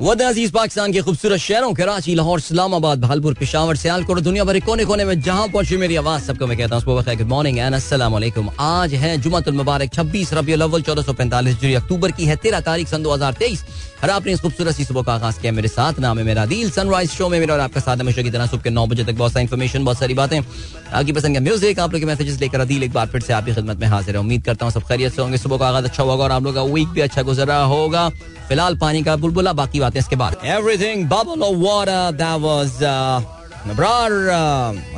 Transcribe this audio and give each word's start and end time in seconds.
वद 0.00 0.22
अज़ीज़ 0.22 0.52
पाकिस्तान 0.52 0.92
के 0.92 1.00
खूबसूरत 1.02 1.38
शहरों, 1.38 1.72
कराची, 1.76 2.14
लाहौर, 2.14 2.38
इस्लामाबाद, 2.40 3.00
भालपुर, 3.00 3.34
पिशावर 3.36 3.76
सियालकोट 3.76 4.18
दुनिया 4.24 4.44
भर 4.44 4.58
कोने 4.64 4.84
कोने 4.84 5.04
में 5.04 5.20
जहाँ 5.20 5.48
पहुँची 5.52 5.76
मेरी 5.76 5.96
आवाज़, 6.00 6.22
सबको 6.24 6.46
मैं 6.46 6.56
कहता 6.58 6.76
हूँ 6.76 6.84
गुड 6.84 7.28
मॉर्निंग 7.28 7.58
एंड 7.58 7.74
असलम 7.74 8.16
आज 8.60 8.94
है 8.94 9.16
जुमतुल 9.20 9.54
मुबारक 9.54 9.90
26 9.92 10.32
रबी 10.34 10.52
अलवल 10.52 10.82
चौदह 10.82 11.02
सौ 11.02 11.12
पैंतालीस 11.12 11.60
जुड़ी 11.60 11.74
अक्टूबर 11.74 12.10
की 12.16 12.24
है, 12.24 12.36
तेरह 12.36 12.60
तारीख 12.60 12.88
सन 12.88 13.02
2023 13.04 13.64
और 14.02 14.10
आपने 14.10 14.32
इस 14.32 14.40
खूबसूरत 14.40 14.74
सी 14.74 14.84
सुबह 14.84 15.02
का 15.02 15.14
आगाज़ 15.14 15.40
किया 15.40 15.52
मेरे 15.52 15.68
साथ। 15.68 15.98
नाम 16.00 16.18
है 16.18 16.24
मेरा 16.24 16.44
दिल 16.46 16.70
सनराइज 16.70 17.10
शो 17.10 17.28
में 17.28 17.38
मेरा 17.40 17.54
और 17.54 17.60
आपका 17.60 17.80
साथ 17.80 17.96
हमेशा 17.96 18.22
की 18.22 18.30
तरह 18.30 18.46
सुबह 18.46 18.62
के 18.62 18.70
नौ 18.70 18.86
बजे 18.86 19.04
तक 19.04 19.14
बहुत 19.14 19.32
सारी 19.32 19.42
इन्फॉर्मेशन 19.42 19.84
बहुत 19.84 19.98
सारी 19.98 20.14
बातें। 20.14 20.38
आपकी 20.38 21.12
पसंद 21.12 21.36
का 21.36 21.40
म्यूज़िक 21.40 21.80
आप 21.80 21.92
लोग 21.92 22.00
के 22.00 22.06
मैसेजेस 22.06 22.40
लेकर 22.40 22.60
अदील 22.60 22.82
एक 22.82 22.92
बार 22.92 23.06
फिर 23.06 23.20
से 23.20 23.32
आपकी 23.32 23.54
खिदमत 23.54 23.80
में 23.80 23.86
हाजिर 23.88 24.14
है। 24.14 24.20
उम्मीद 24.20 24.44
करता 24.44 24.66
हूँ 24.66 24.72
सब 24.72 24.82
खैरियत 24.88 25.12
से 25.12 25.22
होंगे। 25.22 25.38
सुबह 25.38 25.58
का 25.58 25.68
आगाज़ 25.68 25.84
अच्छा 25.84 26.02
होगा 26.02 26.24
और 26.24 26.32
आप 26.32 26.42
लोग 26.42 26.54
का 26.54 26.62
वीक 26.64 26.88
भी 26.88 27.00
अच्छा 27.00 27.22
गुजर 27.22 27.46
रहा 27.46 27.64
होगा। 27.64 28.08
फ़िलहाल 28.48 28.76
पानी 28.78 29.02
का 29.02 29.16
बुलबुला, 29.16 29.52
बाकी 29.54 29.80
बातें 29.80 30.00
इसके 30.00 30.16
बाद। 30.16 30.36
Everything 30.46 31.08
bubble 31.08 31.44
water 31.58 32.10
that 32.16 32.40
was 32.42 32.78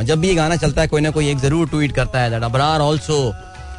जब 0.06 0.20
भी 0.20 0.28
ये 0.28 0.34
गाना 0.34 0.56
चलता 0.56 0.80
है, 0.82 0.88
कोई 0.88 1.00
ना 1.00 1.10
कोई 1.10 1.30
एक 1.30 1.38
ज़रूर 1.38 1.69
ट्वीट 1.69 1.92
करता 1.94 2.20
है। 2.20 2.30
That 2.30 2.42
Abrar 2.44 2.80
also 2.80 3.32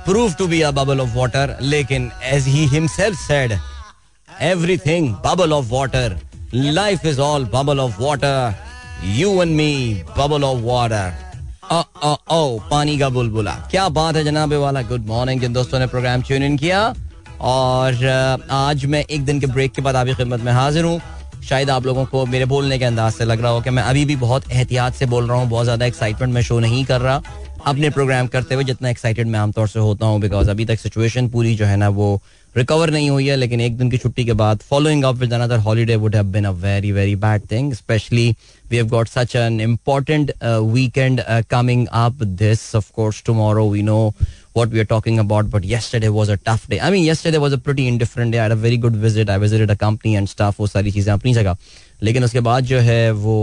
prove 0.06 0.34
to 0.34 0.48
be 0.48 0.62
a 0.62 0.72
bubble 0.74 1.00
of 1.00 1.16
water 1.16 1.58
लेकिन 1.62 2.12
as 2.24 2.48
he 2.48 2.66
himself 2.68 3.18
said 3.20 3.54
everything 4.42 5.10
bubble 5.26 5.54
of 5.54 5.70
water 5.72 6.18
life 6.56 7.06
is 7.06 7.20
all 7.22 7.46
bubble 7.54 7.80
of 7.80 8.02
water 8.02 8.56
you 9.16 9.32
and 9.42 9.56
me 9.56 9.94
bubble 10.18 10.44
of 10.44 10.60
water 10.64 11.22
ओ 12.32 12.60
पानी 12.72 12.98
का 12.98 13.10
बुलबुला 13.10 13.52
क्या 13.72 13.88
बात 13.92 14.16
है 14.16 14.24
जनाबे 14.24 14.56
वाला 14.58 14.82
गुड 14.84 15.06
मॉर्निंग 15.08 15.42
जिन 15.42 15.54
दोस्तों 15.54 15.80
ने 15.80 15.88
प्रोग्राम 15.88 16.22
ट्यून 16.22 16.44
इन 16.44 16.58
किया। 16.58 16.94
और 17.42 18.06
आज 18.52 18.86
मैं 18.86 19.04
एक 19.06 19.24
दिन 19.26 19.40
के 19.40 19.48
ब्रेक 19.48 19.72
के 19.74 19.82
बाद 19.82 19.96
आपकी 19.96 20.14
खिदमत 20.14 20.40
में 20.40 20.52
हाजिर 20.52 20.86
हूँ। 20.86 21.00
शायद 21.44 21.70
आप 21.70 21.86
लोगों 21.86 22.06
को 22.06 22.26
मेरे 22.26 22.46
बोलने 22.46 22.78
के 22.80 22.86
अंदाज 22.86 23.14
से 23.14 23.26
लग 23.26 23.42
रहा 23.42 23.52
हो 23.52 23.62
कि 23.62 23.70
मैं 23.70 23.84
अभी 23.84 24.04
भी 24.06 24.16
बहुत 24.16 24.52
एहतियात 24.52 24.94
से 24.94 25.06
बोल 25.06 25.28
रहा 25.28 25.38
हूँ, 25.38 25.50
बहुत 25.50 25.64
ज़्यादा 25.64 25.86
एक्साइटमेंट 25.86 26.34
में 26.34 26.42
शो 26.42 26.60
नहीं 26.60 26.84
कर 26.86 27.02
रहा। 27.02 27.22
अपने 27.68 27.90
प्रोग्राम 27.90 28.28
करते 28.28 28.56
हुए 28.56 28.64
जितना 28.64 28.90
एक्साइटेड 28.90 29.28
मैं 29.28 29.40
आमतौर 29.40 29.68
से 29.68 29.80
होता 29.80 30.06
हूँ 30.06 30.20
बिकॉज़ 30.22 30.50
अभी 30.50 30.66
तक 30.66 30.80
सिचुएशन 30.80 31.28
पूरी 31.30 31.56
जो 31.56 31.66
है 31.66 31.78
ना, 31.78 31.90
वो 31.90 32.22
रिकवर 32.58 32.90
नहीं 32.92 33.10
हुई 33.10 33.28
है 33.28 33.36
लेकिन 33.36 33.62
एक 33.62 33.78
दिन 33.78 33.90
की 33.92 33.98
छुट्टी 33.98 34.26
के 34.26 34.34
बाद 34.42 34.60
following 34.70 35.04
up 35.04 35.16
with 35.16 35.34
another 35.34 35.60
holiday 35.60 35.96
would 35.96 36.16
have 36.16 36.26
been 36.32 36.46
a 36.46 36.52
very 36.66 36.92
very 36.92 37.16
bad 37.24 37.42
thing 37.52 37.74
specially 37.74 38.30
we 38.70 38.78
have 38.78 38.88
got 38.90 39.08
such 39.08 39.36
an 39.36 39.60
important 39.62 40.32
weekend 40.44 41.22
coming 41.50 41.88
up 42.04 42.24
this 42.44 42.74
of 42.76 42.92
course 42.96 43.24
tomorrow 43.26 43.70
we 43.70 43.82
know 43.82 44.12
what 44.56 44.70
we 44.70 44.80
are 44.80 44.86
talking 44.86 45.20
about 45.20 45.50
but 45.50 45.64
yesterday 45.64 46.10
was 46.10 46.30
a 46.30 46.38
tough 46.40 46.68
day. 46.68 46.80
I 46.80 46.92
mean 46.92 47.04
yesterday 47.04 47.40
was 47.40 47.54
a 47.54 47.58
pretty 47.58 47.88
indifferent 47.88 48.32
day. 48.32 48.40
I 48.40 48.44
had 48.44 48.52
a 48.52 48.56
very 48.56 48.78
good 48.78 48.96
visit. 48.96 49.30
I 49.30 49.38
visited 49.40 49.72
a 49.72 49.76
company 49.76 50.16
and 50.16 50.30
stuff 50.30 50.60
वो 50.60 50.68
सारी 50.68 50.92
चीज़ें 50.92 51.12
अपनी 51.14 51.34
जगह 51.34 51.58
लेकिन 52.04 52.24
उसके 52.24 52.40
बाद 52.40 52.64
जो 52.66 52.80
है 52.80 53.12
वो 53.14 53.38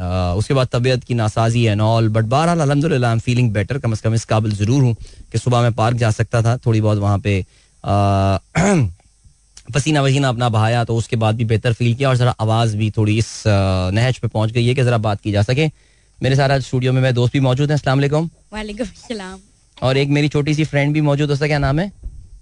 आ, 0.00 0.34
उसके 0.34 0.54
बाद 0.54 0.68
तबीयत 0.72 1.04
की 1.04 1.14
नासाजी 1.14 1.64
एंड 1.64 1.80
ऑल 1.80 2.08
बट 2.08 2.24
बहरहाल 2.34 2.60
अलहमदिल्ला 2.60 3.08
आई 3.08 3.14
एम 3.14 3.20
फीलिंग 3.20 3.52
बेटर 3.52 3.78
कम 3.78 3.92
अज 3.92 4.00
कम 4.00 4.14
इस 4.14 4.24
काबिल 4.24 4.52
ज़रूर 4.56 4.82
हूँ 4.82 4.94
कि 5.32 5.38
सुबह 5.38 5.62
मैं 5.62 5.72
पार्क 5.74 5.96
जा 5.96 6.10
सकता 6.10 6.42
था 6.42 6.56
थोड़ी 6.66 6.80
बहुत 6.80 6.98
वहाँ 6.98 7.18
पे 7.18 7.44
पसीना 9.74 10.02
वसीना 10.02 10.28
अपना 10.28 10.48
बहाया 10.48 10.84
तो 10.84 10.96
उसके 10.96 11.16
बाद 11.16 11.36
भी 11.36 11.44
बेहतर 11.44 11.72
फील 11.72 11.94
किया 11.94 12.08
और 12.08 12.16
ज़रा 12.16 12.30
आवाज़ 12.40 12.76
भी 12.76 12.90
थोड़ी 12.90 13.16
इस 13.18 13.42
नहज 13.46 14.18
पे 14.18 14.28
पहुँच 14.28 14.50
गई 14.52 14.66
है 14.66 14.74
कि 14.74 14.82
ज़रा 14.82 14.98
बात 14.98 15.20
की 15.20 15.32
जा 15.32 15.42
सके। 15.42 15.66
मेरे 16.18 16.36
सारा 16.36 16.58
स्टूडियो 16.60 16.92
में 16.92 17.00
मेरे 17.02 17.12
दोस्त 17.14 17.32
भी 17.32 17.40
मौजूद 17.40 17.70
हैं 17.70 17.74
अस्सलाम 17.74 17.98
वालेकुम। 17.98 18.30
वालेकुम 18.52 19.38
और 19.78 19.96
एक 19.96 20.08
मेरी 20.08 20.28
छोटी 20.28 20.54
सी 20.54 20.64
फ्रेंड 20.64 20.92
भी 20.94 21.00
मौजूद 21.00 21.30
उसका 21.30 21.46
क्या 21.46 21.58
नाम 21.58 21.78
है? 21.80 21.88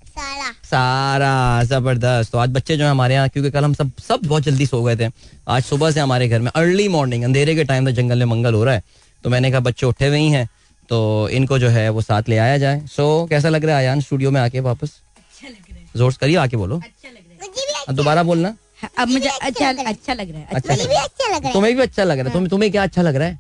सारा। 0.09 0.53
सारा 0.65 1.63
ज़बरदस्त। 1.65 2.33
तो 2.33 2.39
आज 2.39 2.51
बच्चे 2.51 2.77
जो 2.77 2.85
है 2.85 2.91
हमारे 2.91 3.15
यहाँ 3.15 3.29
क्योंकि 3.29 3.51
कल 3.51 3.65
हम 3.65 3.75
सब 3.75 3.91
सब 4.09 4.21
बहुत 4.25 4.43
जल्दी 4.43 4.67
सो 4.67 4.83
गए 4.83 4.97
थे। 4.97 5.11
आज 5.49 5.63
सुबह 5.63 5.91
से 5.91 6.01
हमारे 6.01 6.29
घर 6.29 6.41
में 6.41 6.51
अर्ली 6.51 6.89
मॉर्निंग 6.89 7.25
अंधेरे 7.25 7.55
के 7.55 7.65
टाइम 7.65 7.85
में 7.85 7.95
जंगल 7.95 8.19
में 8.19 8.27
मंगल 8.27 8.55
हो 8.55 8.65
रहा 8.65 8.75
है। 8.75 8.83
तो 9.25 9.31
मैंने 9.31 9.51
कहा 9.51 9.61
बच्चे 9.61 9.87
उठे 9.87 10.07
हुए 10.07 10.19
ही 10.19 10.31
हैं 10.31 10.49
तो 10.89 11.29
इनको 11.31 11.59
जो 11.59 11.69
है 11.69 11.89
वो 11.91 12.01
साथ 12.03 12.29
ले 12.29 12.39
आया 12.39 12.59
जाए। 12.59 12.81
सो 12.87 13.27
कैसा 13.31 13.49
लग 13.49 13.65
रहा 13.65 13.77
है 13.77 13.83
आयान 13.83 14.01
स्टूडियो 14.01 14.31
में 14.31 14.41
आके 14.41 14.61
वापस? 14.61 14.91
है 14.93 15.06
ज़ोर 15.97 16.13
से 16.13 16.19
करिए 16.21 16.37
आके 16.37 16.57
बोलो। 16.57 16.77
अच्छा 16.77 17.09
लग 17.09 17.17
रहा 17.17 17.85
अब 17.89 17.95
दोबारा 17.95 18.23
बोलना। 18.23 18.57
अब 18.99 19.09
मुझे 19.09 19.29
अच्छा 19.29 19.69
अच्छा 19.69 20.15
लग 20.15 20.31
रहा 20.31 20.41
है 20.41 20.47
अच्छा 20.47 20.73
अच्छा 20.73 20.85
लग 20.85 20.93
रहा 20.93 21.47
है। 21.47 21.53
तुम्हें 21.53 21.75
भी 21.77 21.83
अच्छा 21.83 22.05
लग 22.05 22.19
रहा 22.19 22.27
है। 22.27 22.33
तुम्हें 22.33 22.51
तुम्हें 22.51 22.71
क्या 22.73 22.83
अच्छा 22.83 23.03
लग 23.03 23.17
रहा 23.17 23.29
है? 23.29 23.39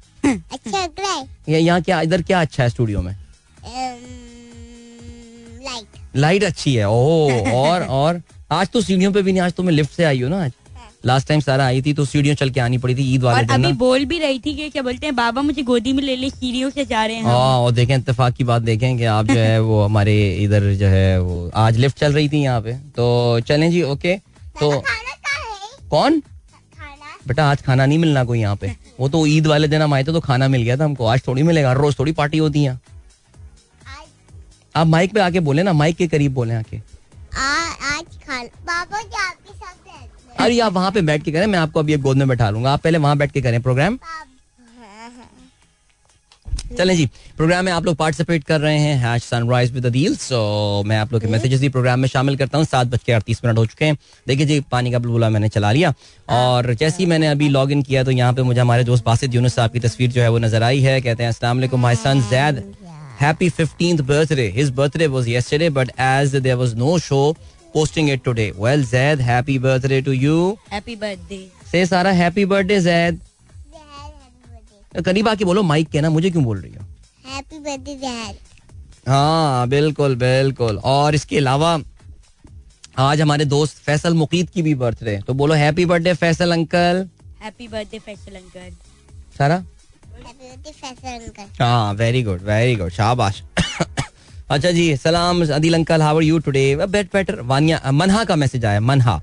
अच्छा 0.52 0.82
लग 0.82 1.00
रहा 1.00 1.12
है। 1.12 1.60
यहाँ 1.62 1.80
क्या 1.82 2.00
इधर 2.00 2.22
क्या 2.22 2.40
अच्छा 2.40 2.62
है 2.62 2.68
स्टूडियो 2.70 3.02
में? 3.02 3.12
लाइट। 5.64 5.86
लाइट 6.16 6.44
अच्छी 6.44 6.74
है। 6.74 6.88
ओ 6.88 7.30
और 7.54 7.82
और। 7.82 8.22
आज 8.52 8.68
तो 8.68 8.80
सीढ़ियों 8.80 9.12
पे 9.12 9.22
भी 9.22 9.32
नहीं 9.32 9.42
आज 9.42 9.52
तो 9.52 9.62
मैं 9.62 9.72
लिफ्ट 9.72 9.92
से 9.92 10.04
आई 10.04 10.20
हो 10.22 10.28
ना 10.28 10.44
आज। 10.44 10.52
लास्ट 11.06 11.28
टाइम 11.28 11.40
सारा 11.40 11.64
आई 11.66 11.82
थी 11.82 11.92
तो 11.94 12.04
सीढ़ियों 12.04 12.34
चल 12.36 12.50
के 12.50 12.60
आनी 12.60 12.78
पड़ी 12.78 12.94
थी 12.96 13.02
ईद 13.14 13.22
वाले 13.22 13.38
और 13.38 13.44
दिन 13.46 13.64
अभी 13.64 13.72
बोल 13.78 14.04
भी 14.12 14.18
रही 14.18 14.38
थी 14.46 14.54
कि 14.56 14.68
क्या 14.70 14.82
बोलते 14.82 15.06
हैं 15.06 15.14
बाबा 15.16 15.42
मुझे 15.42 15.62
गोदी 15.62 15.92
में 15.92 16.02
ले 16.02 16.16
ले 16.16 16.30
सीढ़ियों 16.30 16.70
से 16.70 16.84
जा 16.84 17.04
रहे 17.06 17.16
हैं 17.16 17.24
हाँ 17.24 17.58
और 17.58 17.72
देखें 17.72 17.94
इत्तेफाक 17.96 18.34
की 18.34 18.44
बात 18.44 18.62
देखें 18.62 18.96
कि 18.98 19.04
आप 19.16 19.26
जो 19.26 19.38
है 19.38 19.60
वो 19.68 19.82
हमारे 19.84 20.16
इधर 20.44 20.72
जो 20.80 20.86
है 20.86 21.20
वो 21.20 21.50
आज 21.64 21.76
लिफ्ट 21.76 21.98
चल 21.98 22.12
रही 22.12 22.28
थी 22.28 22.42
यहाँ 22.42 22.60
पे। 22.62 22.72
तो 22.96 23.40
चलें 23.48 23.70
जी 23.70 23.82
ओके 23.82 24.16
तो 24.60 24.70
खाना 24.80 25.14
का 25.14 25.36
है। 25.36 25.88
कौन? 25.90 26.22
बेटा 27.28 27.44
आज 27.50 27.62
खाना 27.62 27.86
नहीं 27.86 27.98
मिलना 27.98 28.24
कोई 28.24 28.40
यहाँ 28.40 28.56
पे। 28.56 28.74
वो 29.00 29.08
तो 29.08 29.24
ईद 29.26 29.46
वाले 29.46 29.68
दिन 29.68 29.82
हम 29.82 29.94
आए 29.94 30.04
थे 30.04 30.12
तो 30.12 30.20
खाना 30.20 30.48
मिल 30.48 30.62
गया 30.62 30.76
था 30.76 30.84
हमको। 30.84 31.06
आज 31.06 31.22
थोड़ी 31.26 31.42
मिलेगा 31.42 31.70
हर 31.70 31.76
रोज 31.76 31.98
थोड़ी 31.98 32.12
पार्टी 32.20 32.38
होती 32.38 32.64
है। 32.64 32.78
आप 34.74 34.86
माइक 34.86 35.12
पे 35.14 35.20
आके 35.20 35.40
बोले 35.40 35.62
ना 35.62 35.72
माइक 35.72 35.96
के 35.96 36.06
करीब 36.08 36.34
बोले 36.34 36.54
आके। 36.54 36.76
आ, 36.76 37.46
आज 37.96 38.04
खाना 38.26 38.42
बाबा 38.66 39.02
जी 39.02 39.22
आपके 39.22 39.52
साथ 39.54 39.74
अरे 40.40 40.58
आप 40.60 40.72
वहाँ 40.72 40.90
पे 40.92 41.00
बैठ 41.02 41.22
के 41.22 41.32
करें 41.32 41.46
मैं 41.46 41.58
आपको 41.58 41.80
अभी 41.80 41.94
एक 41.94 42.00
गोद 42.02 42.16
में 42.16 42.28
बैठा 42.28 42.50
लूँगा। 42.50 42.72
आप 42.72 42.80
पहले 42.82 42.98
वहाँ 42.98 43.16
बैठ 43.18 43.32
के 43.32 43.40
करें 43.42 43.60
प्रोग्राम 43.62 43.98
हाँ, 44.02 44.24
हाँ। 45.10 46.76
चलें 46.76 46.94
जी 46.96 47.06
प्रोग्राम 47.36 47.64
में 47.64 47.72
आप 47.72 47.84
लोग 47.86 47.96
पार्टिसिपेट 47.96 48.44
कर 48.44 48.60
रहे 48.60 48.78
हैं। 48.78 48.96
Hash 48.98 49.24
sunrise 49.24 49.72
with 49.72 49.86
Adeel 49.86 50.16
so 50.16 50.82
मैं 50.86 50.98
आप 50.98 51.12
लोग 51.12 51.22
के 51.22 51.28
मैसेजेस 51.28 51.60
भी 51.60 51.68
प्रोग्राम 51.68 52.00
में 52.00 52.08
शामिल 52.08 52.36
करता 52.36 52.58
हूँ। 52.58 52.66
सात 52.66 52.86
बज 52.86 53.02
के 53.06 53.12
अड़तीस 53.12 53.40
मिनट 53.44 53.58
हो 53.58 53.66
चुके 53.66 53.84
हैं। 53.84 53.96
देखिए 54.26 54.46
जी 54.46 54.60
पानी 54.70 54.92
का 54.92 54.98
बुलबुला 54.98 55.28
मैंने 55.30 55.48
चला 55.48 55.72
लिया। 55.72 55.92
और 56.28 56.72
जैसे 56.74 56.96
ही 56.98 57.06
मैंने 57.06 57.26
अभी 57.26 57.48
लॉग 57.48 57.72
इन 57.72 57.82
किया 57.82 58.04
तो 58.04 58.10
यहाँ 58.10 58.32
पे 58.32 58.42
मुझे 58.42 58.60
हमारे 58.60 58.84
दोस्त 58.84 59.04
बासित 59.04 59.34
यूनुस 59.34 59.54
साहब 59.54 59.72
की 59.72 59.80
तस्वीर 59.80 60.10
जो 60.12 60.22
है 60.22 60.28
वो 60.28 60.38
नज़र 60.38 60.62
आई 60.62 60.80
है। 60.80 61.00
कहते 61.00 61.22
हैं 61.22 61.30
अस्सलाम 61.30 61.56
वालेकुम 61.56 61.80
my 61.82 61.96
son 61.96 62.20
Zaid 62.30 62.64
happy 63.20 63.50
15th 63.50 64.00
birthday. 64.08 64.50
His 64.54 64.70
birthday 64.72 65.06
was 65.08 65.28
yesterday 65.28 65.68
but 65.76 65.92
as 65.98 66.32
there 66.46 66.56
was 66.56 66.74
no 66.76 66.98
show 67.04 67.26
posting 67.76 68.08
it 68.14 68.24
today. 68.26 68.48
Well 68.64 68.82
zaid 68.90 69.22
happy 69.28 69.58
birthday 69.66 70.00
to 70.08 70.12
you. 70.24 70.36
Happy 70.72 70.96
birthday 70.96 71.40
say 71.72 71.84
सारा 71.92 72.12
happy 72.20 72.44
birthday 72.52 72.78
zaid 72.88 73.18
जहर 73.72 74.10
happy 74.22 74.44
birthday 74.52 75.02
करीब 75.10 75.28
आके 75.28 75.44
बोलो 75.44 75.62
mic 75.72 75.88
के 75.90 76.00
ना 76.00 76.10
मुझे 76.10 76.30
क्यों 76.30 76.44
बोल 76.44 76.60
रही 76.60 76.74
हो? 76.74 76.84
हैप्पी 77.26 77.58
बर्थडे 77.58 77.94
जहर 78.06 78.34
हाँ 79.08 79.68
बिल्कुल 79.68 80.14
बिल्कुल। 80.16 80.78
और 80.84 81.14
इसके 81.14 81.36
अलावा 81.38 81.78
आज 82.98 83.20
हमारे 83.20 83.44
दोस्त 83.44 83.76
फैसल 83.86 84.14
मुकीद 84.14 84.50
की 84.50 84.62
भी 84.62 84.74
बर्थडे 84.82 85.18
तो 85.26 85.34
बोलो 85.34 85.54
happy 85.54 85.84
birthday 85.86 86.14
Faisal 86.14 86.52
uncle. 86.52 87.08
Happy 87.42 87.68
birthday 87.68 87.98
Faisal 87.98 88.36
uncle. 88.36 88.70
सारा 89.38 89.54
हैप्पी 89.54 90.48
बर्थडे 90.48 90.70
फैसल 90.72 91.08
अंकल। 91.08 91.64
हाँ 91.64 91.94
वेरी 91.94 92.22
गुड 92.22 92.42
वेरी 92.42 92.74
गुड 92.76 92.90
शाबाश। 92.92 93.42
अच्छा 94.50 94.70
जी, 94.70 94.96
सलाम 94.96 95.42
Adil 95.46 95.74
uncle 95.74 96.02
are 96.02 96.22
you 96.22 96.38
today. 96.38 96.64
Bat 96.86 97.06
better 97.12 97.40
Vaniya 97.42 97.80
Manha 97.92 98.22
का 98.24 98.36
मैसेज 98.36 98.64
आया, 98.64 98.80
मनहा। 98.80 99.20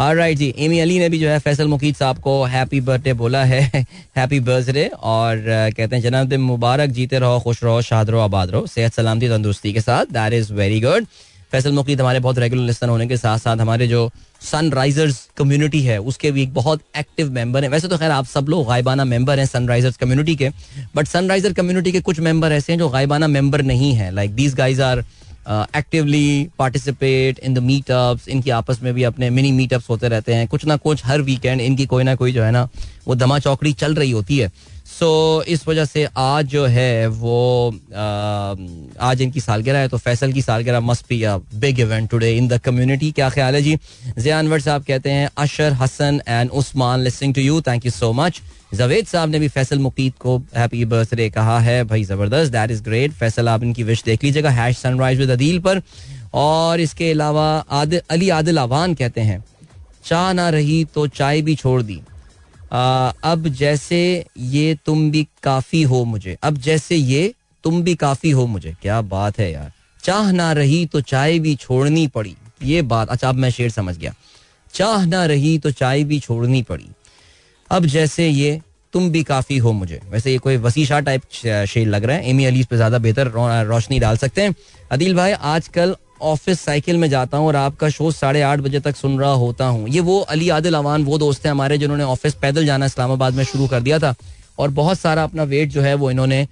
राइट 0.00 0.38
जी, 0.38 0.54
एमी 0.58 0.78
अली 0.80 0.98
ने 0.98 1.08
भी 1.08 1.18
जो 1.18 1.28
है 1.28 1.38
फैसल 1.38 1.68
मुकीद 1.68 1.94
साहब 1.94 2.18
को 2.18 2.44
हैप्पी 2.44 2.80
बर्थडे 2.80 3.12
बोला 3.12 3.44
है 3.44 3.60
हैप्पी 4.16 4.40
बर्थडे 4.40 4.86
और 4.86 5.44
कहते 5.76 5.96
हैं 5.96 6.02
जन्मदिन 6.02 6.40
मुबारक, 6.40 6.90
जीते 6.90 7.18
रहो, 7.18 7.40
खुश 7.40 7.62
रहो, 7.64 7.82
शाद 7.82 8.10
रहो, 8.10 8.20
आबाद 8.20 8.50
रहो, 8.50 8.66
सेहत 8.66 8.94
सलामती, 8.94 9.28
तंदुरुस्ती 9.28 9.72
के 9.72 9.80
साथ। 9.80 10.06
That 10.12 10.32
is 10.32 10.52
very 10.52 10.80
good 10.80 11.06
Faisal 11.52 11.72
Mukeed 11.72 12.00
हमारे 12.00 12.20
बहुत 12.20 12.38
रेगुलर 12.38 12.62
लिस्टन 12.62 12.88
होने 12.88 13.06
के 13.06 13.16
साथ 13.16 13.38
साथ 13.38 13.56
हमारे 13.56 13.86
जो 13.88 14.10
सनराइजर्स 14.42 15.16
कम्युनिटी 15.36 15.80
है, 15.82 15.98
उसके 16.00 16.30
भी 16.30 16.42
एक 16.42 16.52
बहुत 16.54 16.80
एक्टिव 16.98 17.30
मेंबर 17.32 17.62
हैं। 17.62 17.70
वैसे 17.70 17.88
तो 17.88 17.98
खैर 17.98 18.10
आप 18.10 18.26
सब 18.26 18.46
लोग 18.48 18.66
गायबाना 18.68 19.04
मेंबर 19.04 19.38
हैं 19.38 19.46
सनराइजर्स 19.46 19.96
कम्युनिटी 19.96 20.36
के 20.36 20.48
बट 20.96 21.08
सनराइजर 21.08 21.52
कम्युनिटी 21.52 21.92
के 21.92 22.00
कुछ 22.00 22.20
मेंबर 22.20 22.52
ऐसे 22.52 22.72
हैं 22.72 22.78
जो 22.78 22.88
गायबाना 22.88 23.26
मेंबर 23.28 23.62
नहीं 23.62 23.92
है। 23.94 24.10
Like 24.14 24.34
these 24.34 24.54
guys 24.54 24.82
are 24.82 25.04
actively 25.76 26.48
participate 26.58 27.38
in 27.38 27.54
the 27.54 27.58
meetups 27.60 28.28
इनकी 28.28 28.50
आपस 28.52 28.82
में 28.82 28.92
भी 28.94 29.02
अपने 29.04 29.30
मिनी 29.30 29.52
मीटअप्स 29.52 29.88
होते 29.90 30.08
रहते 30.08 30.34
हैं। 30.34 30.46
कुछ 30.48 30.64
ना 30.64 30.76
कुछ 30.78 31.04
हर 31.06 31.20
वीकेंड 31.22 31.60
इनकी 31.60 31.86
कोई 31.86 32.04
ना 32.04 32.14
कोई 32.14 32.32
जो 32.32 32.42
है 32.42 32.50
ना, 32.50 32.68
वो 33.06 33.14
दमा 33.14 33.38
चौकड़ी 33.38 33.72
चल 33.72 33.94
रही 33.94 34.10
होती 34.10 34.38
है। 34.38 34.50
सो 34.92 35.42
इस 35.48 35.66
वजह 35.68 35.84
से 35.84 36.06
आज 36.18 36.46
जो 36.46 36.64
है 36.66 37.06
वो 37.08 37.74
आज 39.00 39.22
इनकी 39.22 39.40
सालगिरह 39.40 39.78
है 39.78 39.88
तो 39.88 39.96
फैसल 39.98 40.32
की 40.32 40.42
सालगिरह 40.42 40.80
must 40.80 41.04
be 41.08 41.22
a 41.22 41.36
big 41.56 41.80
event 41.80 42.08
today 42.10 42.30
in 42.36 42.48
the 42.48 42.58
community 42.64 43.10
क्या 43.12 43.28
ख्याल 43.30 43.54
है 43.54 43.62
जी? 43.62 43.76
जिया 44.18 44.38
अनवर 44.38 44.60
साहब 44.60 44.84
कहते 44.84 45.10
हैं, 45.10 45.28
Ashar 45.38 45.72
Hasan 45.72 46.20
and 46.28 46.50
Usman 46.52 47.00
listening 47.00 47.34
to 47.34 47.40
you 47.40 47.60
thank 47.60 47.86
you 47.86 47.92
so 47.92 48.12
much 48.12 48.40
Javed 48.74 49.06
साहब 49.06 49.30
ने 49.30 49.38
भी 49.38 49.48
फैसल 49.48 49.78
मुकीद 49.78 50.12
को 50.20 50.36
हैप्पी 50.56 50.84
बर्थडे 50.86 51.28
कहा 51.30 51.58
है। 51.60 51.82
भाई 51.84 52.04
ज़बरदस्त 52.04 52.52
दैट 52.52 52.70
इज़ 52.70 52.82
ग्रेट 52.82 53.12
फैसल, 53.12 53.48
आप 53.48 53.62
इनकी 53.62 53.82
विश 53.82 54.02
देख 54.04 54.24
लीजिएगा 54.24 54.50
हैश 54.50 54.78
सनराइज 54.78 55.18
विद 55.18 55.30
अदील 55.30 55.58
पर। 55.60 55.82
और 56.34 56.80
इसके 56.80 57.10
अलावा 57.12 57.48
आदिल 57.70 58.00
अली 58.10 58.28
आदिल 58.30 58.58
आवान 58.58 58.94
कहते 58.94 59.20
हैं, 59.20 59.42
चाह 60.04 60.32
ना 60.32 60.48
रही 60.50 60.84
तो 60.84 61.06
चाय 61.08 61.42
भी 61.42 61.54
छोड़ 61.56 61.82
दी। 61.82 62.00
अब 62.72 63.46
जैसे 63.50 64.00
ये 64.38 64.74
तुम 64.86 65.10
भी 65.10 65.26
काफ़ी 65.42 65.82
हो 65.84 66.04
मुझे, 66.04 66.36
अब 66.42 66.56
जैसे 66.58 66.96
ये 66.96 67.32
तुम 67.64 67.82
भी 67.82 67.94
काफ़ी 67.96 68.30
हो 68.30 68.46
मुझे, 68.46 68.74
क्या 68.82 69.00
बात 69.02 69.38
है 69.38 69.50
यार। 69.52 69.70
चाह 70.00 70.30
ना 70.32 70.52
रही 70.52 70.84
तो 70.86 71.00
चाय 71.02 71.38
भी 71.38 71.54
छोड़नी 71.56 72.06
पड़ी, 72.08 72.34
ये 72.62 72.82
बात 72.84 73.08
अच्छा 73.08 73.28
अब 73.28 73.34
मैं 73.36 73.50
शेर 73.50 73.70
समझ 73.70 73.96
गया। 73.96 74.14
चाह 74.74 75.04
ना 75.06 75.24
रही 75.26 75.56
तो 75.58 75.70
चाय 75.72 76.04
भी 76.04 76.18
छोड़नी 76.20 76.62
पड़ी, 76.62 76.88
अब 77.70 77.86
जैसे 77.86 78.28
ये 78.28 78.60
तुम 78.94 79.08
भी 79.10 79.22
काफ़ी 79.24 79.56
हो 79.58 79.72
मुझे। 79.72 80.00
वैसे 80.10 80.32
ये 80.32 80.38
कोई 80.38 80.56
वसी 80.58 80.84
शाह 80.86 81.00
टाइप 81.00 81.22
शेर 81.66 81.86
लग 81.86 82.04
रहा 82.04 82.16
है, 82.16 82.28
एमी 82.30 82.44
अलीज 82.44 82.66
पे 82.66 82.76
ज़्यादा 82.76 82.98
बेहतर 82.98 83.30
रोशनी 83.66 83.98
डाल 83.98 84.16
सकते 84.16 84.42
हैं। 84.42 84.54
अदिल 84.90 85.14
भाई, 85.16 85.32
आजकल 85.32 85.94
ऑफ़िस 86.22 86.60
साइकिल 86.60 86.96
में 86.96 87.08
जाता 87.10 87.36
हूँ 87.36 87.46
और 87.46 87.56
आपका 87.56 87.88
शो 87.90 88.10
साढ़े 88.12 88.42
आठ 88.42 88.60
बजे 88.60 88.80
तक 88.80 88.96
सुन 88.96 89.18
रहा 89.20 89.32
होता 89.36 89.66
हूँ। 89.66 89.88
ये 89.88 90.00
वो 90.00 90.18
अली 90.30 90.48
आदिल 90.50 90.74
अवान 90.74 91.04
वो 91.04 91.18
दोस्त 91.18 91.46
हैं 91.46 91.52
हमारे 91.52 91.78
जिन्होंने 91.78 92.04
ऑफ़िस 92.06 92.34
पैदल 92.42 92.66
जाना 92.66 92.86
इस्लामाबाद 92.86 93.34
में 93.34 93.44
शुरू 93.44 93.66
कर 93.68 93.80
दिया 93.80 93.98
था 93.98 94.14
और 94.58 94.70
बहुत 94.72 94.98
सारा 94.98 95.24
अपना 95.24 95.42
वेट 95.44 95.70
जो 95.70 95.82
है 95.82 95.94
वो 95.94 96.10
इन्होंने 96.10 96.46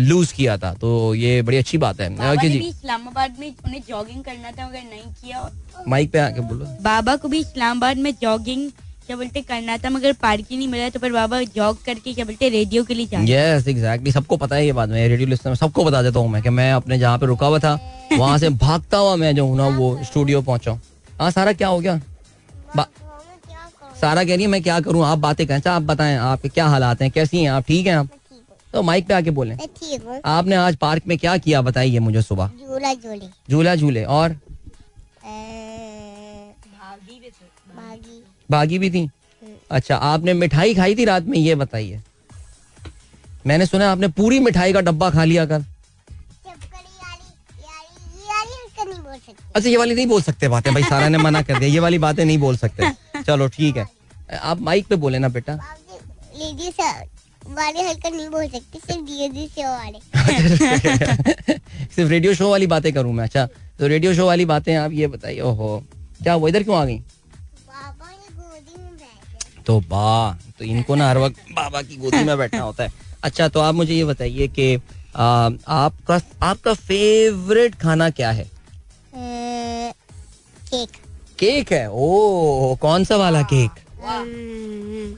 लूज 0.00 0.32
किया 0.32 0.56
था। 0.58 0.72
तो 0.74 1.14
ये 1.14 1.40
बड़ी 1.42 1.56
अच्छी 1.56 1.78
बात 1.78 2.00
है। 2.00 2.08
बाबा 2.10 2.32
ने 2.34 2.48
जी। 2.48 2.58
भी 2.58 2.68
इस्लामाबाद 2.68 3.36
में 3.40 3.48
उन्हें 3.48 3.80
जॉगिंग 3.88 4.22
करना 4.24 4.50
था 4.50 4.64
अगर 4.64 4.78
नहीं 4.80 5.12
किया 5.14 5.50
माइक 5.88 6.10
पे 6.12 6.18
आके 6.18 6.40
बोलो। 6.42 6.66
बाबा 6.82 7.16
को 7.16 7.28
भी 7.28 7.38
इस्लामाबाद 7.40 7.98
में 7.98 8.12
जॉगिंग 8.22 8.70
क्या 9.10 9.16
बोलते 9.16 9.40
करना 9.42 9.76
था 9.76 9.90
मगर 9.90 10.12
पार्क 10.22 10.46
ही 10.50 10.56
नहीं 10.56 10.66
मिला 10.68 10.88
तो 10.88 10.98
फिर 11.00 11.12
बाबा 11.12 11.40
जॉग 11.54 11.82
करके 11.84 12.12
क्या 12.14 12.24
बोलते 12.24 12.48
रेडियो 12.48 12.82
के 12.84 12.94
लिए 12.94 13.06
जा 13.06 13.20
यस 13.20 13.66
एग्जैक्टली 13.68 14.12
सबको 14.12 14.36
पता 14.36 14.56
है 14.56 14.66
ये 14.66 14.72
बात 14.72 14.88
मैं 14.88 15.08
रेडियो 15.08 15.28
लिस्टर 15.28 15.54
सबको 15.54 15.84
बता 15.84 16.02
देता 16.02 16.18
हूँ 16.18 16.28
मैं 16.30 16.42
कि 16.42 16.50
मैं 16.50 16.70
अपने 16.72 16.98
जहाँ 16.98 17.18
पे 17.18 17.26
रुका 17.26 17.46
हुआ 17.46 17.58
था 17.58 17.72
वहाँ 18.12 18.36
से 18.38 18.48
भागता 18.64 18.98
हुआ 18.98 19.16
मैं 19.16 19.34
जो 19.36 19.46
हूँ 19.46 19.56
ना 19.56 19.66
वो 19.78 19.88
स्टूडियो 20.04 20.42
पहुँचा 20.42 20.78
हाँ। 21.20 21.30
सारा 21.30 21.52
क्या 21.52 21.68
हो 21.68 21.80
गया? 21.80 22.00
सारा 24.00 24.24
कह 24.24 24.34
रही 24.34 24.42
है 24.42 24.48
मैं 24.48 24.62
क्या 24.62 24.78
करूँ? 24.80 25.04
आप 25.04 25.18
बातें 25.18 25.46
करें 25.46 25.56
अच्छा 25.56 25.72
आप 25.72 25.82
बताएँ 25.82 26.16
आपके 26.18 26.48
क्या 26.48 26.66
हालात 26.66 27.02
हैं 27.02 27.10
कैसी 27.10 27.42
हैं 27.42 27.50
आप 27.50 27.64
ठीक 27.66 27.86
हैं? 27.86 27.94
आप 27.94 28.08
हूँ। 28.32 28.40
तो 28.72 28.82
माइक 28.82 29.06
पे 29.08 29.14
आके 29.14 29.30
बोलें। 29.30 29.56
मैं 29.56 29.66
ठीक 29.80 30.06
हूँ। 30.06 30.20
आपने 30.24 30.56
आज 30.56 30.76
पार्क 30.76 31.06
में 31.06 31.16
क्या 31.18 31.36
किया 31.38 31.62
बताइए 31.62 31.98
मुझे 31.98 32.22
सुबह? 32.22 32.50
झूला 32.60 32.94
झूले। 32.94 33.28
झूला 33.50 33.74
झूले 33.76 34.04
और? 34.04 34.36
भागी। 37.70 38.22
भागी 38.50 38.78
भी 38.78 38.90
थी। 38.90 39.08
अच्छा 39.70 39.96
आपने 39.96 40.32
मिठाई 40.34 40.74
खाई 40.74 40.94
थी 40.94 41.04
रात 41.04 41.24
में? 41.24 41.38
ये 41.38 41.54
बताइए। 41.54 42.00
मैंने 43.46 43.66
सुना 43.66 43.90
आपने 43.92 44.08
पूरी 44.10 44.38
मिठाई 44.38 44.72
का 44.72 44.80
डब्बा 44.80 45.10
खा 45.10 45.24
लिया 45.24 45.46
सकती 45.46 45.64
अच्छा 49.54 49.68
ये 49.68 49.76
वाली 49.76 49.94
नहीं 49.94 50.06
बोल 50.06 50.22
सकते 50.22 50.48
बातें, 50.48 50.72
भाई, 50.74 50.82
सारा 50.82 51.08
ने 51.08 51.18
मना 51.18 51.40
कर 51.42 51.58
दिया। 51.58 51.70
ये 51.70 51.78
वाली 51.78 51.98
बातें 51.98 52.24
नहीं 52.24 52.38
बोल 52.38 52.56
सकते। 52.56 52.90
चलो, 53.22 53.48
ठीक 53.48 53.76
है। 53.76 53.86
आप 54.32 54.60
माइक 54.60 54.86
पे 54.86 54.96
बोले 54.96 55.18
ना, 55.18 55.28
बेटा। 55.28 55.58
नहीं 58.10 58.28
बोल 58.28 58.48
सकती 58.48 58.78
सिर्फ़ 61.86 62.10
रेडियो 62.10 62.34
शो 62.34 62.50
वाली 62.50 62.66
बातें 62.66 62.92
करूँ 62.92 63.12
मैं 63.12 63.24
अच्छा। 63.24 63.46
तो 63.78 63.86
रेडियो 63.86 64.14
शो 64.14 64.26
वाली 64.26 64.44
बातें 64.44 64.74
आप 64.76 64.92
ये 64.92 65.06
बताइए, 65.06 65.40
ओहो, 65.40 65.84
क्या 66.22 66.36
वो 66.36 66.48
इधर 66.48 66.62
क्यों 66.62 66.76
आ 66.76 66.84
गई? 66.84 67.00
तो 69.66 69.78
बा 69.80 70.38
तो 70.58 70.64
इनको 70.64 70.94
ना 70.94 71.08
हर 71.08 71.18
वक्त 71.18 71.36
बाबा 71.52 71.82
की 71.82 71.96
गोदी 71.96 72.22
में 72.24 72.36
बैठना 72.38 72.62
होता 72.62 72.84
है। 72.84 72.92
अच्छा 73.24 73.48
तो 73.48 73.60
आप 73.60 73.74
मुझे 73.74 73.94
ये 73.94 74.04
बताइए 74.04 74.48
कि 74.48 74.74
आपका 75.16 76.20
आपका 76.42 76.74
फेवरेट 76.74 77.74
खाना 77.74 78.08
क्या 78.10 78.30
है? 78.30 78.44
केक। 80.66 80.90
केक 81.38 81.72
है? 81.72 81.88
ओ 81.90 82.74
कौन 82.80 83.04
सा 83.04 83.16
वाला 83.16 83.42
केक? 83.52 83.70
हम्म, 84.04 85.16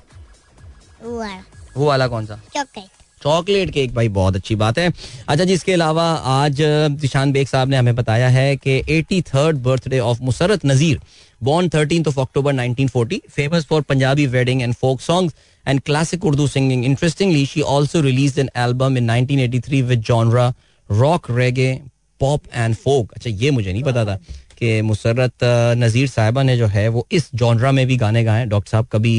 वो 1.77 1.87
वाला। 1.87 2.06
कौन 2.09 2.27
सा? 2.27 2.41
चॉकलेट। 2.55 2.88
चॉकलेट 3.23 3.71
केक 3.71 3.95
भाई 3.95 4.09
बहुत 4.11 4.37
अच्छी 4.37 4.55
बात 4.56 4.79
है। 4.79 4.88
अच्छा 5.29 5.45
जी 5.45 5.53
इसके 5.53 5.73
अलावा 5.73 6.05
आज 6.29 6.56
जिशान 7.00 7.33
बेग 7.33 7.47
साहब 7.47 7.69
ने 7.69 7.77
हमें 7.77 7.95
बताया 7.95 8.29
है 8.29 8.56
कि 8.56 8.83
eighty 8.88 9.21
third 9.25 9.56
birthday 9.62 9.99
of 10.00 10.23
Musarrat 10.23 10.67
Nazir. 10.67 11.00
Born 11.43 11.69
13th 11.69 12.06
of 12.06 12.19
October 12.19 12.53
1940, 12.55 13.23
famous 13.29 13.65
for 13.65 13.83
Punjabi 13.83 14.27
wedding 14.29 14.62
and 14.62 14.77
folk 14.77 15.00
songs 15.00 15.33
and 15.67 15.85
classic 15.85 16.25
Urdu 16.25 16.47
singing. 16.47 16.85
Interestingly, 16.85 17.44
she 17.44 17.62
also 17.75 18.03
released 18.03 18.39
an 18.39 18.50
album 18.55 18.97
in 18.97 19.06
1983 19.06 19.83
with 19.83 20.05
genre 20.05 20.55
rock, 20.91 21.27
reggae, 21.41 21.83
pop 22.21 22.47
and 22.53 22.79
folk. 22.79 23.12
अच्छा 23.17 23.31
ये 23.44 23.50
मुझे 23.50 23.73
नहीं 23.73 23.83
पता 23.85 24.05
था 24.05 24.17
कि 24.59 24.81
मुसरत 24.83 25.43
अ, 25.44 25.75
नज़ीर 25.79 26.09
साहिबा 26.09 26.43
ने 26.43 26.56
जो 26.56 26.67
है 26.77 26.87
वो 26.97 27.06
इस 27.19 27.31
जॉनरा 27.43 27.73
में 27.79 27.87
भी 27.87 27.97
गाने 28.03 28.23
गाए 28.25 28.45
डॉक्टर 28.53 28.71
साहब 28.71 28.87
कभी 28.93 29.15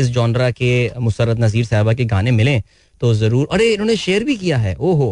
इस 0.00 0.08
जॉनरा 0.16 0.50
के 0.60 0.72
मुसरत 1.00 1.38
नज़ीर 1.40 1.64
साहिबा 1.64 1.92
के 2.00 2.04
गाने 2.14 2.30
मिले 2.40 2.58
तो 3.00 3.12
ज़रूर 3.14 3.48
अरे 3.52 3.72
इन्होंने 3.72 3.96
शेयर 4.02 4.24
भी 4.24 4.36
किया 4.42 4.58
है 4.66 4.74
ओहो 4.90 5.08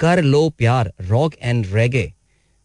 कर 0.00 0.22
लो 0.22 0.48
प्यार 0.58 0.92
रॉक 1.10 1.34
एंड 1.42 1.66
रेगे 1.74 2.12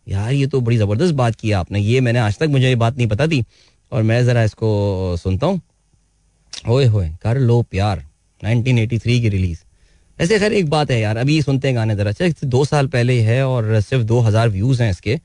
यार, 0.08 0.34
ये 0.34 0.48
तो 0.48 0.62
बड़ी 0.62 0.78
ज़बरदस्त 0.78 1.14
बात 1.14 1.36
की 1.36 1.52
आपने। 1.52 1.80
ये 1.80 2.02
मैंने 2.02 2.20
आज 2.20 2.38
तक, 2.38 2.48
मुझे 2.48 2.68
ये 2.68 2.76
बात 2.76 2.98
नहीं 2.98 3.08
पता 3.08 3.28
थी। 3.28 3.44
और 3.92 4.04
मैं 4.04 4.24
ज़रा 4.26 4.44
इसको 4.44 5.18
सुनता 5.18 5.48
हूँ। 5.48 5.62
होए 6.68 6.86
होए, 6.86 7.10
कर 7.24 7.38
लो 7.38 7.62
प्यार। 7.62 8.06
1983 8.44 9.22
की 9.22 9.30
रिलीज़। 9.30 9.60
ऐसे 10.20 10.40
खैर, 10.40 10.54
एक 10.54 10.70
बात 10.70 10.92
है 10.92 11.00
यार, 11.00 11.18
अभी 11.18 11.42
सुनते 11.42 11.68
हैं 11.68 11.78
गाने 11.78 11.96
जरा। 11.96 12.10
अच्छा 12.10 12.48
दो 12.48 12.66
साल 12.66 12.88
पहले 12.88 13.14
ही 13.14 13.20
है 13.20 13.48
और 13.48 13.82
सिर्फ़ 13.82 14.04
दो 14.04 14.20
हज़ार 14.20 14.50
व्यूज़ 14.50 14.84
हैं 14.84 14.92
इसके। 14.92 15.20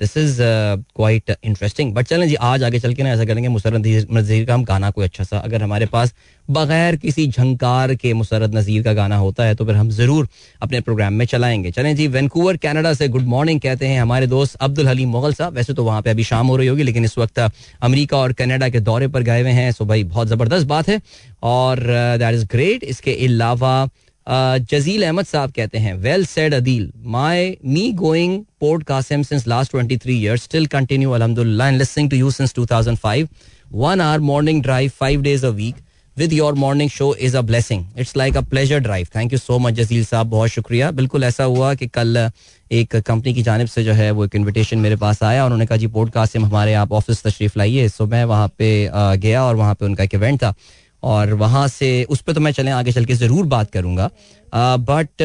This 0.00 0.16
is 0.16 0.38
quite 0.40 1.30
interesting 1.44 1.92
but 1.94 2.06
चलें 2.06 2.28
जी, 2.28 2.34
आज 2.34 2.62
आगे 2.64 2.78
चल 2.80 2.94
के 2.94 3.02
ना 3.02 3.10
ऐसा 3.10 3.24
करेंगे, 3.24 3.48
मुसरत 3.50 3.86
नज़ीर 4.12 4.44
का 4.46 4.54
हम 4.54 4.64
गाना 4.64 4.90
कोई 4.90 5.04
अच्छा 5.04 5.24
सा, 5.24 5.38
अगर 5.38 5.62
हमारे 5.62 5.86
पास 5.88 6.14
बगैर 6.48 6.96
किसी 6.96 7.26
झंकार 7.28 7.94
के 7.94 8.12
मुसरत 8.14 8.54
नज़ीर 8.54 8.82
का 8.82 8.92
गाना 8.92 9.16
होता 9.16 9.44
है 9.44 9.54
तो 9.54 9.64
फिर 9.64 9.76
हम 9.76 9.90
ज़रूर 9.90 10.28
अपने 10.62 10.80
प्रोग्राम 10.80 11.12
में 11.14 11.24
चलाएँगे। 11.26 11.70
चलें 11.70 11.94
जी, 11.96 12.06
वैनकूवर, 12.08 12.56
कनाडा 12.58 12.92
से 12.94 13.08
गुड 13.08 13.26
मॉर्निंग 13.26 13.60
कहते 13.60 13.86
हैं 13.86 14.00
हमारे 14.00 14.26
दोस्त 14.26 14.56
अब्दुल 14.60 14.88
हलीम 14.88 15.08
मुगल 15.10 15.34
साहब। 15.34 15.54
वैसे 15.54 15.74
तो 15.74 15.84
वहाँ 15.84 16.02
पे 16.02 16.10
अभी 16.10 16.24
शाम 16.24 16.46
हो 16.46 16.56
रही 16.56 16.68
होगी, 16.68 16.82
लेकिन 16.82 17.04
इस 17.04 17.18
वक्त 17.18 17.38
अमरीका 17.38 18.16
और 18.18 18.32
कनाडा 18.32 18.68
के 18.68 18.80
दौरे 18.80 19.08
पर 19.08 19.22
गए 19.22 19.40
हुए 19.40 19.50
हैं, 19.52 19.70
सो 19.72 19.84
भाई, 19.84 20.04
बहुत 20.04 20.28
ज़बरदस्त 20.28 20.66
बात 20.66 20.88
है। 20.88 21.00
और 21.44 21.80
दैट 22.18 22.34
इज़ 22.34 22.44
ग्रेट 22.52 22.84
इसके 22.84 23.12
अलावा 23.26 23.88
जजील 24.26 25.02
अहमद 25.04 25.26
साहब 25.26 25.50
कहते 25.52 25.78
हैं 25.78 25.94
well 25.98 26.24
said 26.26 26.54
Adeel. 26.54 26.90
My 27.08 27.56
me 27.66 27.90
going 27.94 28.40
Port 28.60 28.82
Qasim 28.84 29.22
since 29.22 29.46
last 29.48 29.70
twenty 29.70 29.96
three 29.96 30.16
years 30.16 30.42
still 30.42 30.66
continue 30.68 31.10
अलहमदुल्ला 31.10 31.70
to 32.00 32.16
you 32.16 32.30
since 32.30 32.54
two 32.54 32.66
thousand 32.66 32.98
five 32.98 33.28
one 33.74 34.00
our 34.00 34.20
morning 34.20 34.62
drive 34.62 34.90
five 35.00 35.22
days 35.22 35.46
a 35.46 35.50
week 35.50 35.76
with 36.16 36.32
your 36.32 36.54
morning 36.54 36.90
show 36.90 37.14
is 37.16 37.36
a 37.36 37.40
blessing 37.40 37.84
it's 37.98 38.16
like 38.16 38.36
a 38.36 38.40
pleasure 38.42 38.78
drive 38.80 39.06
thank 39.14 39.32
you 39.32 39.38
so 39.38 39.58
much 39.58 39.74
Jazeel 39.74 40.04
साहब, 40.04 40.26
बहुत 40.26 40.50
शुक्रिया। 40.50 40.90
बिल्कुल 40.90 41.24
ऐसा 41.24 41.44
हुआ 41.44 41.72
कि 41.74 41.86
कल, 41.88 42.30
एक 42.70 42.96
company 42.96 43.34
की 43.34 43.42
जानब 43.42 43.66
से 43.66 43.84
जो 43.84 43.92
है, 43.92 44.10
वो 44.10 44.24
एक 44.24 44.34
इनविटेशन 44.36 44.78
मेरे 44.78 44.96
पास 44.96 45.22
आया 45.22 45.44
उन्होंने 45.44 45.66
कहा, 45.66 45.76
जी 45.76 45.86
पोर्ट 45.86 46.12
कासिम 46.12 46.44
हमारे 46.44 46.74
आप 46.74 46.92
ऑफ़िस 46.92 47.22
तशरीफ़ 47.22 47.58
लाइए। 47.58 47.88
सो 47.88 48.06
मैं 48.06 48.24
वहाँ 48.24 48.48
पे 48.58 48.90
गया 48.94 49.44
और 49.44 49.56
वहाँ 49.56 49.74
पे 49.74 49.86
उनका 49.86 50.04
एक 50.04 50.14
इवेंट 50.14 50.42
था। 50.42 50.54
और 51.02 51.32
वहाँ 51.34 51.66
से 51.68 51.92
उस 52.04 52.20
पर 52.20 52.32
तो 52.32 52.40
मैं 52.40 52.52
चलें 52.52 52.72
आगे 52.72 52.92
चल 52.92 53.04
के 53.04 53.14
ज़रूर 53.14 53.46
बात 53.46 53.70
करूँगा। 53.70 54.10
बट 54.54 55.22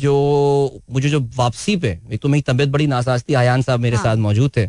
जो 0.00 0.14
मुझे 0.92 1.08
जो 1.08 1.20
वापसी 1.36 1.76
पे 1.76 1.98
एक 2.12 2.20
तो 2.20 2.28
मेरी 2.28 2.42
तबीयत 2.42 2.68
बड़ी 2.68 2.86
नासाज 2.86 3.24
थी 3.28 3.34
आयान 3.34 3.62
साहब 3.62 3.80
मेरे 3.80 3.96
साथ 3.98 4.16
मौजूद 4.18 4.50
थे 4.56 4.66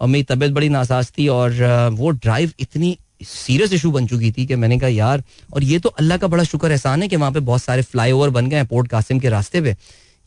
और 0.00 0.08
मेरी 0.08 0.24
तबीयत 0.24 0.52
बड़ी 0.52 0.68
नासाज 0.68 1.10
थी 1.18 1.28
और 1.28 1.62
वो 1.92 2.10
ड्राइव 2.10 2.52
इतनी 2.60 2.96
सीरियस 3.22 3.72
इशू 3.72 3.90
बन 3.92 4.06
चुकी 4.06 4.30
थी 4.32 4.44
कि 4.46 4.56
मैंने 4.56 4.78
कहा 4.78 4.88
यार 4.88 5.22
और 5.54 5.62
ये 5.64 5.78
तो 5.78 5.88
अल्लाह 5.90 6.18
का 6.18 6.26
बड़ा 6.28 6.44
शुक्र 6.44 6.70
एहसान 6.70 7.02
है 7.02 7.08
कि 7.08 7.16
वहाँ 7.16 7.32
पे 7.32 7.40
बहुत 7.40 7.62
सारे 7.62 7.82
फ्लाई 7.82 8.12
ओवर 8.12 8.30
बन 8.30 8.48
गए 8.48 8.56
हैं 8.56 8.66
पोर्ट 8.66 8.88
कासिम 8.88 9.18
के 9.20 9.28
रास्ते 9.28 9.60
पे। 9.60 9.76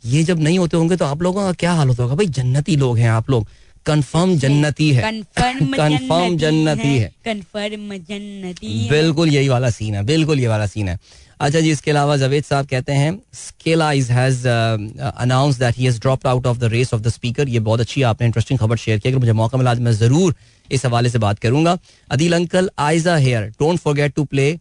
ये 0.04 0.24
जब 0.24 0.40
नहीं 0.40 0.60
होते 0.60 0.78
होंगे 0.78 0.96
तो 0.98 1.06
आप 1.06 1.22
लोगों 1.22 1.42
का 1.44 1.52
क्या 1.54 1.74
हाल 1.74 1.88
होता 1.88 2.04
होगा? 2.04 2.16
भाई 2.16 2.26
जन्नती 2.28 2.76
लोग 2.76 2.98
हैं 2.98 3.10
आप 3.10 3.30
लोग। 3.30 3.48
कंफर्म 3.86 4.36
जन्नती 4.38 4.90
है 4.92 5.02
कंफर्म 5.02 6.38
जन्नती 6.38 6.98
है 6.98 7.12
कंफर्म 7.26 7.94
जन्नती 8.10 8.88
बिल्कुल 8.90 9.30
यही 9.30 9.50
वाला 9.50 9.70
सीन 9.72 9.96
है 9.96 10.04
बिल्कुल 10.06 10.40
ये 10.40 10.48
वाला 10.48 10.68
सीन 10.68 10.90
है। 10.90 10.98
अच्छा 11.40 11.60
जी 11.60 11.72
इसके 11.72 11.92
अलावा 11.92 12.16
जवेद 12.18 12.44
साहब 12.44 12.66
कहते 12.68 12.92
हैं 12.94 13.12
Scalise 13.34 14.12
has 14.12 14.48
announce 14.48 15.58
that 15.60 15.78
he 15.78 15.86
has 15.86 16.00
dropped 16.02 16.28
out 16.28 16.46
of 16.48 16.58
the 16.58 16.70
race 16.72 16.94
of 16.94 17.02
the 17.02 17.10
speaker 17.10 17.50
ये 17.50 17.60
बहुत 17.62 17.80
अच्छी 17.80 18.02
आपने 18.10 18.28
इंटरेस्टिंग 18.28 18.60
खबर 18.60 18.78
शेयर 18.78 19.00
की 19.00 19.10
अगर 19.10 19.20
मुझे 19.20 19.34
मौका 19.34 19.58
मिला 19.58 19.72
आज 19.72 19.80
मैं 19.80 19.92
ज़रूर 19.94 20.36
इस 20.70 20.86
हवाले 20.86 21.10
से 21.10 21.20
बात 21.20 21.40
करूँगा। 21.40 21.78
Adeel 22.10 22.34
uncle 22.34 22.70
Aiza 22.80 23.16
here 23.18 23.48
don't 23.60 23.80
forget 23.80 24.14
to 24.16 24.24
play 24.26 24.52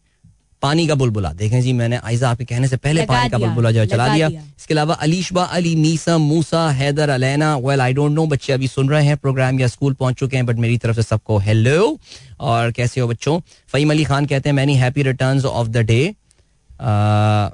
पानी 0.63 0.87
का 0.87 0.95
बुलबुला। 0.95 1.33
देखें 1.35 1.61
जी 1.63 1.73
मैंने 1.73 1.97
आयजा 1.99 2.31
आपके 2.31 2.45
कहने 2.45 2.69
से 2.69 2.77
पहले 2.79 3.05
पानी 3.07 3.29
का 3.29 3.39
बुलबुला 3.39 3.71
जो 3.71 3.81
है 3.81 3.87
चला 3.87 4.07
दिया। 4.09 4.29
दिया। 4.29 4.41
इसके 4.59 4.75
अलावा 4.75 4.95
Alishba 5.03 5.45
Ali 5.53 5.75
Meesha 5.77 6.17
Musa 6.19 6.69
Haider 6.73 7.11
Alaina 7.11 7.57
well 7.59 7.81
I 7.81 7.93
don't 7.93 8.13
know 8.13 8.27
बच्चे 8.27 8.53
अभी 8.53 8.69
सुन 8.69 8.89
रहे 8.89 9.05
हैं 9.07 9.17
प्रोग्राम 9.19 9.61
या 9.61 9.67
स्कूल 9.69 9.95
पहुँच 9.95 10.19
चुके 10.19 10.37
हैं 10.37 10.47
बट 10.47 10.59
मेरी 10.59 10.79
तरफ़ 10.79 10.97
से 10.97 11.03
सबको 11.03 11.39
हेलो 11.41 11.99
और 12.41 12.71
कैसे 12.73 13.01
हो 13.01 13.09
बच्चों? 13.09 13.39
फहीम 13.73 13.91
अली 13.91 14.05
खान 14.05 14.27
कहते 14.27 14.49
हैं 14.49 14.57
many 14.57 14.75
happy 14.77 15.03
returns 15.03 15.45
of 15.45 15.69
the 15.69 15.87
day 15.87 16.15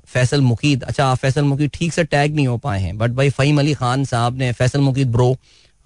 Faisal 0.08 0.40
Mukeed. 0.42 0.82
अच्छा 0.82 1.06
आप 1.06 1.16
फैसल 1.18 1.42
मुकीद 1.44 1.70
ठीक 1.74 1.92
से 1.92 2.04
टैग 2.06 2.34
नहीं 2.34 2.46
हो 2.46 2.56
पाए 2.58 2.80
हैं 2.80 2.96
बट 2.98 3.10
भाई 3.12 3.30
फहीम 3.30 3.58
अली 3.60 3.74
खान 3.74 4.04
साहब 4.04 4.38
ने 4.38 4.52
फैसल 4.52 4.80
मुकीद 4.80 5.10
ब्रो 5.12 5.36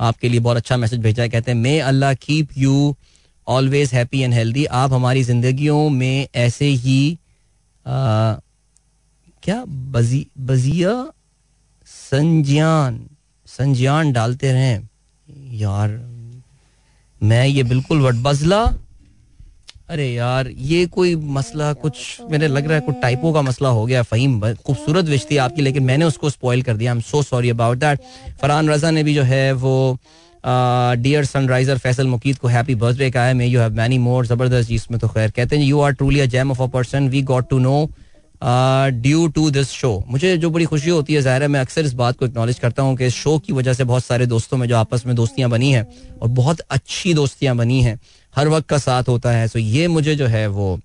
आपके 0.01 0.29
लिए 0.29 0.41
बहुत 0.41 0.57
अच्छा 0.57 0.77
मैसेज 0.77 1.01
भेजा 1.01 1.23
है। 1.23 1.29
कहते 1.29 1.51
हैं 1.51 1.59
may 1.59 1.79
Allah 1.81 2.15
keep 2.23 2.49
you 2.59 2.95
always 3.47 3.93
happy 3.95 4.21
and 4.21 4.35
healthy 4.35 4.65
आप 4.65 4.93
हमारी 4.93 5.25
जिंदगियों 5.25 5.89
में 5.91 6.29
ऐसे 6.35 6.65
ही 6.65 7.19
आ, 7.87 8.35
क्या 9.43 9.65
बजी 9.67 10.27
बजिया 10.41 10.93
संज्ञान 11.87 13.01
संज्ञान 13.47 14.13
डालते 14.13 14.53
रहें। 14.53 14.89
यार 15.59 15.91
मैं 17.23 17.47
ये 17.47 17.63
बिल्कुल 17.63 18.01
वटबजला 18.01 18.63
अरे 19.91 20.07
यार 20.13 20.49
ये 20.49 20.85
कोई 20.87 21.15
मसला 21.17 21.73
कुछ 21.73 21.97
मेरे 22.31 22.49
लग 22.49 22.67
रहा 22.67 22.75
है 22.75 22.81
कुछ 22.81 22.95
टाइपो 23.03 23.33
का 23.33 23.43
मसला 23.43 23.69
हो 23.69 23.85
गया 23.87 24.03
फहीम। 24.03 24.41
खूबसूरत 24.55 25.05
विश 25.05 25.27
थी 25.31 25.37
आपकी 25.37 25.63
लेकिन 25.63 25.83
मैंने 25.83 26.05
उसको 26.05 26.31
स्पॉइल 26.31 26.63
कर 26.63 26.77
दिया। 26.77 26.93
I 26.93 26.97
am 26.97 27.03
so 27.03 27.23
sorry 27.23 27.51
about 27.51 27.79
that 27.79 28.01
Farhan 28.43 28.71
Raza 28.71 28.91
ने 28.91 29.03
भी 29.03 29.15
जो 29.15 29.23
है 29.23 29.53
वो 29.53 29.99
डियर 30.45 31.25
सनराइजर 31.25 31.79
फैसल 31.79 32.07
मुकीद 32.07 32.39
को 32.39 32.49
हैप्पी 32.49 32.75
बर्थडे 32.77 33.11
का 33.11 33.25
है. 33.25 33.35
May 33.35 33.47
you 33.47 33.61
have 33.61 33.75
many 33.75 33.99
more 34.01 34.27
ज़बरदस्त 34.27 34.69
जी 34.69 34.75
इसमें 34.75 34.99
तो 35.01 35.09
खैर 35.09 35.31
कहते 35.31 35.57
हैं 35.57 35.65
you 35.65 35.81
are 35.81 35.93
truly 35.93 36.21
a 36.21 36.27
gem 36.29 36.51
of 36.51 36.63
a 36.63 36.67
person 36.69 37.09
we 37.09 37.23
got 37.25 37.49
to 37.51 37.59
know 37.61 37.89
due 38.43 39.27
to 39.29 39.51
this 39.51 39.69
show 39.71 39.93
मुझे 40.09 40.37
जो 40.37 40.51
बड़ी 40.51 40.65
खुशी 40.65 40.91
होती 40.91 41.15
है, 41.15 41.21
ज़ाहिर 41.23 41.43
है, 41.43 41.49
मैं 41.49 41.61
अक्सर 41.61 41.85
इस 41.85 41.93
बात 41.95 42.17
को 42.19 42.27
एक्नॉलेज 42.27 42.59
करता 42.59 42.83
हूँ 42.83 42.97
कि 42.97 43.07
इस 43.07 43.15
शो 43.15 43.39
की 43.39 43.53
वजह 43.53 43.73
से 43.73 43.85
बहुत 43.85 44.05
सारे 44.05 44.27
दोस्तों 44.27 44.57
में 44.59 44.67
जो 44.69 44.77
आपस 44.77 45.07
में 45.07 45.15
दोस्तियाँ 45.17 45.51
बनी 45.51 45.71
हैं 45.73 45.87
और 46.23 46.29
बहुत 46.31 46.61
अच्छी 46.61 47.15
दोस्तियाँ 47.15 47.57
बनी 47.57 47.81
हैं, 47.83 47.99
हर 48.35 48.49
वक्त 48.49 48.69
का 48.69 48.79
साथ 48.81 49.09
होता 49.09 49.31
है। 49.31 49.47
सो 49.49 49.59
ये 49.59 49.87
मुझे 49.89 50.15
जो 50.17 50.27
है 50.27 50.47
वो, 50.49 50.79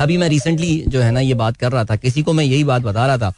अभी 0.00 0.16
मैं 0.16 0.28
रिसेंटली 0.28 0.76
जो 0.88 1.00
है 1.00 1.10
ना 1.10 1.20
ये 1.20 1.34
बात 1.34 1.56
कर 1.56 1.72
रहा 1.72 1.84
था, 1.84 1.96
किसी 1.96 2.22
को 2.22 2.32
मैं 2.32 2.44
यही 2.44 2.64
बात 2.64 2.82
बता 2.82 3.06
रहा 3.06 3.18
था 3.18 3.32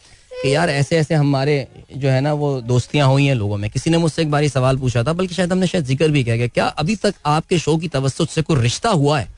कि 0.44 0.54
यार 0.54 0.70
ऐसे 0.70 0.96
ऐसे 0.96 1.14
हमारे 1.14 1.56
जो 1.96 2.08
है 2.08 2.20
ना 2.20 2.32
वो 2.34 2.48
दोस्तियाँ 2.62 3.06
हुई 3.08 3.26
हैं 3.26 3.34
लोगों 3.34 3.56
में। 3.58 3.68
किसी 3.70 3.90
ने 3.90 3.98
मुझसे 3.98 4.22
एक 4.22 4.30
बार 4.30 4.46
सवाल 4.48 4.76
पूछा 4.78 5.02
था, 5.04 5.12
बल्कि 5.12 5.34
शायद 5.34 5.52
हमने 5.52 5.66
शायद 5.66 5.84
ज़िक्र 5.84 6.08
भी 6.08 6.24
किया 6.24 6.36
गया 6.36 6.46
क्या 6.46 6.66
अभी 6.66 6.96
तक 6.96 7.14
आपके 7.26 7.58
शो 7.58 7.76
की 7.76 7.88
तवस्त 7.88 8.22
से 8.30 8.42
कोई 8.42 8.60
रिश्ता 8.60 8.90
हुआ 8.90 9.18
है? 9.18 9.28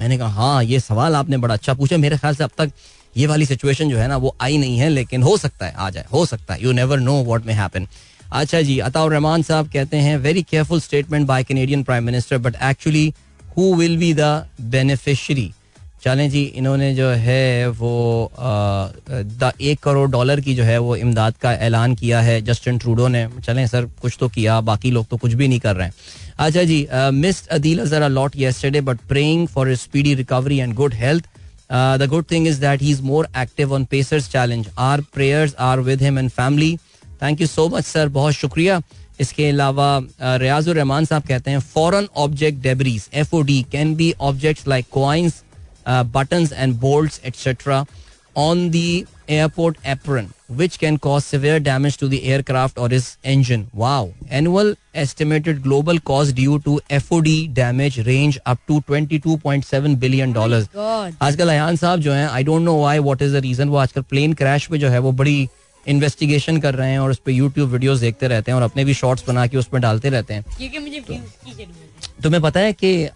मैंने 0.00 0.18
कहा 0.18 0.28
हाँ 0.30 0.62
ये 0.64 0.78
सवाल 0.80 1.14
आपने 1.14 1.36
बड़ा 1.36 1.54
अच्छा 1.54 1.74
पूछा। 1.74 1.96
मेरे 1.96 2.16
ख्याल 2.18 2.34
से 2.34 2.44
अब 2.44 2.50
तक 2.58 2.70
ये 3.16 3.26
वाली 3.26 3.46
सिचुएशन 3.46 3.90
जो 3.90 3.98
है 3.98 4.06
ना 4.08 4.16
वो 4.16 4.34
आई 4.40 4.56
नहीं 4.58 4.78
है, 4.78 4.88
लेकिन 4.88 5.22
हो 5.22 5.36
सकता 5.36 5.66
है, 5.66 5.74
आ 5.74 5.90
जाए, 5.90 6.04
हो 6.12 6.24
सकता 6.26 6.54
है। 6.54 6.62
You 6.62 6.72
never 6.72 7.00
know 7.00 7.14
what 7.24 7.46
may 7.46 7.52
happen 7.52 7.86
अच्छा 8.32 8.60
जी, 8.62 8.78
अताउर 8.80 9.12
रहमान 9.12 9.42
साहब 9.42 9.68
कहते 9.72 9.96
हैं 9.96 10.16
very 10.18 10.42
careful 10.42 10.80
statement 10.80 11.26
by 11.26 11.44
Canadian 11.44 11.82
prime 11.82 12.04
minister 12.04 12.38
but 12.38 12.56
actually 12.62 13.12
who 13.56 13.74
will 13.74 13.96
be 13.98 14.12
the 14.14 14.46
beneficiary 14.70 15.50
चलें 16.04 16.28
जी 16.30 16.42
इन्होंने 16.56 16.94
जो 16.94 17.08
है 17.18 17.68
वो 17.70 17.90
एक 19.62 19.78
करोड़ 19.82 20.10
डॉलर 20.10 20.40
की 20.40 20.54
जो 20.54 20.64
है 20.64 20.78
वो 20.78 20.96
इमदाद 20.96 21.34
का 21.42 21.52
ऐलान 21.66 21.94
किया 21.94 22.20
है 22.20 22.40
जस्टिन 22.44 22.78
ट्रूडो 22.78 23.06
ने। 23.08 23.26
चलें 23.44 23.66
सर 23.66 23.86
कुछ 24.02 24.16
तो 24.20 24.28
किया 24.28 24.60
बाकी 24.60 24.90
लोग 24.90 25.06
तो 25.10 25.16
कुछ 25.16 25.32
भी 25.32 25.48
नहीं 25.48 25.60
कर 25.60 25.76
रहे 25.76 25.86
हैं। 25.86 25.94
अच्छा 26.38 26.62
जी 26.62 26.86
missed 27.14 27.48
Adeel 27.56 27.78
Azhar 27.80 28.02
a lot 28.02 28.36
yesterday 28.36 28.80
but 28.80 28.98
praying 29.08 29.46
for 29.48 29.74
speedy 29.76 30.14
recovery 30.14 30.58
and 30.58 30.74
good 30.74 30.94
health 30.94 31.28
the 31.72 32.06
good 32.10 32.24
thing 32.30 32.46
is 32.48 32.60
that 32.60 32.82
he 32.82 32.90
is 32.90 33.02
more 33.02 33.28
active 33.42 33.72
on 33.74 33.84
pacers 33.90 34.28
challenge 34.32 34.68
our 34.78 35.00
prayers 35.14 35.54
are 35.60 35.80
with 35.88 36.02
him 36.02 36.18
and 36.18 36.30
family 36.30 36.76
thank 37.22 37.40
you 37.40 37.46
so 37.46 37.68
much 37.68 37.84
sir 37.84 38.08
बहुत 38.18 38.34
शुक्रिया। 38.34 38.80
इसके 39.20 39.48
अलावा 39.48 39.88
रियाजुर 40.20 40.76
रहमान 40.76 41.04
साहब 41.04 41.22
कहते 41.22 41.50
हैं 41.50 41.58
foreign 41.74 42.08
object 42.16 42.58
debris 42.62 43.08
F 43.14 43.34
O 43.36 43.40
D 43.42 43.60
can 43.72 43.94
be 43.94 44.12
objects 44.20 44.66
like 44.68 44.84
uh, 44.86 44.92
button 45.88 46.48
and 46.52 46.74
bolt 46.80 47.20
etcetera 47.26 47.84
on 48.36 48.68
the 48.70 49.04
airport 49.30 49.76
apron 49.86 50.28
which 50.52 50.76
can 50.76 50.96
cause 50.96 51.22
severe 51.22 51.58
damage 51.58 51.98
to 51.98 52.08
the 52.08 52.14
aircraft 52.14 52.78
और 52.78 52.94
इस 52.94 53.16
engine 53.26 53.66
wow 53.74 54.08
annual 54.32 54.74
estimated 54.96 55.60
global 55.62 55.98
cost 56.06 56.32
due 56.34 56.58
to 56.58 56.80
F 56.80 56.94
FOD 56.94 57.46
damage 57.52 57.98
range 58.00 58.38
up 58.46 58.58
to 58.68 58.80
22.7 58.90 59.94
billion 59.96 60.32
dollar 60.32 60.66
आजकल 61.22 61.48
अयान 61.48 61.76
साहब 61.76 62.00
जो 62.00 62.12
है 62.12 62.28
I 62.28 62.44
don't 62.44 62.62
know 62.62 62.80
why 62.80 62.98
what 62.98 63.22
is 63.22 63.36
the 63.36 63.40
reason 63.42 63.68
वो 63.68 63.76
आजकल 63.76 64.02
plane 64.10 64.32
crash 64.34 64.66
पे 64.66 64.78
जो 64.78 64.88
है 64.88 64.98
वो 64.98 65.12
बड़ी 65.12 65.48
इन्वेस्टिगेशन 65.86 66.58
कर 66.60 66.74
रहे 66.74 66.90
हैं 66.90 66.98
और 66.98 67.10
उस 67.10 67.18
पर 67.18 67.30
यूट्यूब 67.30 67.70
वीडियोस 67.70 67.98
देखते 68.00 68.28
रहते 68.28 68.50
हैं 68.50 68.56
और 68.56 68.62
अपने 68.62 68.84
भी 68.84 68.94
शॉर्ट्स 68.94 69.24
बना 69.28 69.46
के 69.46 69.56
उसमें 69.56 69.80
डालते 69.82 70.10
रहते 70.10 70.34
हैं। 70.34 70.44
क्योंकि 70.58 70.78
मुझे 70.78 71.00
की 71.00 71.66
तुम्हें 72.22 72.42
पता 72.42 72.60
है 72.60 72.72
कि 72.72 73.08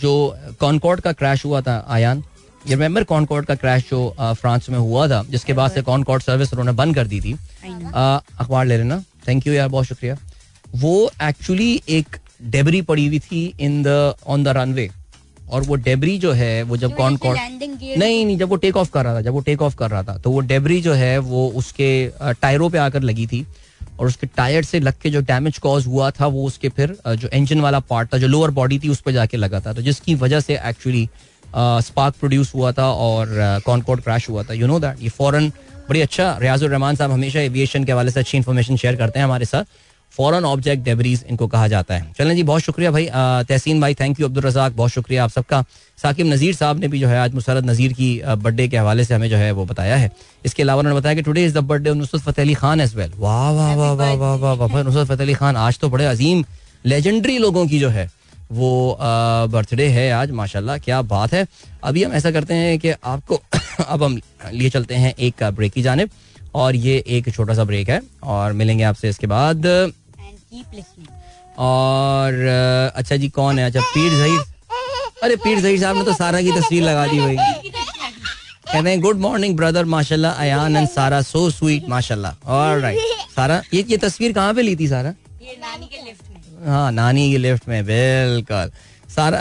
जो 0.00 0.12
कॉनकॉर्ड 0.60 1.00
का 1.00 1.12
क्रैश 1.12 1.44
हुआ 1.44 1.60
था 1.60 1.84
आयान 1.88 2.18
ये 2.18 2.74
रिमेम्बर 2.74 3.04
कॉनकॉर्ड 3.04 3.46
का 3.46 3.54
क्रैश 3.54 3.84
जो 3.90 4.14
फ्रांस 4.20 4.68
में 4.70 4.78
हुआ 4.78 5.06
था 5.08 5.22
जिसके 5.30 5.52
बाद 5.52 5.70
से 5.72 5.82
कॉनकॉर्ड 5.82 6.22
सर्विस 6.22 6.52
उन्होंने 6.52 6.72
बंद 6.72 6.94
कर 6.94 7.06
दी 7.06 7.20
थी। 7.20 7.32
अखबार 7.32 8.66
ले 8.66 8.76
लेना। 8.76 9.02
थैंक 9.28 9.46
यू 9.46 9.52
यार 9.52 9.68
बहुत 9.68 9.86
शुक्रिया। 9.86 10.16
वो 10.74 11.10
एक्चुअली 11.22 11.82
एक 11.88 12.16
डेबरी 12.42 12.82
पड़ी 12.82 13.06
हुई 13.06 13.18
थी 13.20 13.44
in 13.60 13.82
the 13.82 14.14
on 14.26 14.44
the 14.44 14.48
runway 14.56 14.88
और 15.52 15.62
वो 15.62 15.74
डेबरी 15.86 16.16
जो 16.18 16.32
है 16.32 16.62
वो 16.62 16.76
जब 16.76 16.90
landing 17.40 17.74
gear- 17.80 17.98
नहीं 17.98 18.24
नहीं 18.26 18.36
जब 18.38 18.48
वो 18.48 18.56
टेक 18.56 18.76
ऑफ़ 18.76 18.90
कर 18.90 19.04
रहा 19.04 19.14
था 19.14 19.20
जब 19.20 19.32
वो 19.32 19.40
टेक 19.40 19.62
ऑफ़ 19.62 19.76
कर 19.76 19.90
रहा 19.90 20.02
था 20.02 20.16
तो 20.18 20.30
वो 20.30 20.40
डेबरी 20.52 20.80
जो 20.82 20.92
है 20.92 21.18
वो 21.18 21.46
उसके 21.56 21.90
टायरों 22.42 22.70
पे 22.70 22.78
आकर 22.78 23.02
लगी 23.02 23.26
थी 23.26 23.46
और 24.00 24.06
उसके 24.06 24.26
टायर 24.36 24.64
से 24.64 24.80
लग 24.80 24.94
के 25.02 25.10
जो 25.10 25.20
डैमेज 25.20 25.58
कॉज 25.58 25.86
हुआ 25.86 26.10
था 26.10 26.26
वो 26.26 26.44
उसके 26.46 26.68
फिर 26.68 26.96
जो 27.08 27.28
इंजन 27.28 27.60
वाला 27.60 27.80
पार्ट 27.90 28.12
था 28.14 28.18
जो 28.18 28.28
लोअर 28.28 28.50
बॉडी 28.50 28.78
थी 28.78 28.88
उस 28.88 29.00
पर 29.00 29.12
जाके 29.12 29.36
लगा 29.36 29.60
था। 29.60 29.72
तो 29.72 29.82
जिसकी 29.82 30.14
वजह 30.14 30.40
से 30.40 30.58
एक्चुअली 30.64 31.08
स्पार्क 31.86 32.14
प्रोड्यूस 32.20 32.54
हुआ 32.54 32.72
था 32.72 32.90
और 33.06 33.60
कॉनकॉर्ड 33.66 34.00
क्रैश 34.00 34.28
हुआ 34.28 34.42
था। 34.42 34.54
यू 34.54 34.66
नो 34.66 34.78
दैट 34.80 35.02
ये 35.02 35.08
फॉरन 35.08 35.48
बड़ी 35.88 36.00
अच्छा 36.00 36.36
रियाजुर 36.40 36.70
रहमान 36.70 36.96
साहब 36.96 37.10
हमेशा 37.12 37.40
एविएशन 37.40 37.84
के 37.84 37.92
हवाले 37.92 38.10
से 38.10 38.20
अच्छी 38.20 38.36
इन्फॉर्मेशन 38.38 38.76
शेयर 38.76 38.96
करते 38.96 39.18
हैं 39.18 39.24
हमारे 39.24 39.44
साथ। 39.44 39.64
फॉरन 40.12 40.44
ऑब्जेक्ट 40.44 40.84
डेबरीज 40.84 41.24
इनको 41.28 41.46
कहा 41.48 41.68
जाता 41.68 41.94
है। 41.94 42.12
चलें 42.18 42.34
जी 42.36 42.42
बहुत 42.42 42.62
शुक्रिया 42.62 42.90
भाई 42.90 43.08
तहसीन 43.48 43.80
भाई 43.80 43.94
थैंक 43.94 44.20
यू 44.20 44.26
अब्दुल 44.26 44.42
रजाक 44.42 44.72
बहुत 44.72 44.90
शुक्रिया 44.90 45.24
आप 45.24 45.30
सबका। 45.30 45.64
साकिब 45.98 46.26
नज़ीर 46.26 46.54
साहब 46.54 46.80
ने 46.80 46.88
भी 46.88 46.98
जो 47.00 47.08
है 47.08 47.18
आज 47.18 47.34
मुसरत 47.34 47.64
नज़ीर 47.64 47.92
की 47.92 48.10
बर्थडे 48.26 48.68
के 48.68 48.76
हवाले 48.76 49.04
से 49.04 49.14
हमें 49.14 49.28
जो 49.30 49.36
है 49.36 49.50
वो 49.52 49.64
बताया 49.66 49.96
है। 49.96 50.10
इसके 50.44 50.62
अलावा 50.62 50.78
उन्होंने 50.80 50.98
बताया 50.98 51.14
कि 51.14 51.22
today 51.22 51.44
is 51.44 51.54
the 51.54 51.58
birthday 51.64 51.90
of 51.90 51.98
Nusrat 51.98 52.22
Fateh 52.22 52.44
Ali 52.44 52.54
Khan 52.54 52.80
as 52.80 52.94
well 52.96 53.12
वाह 53.18 53.50
वाह 53.50 53.74
वाह 53.74 53.92
वाह 53.92 54.14
वाह 54.14 54.34
वाह 54.36 54.54
वाह 54.54 54.82
नुसरत 54.82 55.06
फतेह 55.06 55.24
अली 55.24 55.34
खान 55.34 55.56
आज 55.58 55.78
तो 55.78 55.90
बड़े 55.90 56.06
अजीम 56.06 56.44
लेजेंडरी 56.84 57.38
लोगों 57.38 57.66
की 57.66 57.78
जो 57.78 57.88
है 57.90 58.10
वो 58.52 58.98
बर्थडे 59.50 59.86
है 59.88 60.10
आज 60.12 60.30
माशाल्लाह 60.32 60.78
क्या 60.78 61.00
बात 61.04 61.32
है। 61.34 61.46
अभी 61.84 62.02
हम 62.04 62.12
ऐसा 62.12 62.30
करते 62.30 62.54
हैं 62.54 62.78
कि 62.78 62.90
आपको 62.90 63.40
अब 63.88 64.02
हम 64.02 64.20
लिए 64.52 64.70
चलते 64.70 64.94
हैं 64.94 65.14
एक 65.18 65.42
ब्रेक 65.44 65.72
की 65.72 65.82
जानब 65.82 66.08
और 66.54 66.76
ये 66.76 67.02
एक 67.08 67.32
छोटा 67.34 67.54
सा 67.54 67.64
ब्रेक 67.64 67.90
है 67.90 68.00
और 68.24 68.52
मिलेंगे 68.52 68.84
आपसे 68.84 69.08
इसके 69.08 69.26
बाद 69.26 69.66
Keep 70.52 70.72
और 71.58 72.34
अच्छा 72.96 73.16
जी 73.16 73.28
कौन 73.28 73.58
है? 73.58 73.64
अच्छा 73.66 73.80
पीर 73.80 74.12
जहीर। 74.12 74.40
अरे 75.22 75.36
पीर 75.36 75.60
जहीर 75.60 75.80
साहब 75.80 75.96
ने 75.96 76.02
तो 76.04 76.12
सारा 76.14 76.40
की 76.42 76.52
तस्वीर 76.52 76.82
लगा 76.82 77.06
दी 77.06 77.18
भाई। 77.18 77.36
कहते 77.36 78.88
हैं 78.88 79.00
गुड 79.00 79.18
मॉर्निंग 79.20 79.56
ब्रदर 79.56 79.84
माशाल्लाह 79.94 80.32
Ayan 80.42 80.76
and 80.76 80.88
Sara 80.88 81.20
so 81.22 81.48
sweet 81.50 81.88
माशाल्लाह. 81.88 82.32
ऑलराइट 82.50 82.98
सारा 83.36 83.62
ये 83.74 83.84
ये 83.90 83.96
तस्वीर 83.98 84.32
कहाँ 84.32 84.54
पे 84.54 84.62
ली 84.62 84.76
थी 84.76 84.88
सारा? 84.88 85.14
ये 85.42 85.56
नानी 85.60 85.86
के 85.86 86.04
लिफ्ट 86.04 86.24
में। 86.30 86.68
हाँ 86.68 86.92
नानी 86.92 87.30
के 87.32 87.38
लिफ्ट 87.38 87.68
में 87.68 87.84
बिल्कुल। 87.84 88.70
सारा 89.12 89.38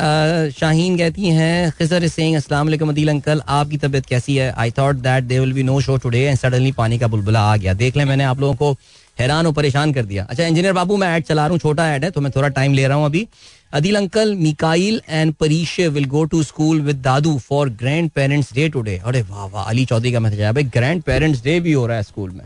शाहीन 0.51 0.97
कहती 0.97 1.29
हैं 1.31 1.71
खिजर 1.71 2.07
सिंह 2.09 2.35
अस्सलाम 2.37 2.67
वालेकुम 2.67 2.89
अदील 2.89 3.09
अंकल 3.09 3.41
आपकी 3.49 3.77
तबीयत 3.77 4.05
कैसी 4.05 4.35
है? 4.35 4.51
I 4.53 4.71
thought 4.77 4.95
that 4.97 5.23
they 5.23 5.39
will 5.39 5.53
be 5.53 5.63
no 5.63 5.79
show 5.81 5.95
today 5.97 6.19
and 6.19 6.37
suddenly 6.37 6.71
पानी 6.71 6.97
का 6.99 7.07
बुलबुला 7.07 7.41
आ 7.41 7.55
गया। 7.57 7.73
देख 7.73 7.97
लें 7.97 8.03
मैंने 8.05 8.23
आप 8.23 8.39
लोगों 8.39 8.55
को 8.55 8.71
हैरान 9.17 9.47
और 9.47 9.53
परेशान 9.53 9.93
कर 9.93 10.05
दिया। 10.05 10.25
अच्छा 10.29 10.43
इंजीनियर 10.43 10.73
बाबू 10.73 10.97
मैं 10.97 11.07
ऐड 11.15 11.23
चला 11.25 11.41
रहा 11.41 11.51
हूँ 11.51 11.59
छोटा 11.59 11.87
ऐड 11.93 12.03
है 12.03 12.11
तो 12.11 12.21
मैं 12.21 12.31
थोड़ा 12.35 12.47
टाइम 12.49 12.73
ले 12.73 12.87
रहा 12.87 12.97
हूँ 12.97 13.05
अभी। 13.05 13.27
Adeel 13.73 13.95
uncle 13.95 14.35
Mikail 14.35 15.01
and 15.09 15.33
Parishay 15.39 15.87
will 15.87 16.05
go 16.09 16.23
to 16.25 16.43
school 16.43 16.81
with 16.81 17.01
Dadu 17.03 17.37
for 17.39 17.69
grandparents 18.11 18.53
day 18.53 18.69
today 18.69 18.97
अरे 19.05 19.21
वाह 19.21 19.45
वाह 19.47 19.69
अली 19.69 19.85
चौधरी 19.85 20.11
का 20.11 20.19
मैसेज 20.19 20.41
आया। 20.41 20.51
भाई 20.51 20.63
ग्रैंड 20.75 21.01
पेरेंट्स 21.03 21.43
डे 21.43 21.59
भी 21.59 21.73
हो 21.73 21.85
रहा 21.87 21.97
है 21.97 22.03
स्कूल 22.03 22.31
में। 22.31 22.45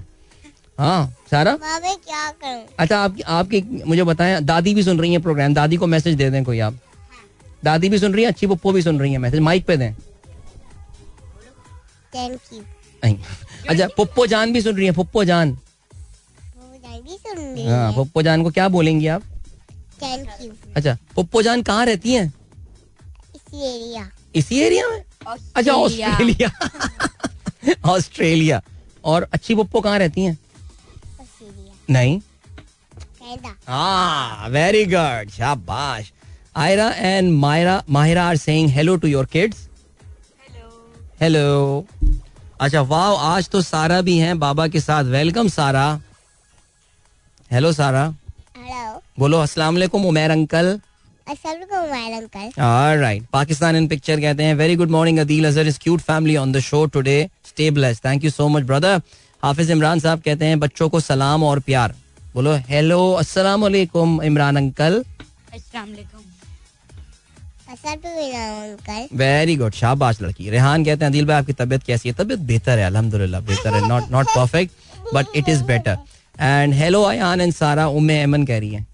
हाँ 0.79 1.13
सारा? 1.32 1.58
क्या 1.58 2.29
करूँ? 2.32 2.62
अच्छा 2.79 2.98
आप 3.00 3.17
आपके 3.27 3.63
मुझे 3.86 4.03
बताएँ 4.03 4.41
दादी 4.44 4.74
भी 4.74 4.84
सुन 4.84 5.00
रही 5.00 5.13
है 5.13 5.20
प्रोग्राम 5.22 5.53
दादी 5.53 5.77
को 5.77 5.88
मैसेज 5.88 6.15
दे 6.15 6.29
दें 6.29 6.44
कोई 6.44 6.60
आप? 6.60 6.75
दादी 7.65 7.89
भी 7.89 8.00
सुन 8.00 8.13
रही 8.13 8.24
है 8.24 8.29
अच्छी 8.31 8.48
पप्पो 8.48 8.72
भी 8.72 8.81
सुन 8.81 9.00
रही 9.00 9.12
है 9.12 9.17
मैसेज 9.17 9.39
माइक 9.39 9.65
पे 9.65 9.77
दें। 9.77 9.93
थैंक 12.15 12.39
यू 12.53 12.62
अच्छा 13.69 13.88
पप्पो 13.98 14.25
जान 14.27 14.53
भी 14.53 14.62
सुन 14.62 14.75
रही 14.75 14.86
है 14.86 14.91
पप्पो 14.91 15.24
जान। 15.25 15.51
वो 15.51 16.77
जान 16.84 17.01
भी 17.01 17.17
सुन 17.17 17.38
रही 17.38 17.65
हाँ। 17.67 17.91
पप्पो 17.93 18.22
जान 18.22 18.43
को 18.43 18.50
क्या 18.51 18.67
बोलेंगी 18.75 19.07
आप? 19.07 19.22
थैंक 20.01 20.29
यू 20.41 20.51
अच्छा 20.75 20.98
पप्पो 21.17 21.41
जान 21.41 21.62
कहाँ 21.63 21.86
रहती 21.86 22.13
हैं? 22.13 22.34
इसी 23.36 23.65
एरिया। 23.75 24.10
इसी 24.36 24.60
एरिया 24.62 24.88
में? 24.89 25.03
अच्छा 25.55 25.72
ऑस्ट्रेलिया। 25.72 26.51
ऑस्ट्रेलिया। 27.93 28.62
और 29.05 29.27
अच्छी 29.34 29.55
पप्पो 29.55 29.81
कहाँ 29.81 30.00
रहती 30.00 30.24
हैं? 30.24 30.38
नहीं। 31.89 32.19
कैदा 32.19 33.51
Ah, 33.67 34.50
very 34.55 34.84
good. 34.91 35.31
Ira 36.55 36.93
and 36.95 37.35
Myra, 37.35 37.83
Mahira 37.85 38.27
are 38.27 38.38
saying 38.38 38.69
hello 38.69 38.95
to 38.95 39.09
your 39.09 39.25
kids. 39.25 39.67
Hello. 41.19 41.85
अच्छा 42.57 42.81
वाह 42.81 43.24
आज 43.27 43.47
तो 43.50 43.62
सारा 43.62 44.00
भी 44.01 44.17
हैं 44.17 44.38
बाबा 44.39 44.67
के 44.67 44.79
साथ 44.79 45.03
welcome 45.13 45.47
Sara 45.50 45.83
hello 47.51 47.71
Sara 47.74 48.03
hello 48.57 49.01
बोलो 49.19 49.39
अस्सलाम 49.39 49.74
वालेकुम 49.75 50.05
उमैर 50.07 50.31
अंकल 50.31 50.69
अस्सलाम 51.27 51.89
वालेकुम 51.91 52.19
अंकल 52.19 53.19
पाकिस्तान 53.33 53.75
इन 53.75 53.88
पिक्चर 53.88 54.19
कहते 54.21 54.43
हैं 54.43 54.53
very 54.55 54.75
good 54.75 54.89
morning 54.91 55.19
Adeel 55.19 55.47
Azhar 55.47 55.67
is 55.67 55.79
cute 55.83 56.01
family 56.01 56.35
on 56.38 56.51
the 56.51 56.59
show 56.69 56.85
today 56.95 57.17
stay 57.47 57.69
blessed 57.79 58.05
thank 58.05 58.24
you 58.24 58.31
so 58.31 58.47
much 58.55 58.63
brother 58.71 59.01
Hafiz 59.43 59.71
Imran 59.71 60.00
साहब 60.05 60.21
कहते 60.25 60.45
हैं 60.45 60.59
बच्चों 60.59 60.89
को 60.89 61.00
सलाम 61.09 61.43
और 61.43 61.59
प्यार 61.67 61.95
बोलो 62.35 62.55
हेलो 62.69 63.01
अस्सलाम 63.24 63.62
वालेकुम 63.62 64.21
इमरान 64.31 64.55
अंकल 64.63 65.03
अस्सलाम 65.53 65.89
वालेकुम 65.89 66.19
अंकल 66.19 66.34
वेरी 69.13 69.55
गुड 69.55 69.74
शाबाश 69.74 70.22
लड़की। 70.22 70.50
रेहान 70.50 70.86
कहते 70.86 71.05
हैं 71.05 71.12
अदील 71.12 71.25
भाई 71.25 71.38
आपकी 71.38 71.53
तबीयत 71.53 71.84
कैसी 71.84 72.10
है? 72.10 72.15
तबीयत 72.15 72.39
बेहतर 72.41 72.79
है 72.79 72.86
अल्हम्दुलिल्लाह 72.86 73.41
बेहतर 73.44 73.74
है। 73.74 73.88
Not 73.88 74.12
not 74.12 74.27
perfect 74.36 75.13
but 75.13 75.36
it 75.36 75.50
is 75.50 75.63
better 75.63 75.98
and 76.36 76.74
hello 76.74 77.01
Ayan 77.03 77.41
and 77.41 77.53
Sara 77.53 77.88
Umme 77.89 78.22
Aiman 78.22 78.46
कह 78.46 78.60
रही 78.60 78.74
है। 78.74 78.86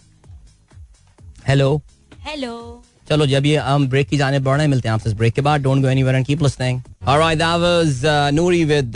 हेलो 1.48 1.82
हेलो 2.28 2.84
चलो 3.10 3.26
जब 3.28 3.46
ये 3.46 3.58
हम 3.58 3.88
ब्रेक 3.90 4.08
की 4.08 4.18
जाने 4.18 4.40
बढ़ 4.40 4.56
रहे 4.56 4.64
हैं 4.64 4.70
मिलते 4.70 4.88
हैं 4.88 4.94
आपसे 4.94 5.10
इस 5.10 5.16
ब्रेक 5.18 5.34
के 5.34 5.42
बाद। 5.42 5.62
Don't 5.62 5.82
go 5.82 5.88
anywhere 5.90 6.16
and 6.16 6.26
keep 6.26 6.44
listening 6.44 6.82
alright 7.08 7.38
that 7.38 7.60
was 7.62 8.02
Noori 8.34 8.64
with 8.66 8.94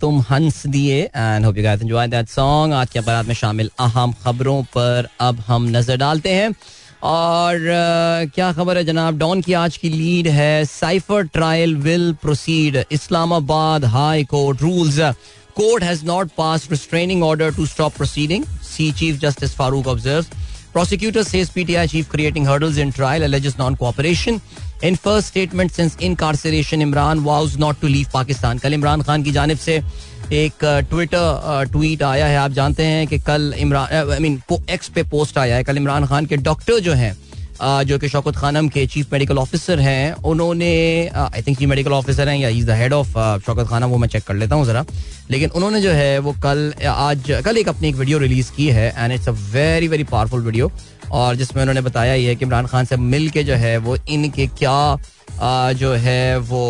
तुम 0.00 0.20
हंस 0.30 0.66
दिए 0.66 1.00
and 1.02 1.44
hope 1.44 1.56
you 1.56 1.62
guys 1.64 1.82
enjoy 1.82 2.06
that 2.08 2.28
song 2.28 2.74
आज 2.74 2.90
के 2.90 3.00
बारात 3.00 3.26
में 3.26 3.34
शामिल 3.34 3.70
अहम 3.80 4.12
खबरों 4.24 4.62
पर 4.76 5.08
अब 5.20 5.40
हम 5.46 5.68
नज़र 5.76 5.96
डालते 5.96 6.34
हैं। 6.34 6.54
और 7.02 7.54
uh, 7.54 8.34
क्या 8.34 8.52
खबर 8.52 8.76
है 8.76 8.84
जनाब 8.84 9.18
डॉन 9.18 9.40
की 9.42 9.52
आज 9.52 9.76
की 9.76 9.88
लीड 9.88 10.28
है 10.28 10.64
cipher 10.64 11.22
trial 11.34 11.76
will 11.86 12.12
proceed 12.22 12.84
Islamabad 12.92 13.84
high 13.94 14.24
court 14.24 14.62
rules 14.62 14.98
court 15.56 15.84
has 15.84 16.04
not 16.06 16.30
pass 16.38 16.68
restraining 16.70 17.22
order 17.24 17.54
to 17.56 17.66
stop 17.66 17.96
proceeding 17.96 18.44
see 18.72 18.90
chief 18.92 19.20
justice 19.20 19.54
Farooq 19.56 19.86
observe 19.86 20.34
Prosecutor 20.76 21.24
says 21.24 21.48
PTI 21.48 21.88
chief 21.88 22.06
creating 22.06 22.44
hurdles 22.44 22.76
in 22.76 22.90
trial 22.92 23.22
alleges 23.24 23.56
non-cooperation. 23.56 24.42
In 24.82 24.94
first 24.94 25.28
statement 25.28 25.72
since 25.72 25.96
incarceration, 25.98 26.80
Imran 26.80 27.20
vows 27.20 27.56
not 27.56 27.80
to 27.80 27.88
leave 27.88 28.10
Pakistan. 28.12 28.58
कल 28.60 28.74
इमरान 28.74 29.02
खान 29.02 29.22
की 29.22 29.32
जानब 29.32 29.58
से 29.58 29.78
एक 30.32 30.64
Twitter 30.90 31.68
tweet 31.72 32.02
आया 32.02 32.26
है। 32.26 32.36
आप 32.36 32.50
जानते 32.52 32.84
हैं 32.84 33.06
कि 33.06 33.18
कल 33.20 33.52
इमरान 33.58 34.10
आई 34.10 34.18
मीन 34.18 34.40
एक्स 34.70 34.88
पे 34.88 35.02
पोस्ट 35.04 35.38
आया 35.38 35.56
है। 35.56 35.64
कल 35.64 35.76
इमरान 35.76 36.06
खान 36.06 36.26
के 36.26 36.36
डॉक्टर 36.38 36.80
जो 36.80 36.92
हैं 36.94 37.16
जो 37.60 37.98
कि 37.98 38.08
शौकत 38.08 38.36
खानम 38.36 38.68
के 38.68 38.86
चीफ 38.86 39.12
मेडिकल 39.12 39.38
ऑफिसर 39.38 39.80
हैं, 39.80 40.12
उन्होंने 40.24 40.72
I 41.08 41.42
think 41.42 41.58
chief 41.58 41.68
medical 41.68 41.92
officer 41.92 42.28
हैं 42.28 42.36
या 42.38 42.48
is 42.48 42.66
the 42.66 42.70
head 42.70 42.92
of 42.92 43.12
Shaukat 43.46 43.68
Khanum, 43.68 43.86
वो 43.86 43.98
मैं 43.98 44.08
चेक 44.08 44.24
कर 44.24 44.34
लेता 44.34 44.54
हूँ 44.54 44.64
ज़रा। 44.66 44.84
लेकिन 45.30 45.50
उन्होंने 45.50 45.80
जो 45.80 45.90
है, 45.90 46.18
वो 46.18 46.32
कल 46.42 46.72
आज, 46.86 47.30
कल 47.44 47.56
एक 47.58 47.68
अपनी 47.68 47.88
एक 47.88 47.94
वीडियो 47.96 48.18
रिलीज़ 48.18 48.50
की 48.56 48.66
है 48.70 48.92
and 48.98 49.12
it's 49.12 49.28
a 49.28 49.32
very 49.52 49.88
very 49.88 50.04
powerful 50.04 50.42
video 50.42 50.70
और 51.12 51.36
जिसमें 51.36 51.62
उन्होंने 51.62 51.80
बताया 51.80 52.14
ये 52.14 52.34
कि 52.36 52.44
इमरान 52.44 52.66
खान 52.66 52.84
से 52.84 52.96
मिल 52.96 53.28
के 53.30 53.44
जो 53.44 53.54
है 53.54 53.76
वो 53.78 53.96
इनके 54.08 54.46
क्या 54.46 54.98
आ, 55.40 55.72
जो 55.72 55.92
है 55.92 56.38
वो 56.38 56.62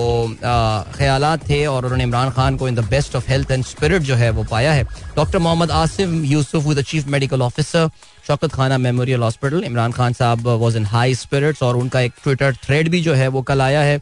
ख्याल 0.97 1.37
थे 1.37 1.67
और 1.67 1.85
उन्होंने 1.85 2.05
इमरान 2.05 2.31
खान 2.31 2.57
को 2.57 2.69
in 2.69 2.75
the 2.75 2.81
best 2.81 3.17
of 3.17 3.31
health 3.31 3.51
and 3.51 3.65
spirit 3.65 4.03
जो 4.03 4.15
है 4.15 4.31
वो 4.31 4.45
पाया 4.45 4.73
है। 4.73 4.83
Doctor 5.17 5.39
Mohammad 5.39 5.71
Asif 5.71 6.11
Yousuf 6.25 6.67
the 6.67 6.83
chief 6.83 7.07
medical 7.07 7.43
officer 7.43 7.91
Shaukat 8.27 8.53
Khanum 8.53 8.79
memorial 8.79 9.23
hospital 9.23 9.65
Imran 9.65 9.93
Khan 9.93 10.13
साहब 10.13 10.47
वॉज़ 10.47 10.77
इन 10.77 10.85
हाई 10.85 11.15
स्पिरिट्स 11.15 11.63
और 11.63 11.77
उनका 11.77 12.01
एक 12.01 12.13
ट्विटर 12.23 12.55
थ्रेड 12.55 12.89
भी 12.89 13.01
जो 13.01 13.15
है 13.15 13.29
वो 13.29 13.43
कल 13.43 13.63
आया 13.63 13.81
है 13.81 14.01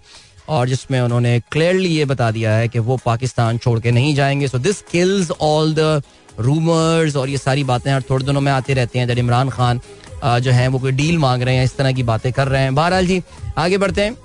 और 0.49 0.69
जिसमें 0.69 1.01
उन्होंने 1.01 1.41
क्लियरली 1.53 1.89
ये 1.89 2.05
बता 2.05 2.31
दिया 2.31 2.55
है 2.55 2.69
कि 2.69 2.79
वो 2.79 2.97
पाकिस्तान 3.05 3.59
छोड़ 3.59 3.79
के 3.81 3.91
नहीं 3.91 4.15
जाएँगे। 4.15 4.49
So 4.49 4.59
this 4.59 4.83
kills 4.83 5.31
all 5.31 5.75
the 5.75 6.03
rumours 6.41 7.17
और 7.17 7.29
ये 7.29 7.39
सारी 7.39 7.65
बातें 7.65 7.93
हर 7.93 8.03
थोड़े 8.03 8.25
दिनों 8.25 8.41
में 8.41 8.53
आती 8.53 8.75
रहती 8.75 8.99
हैं 8.99 9.09
जब 9.09 9.19
इमरान 9.19 9.51
खान 9.51 9.81
जो 10.25 10.51
है, 10.51 10.69
वो 10.69 10.79
कोई 10.79 10.93
डील 10.93 11.19
मांग 11.19 11.43
रहे 11.43 11.57
हैं, 11.57 11.65
इस 11.65 11.77
तरह 11.77 11.93
की 11.93 12.03
बातें 12.05 12.33
कर 12.33 12.49
रहे 12.49 12.63
हैं। 12.63 12.75
बहरहाल 12.75 13.07
जी, 13.07 13.23
आगे 13.59 13.79
बढ़ते 13.79 14.03
हैं। 14.03 14.17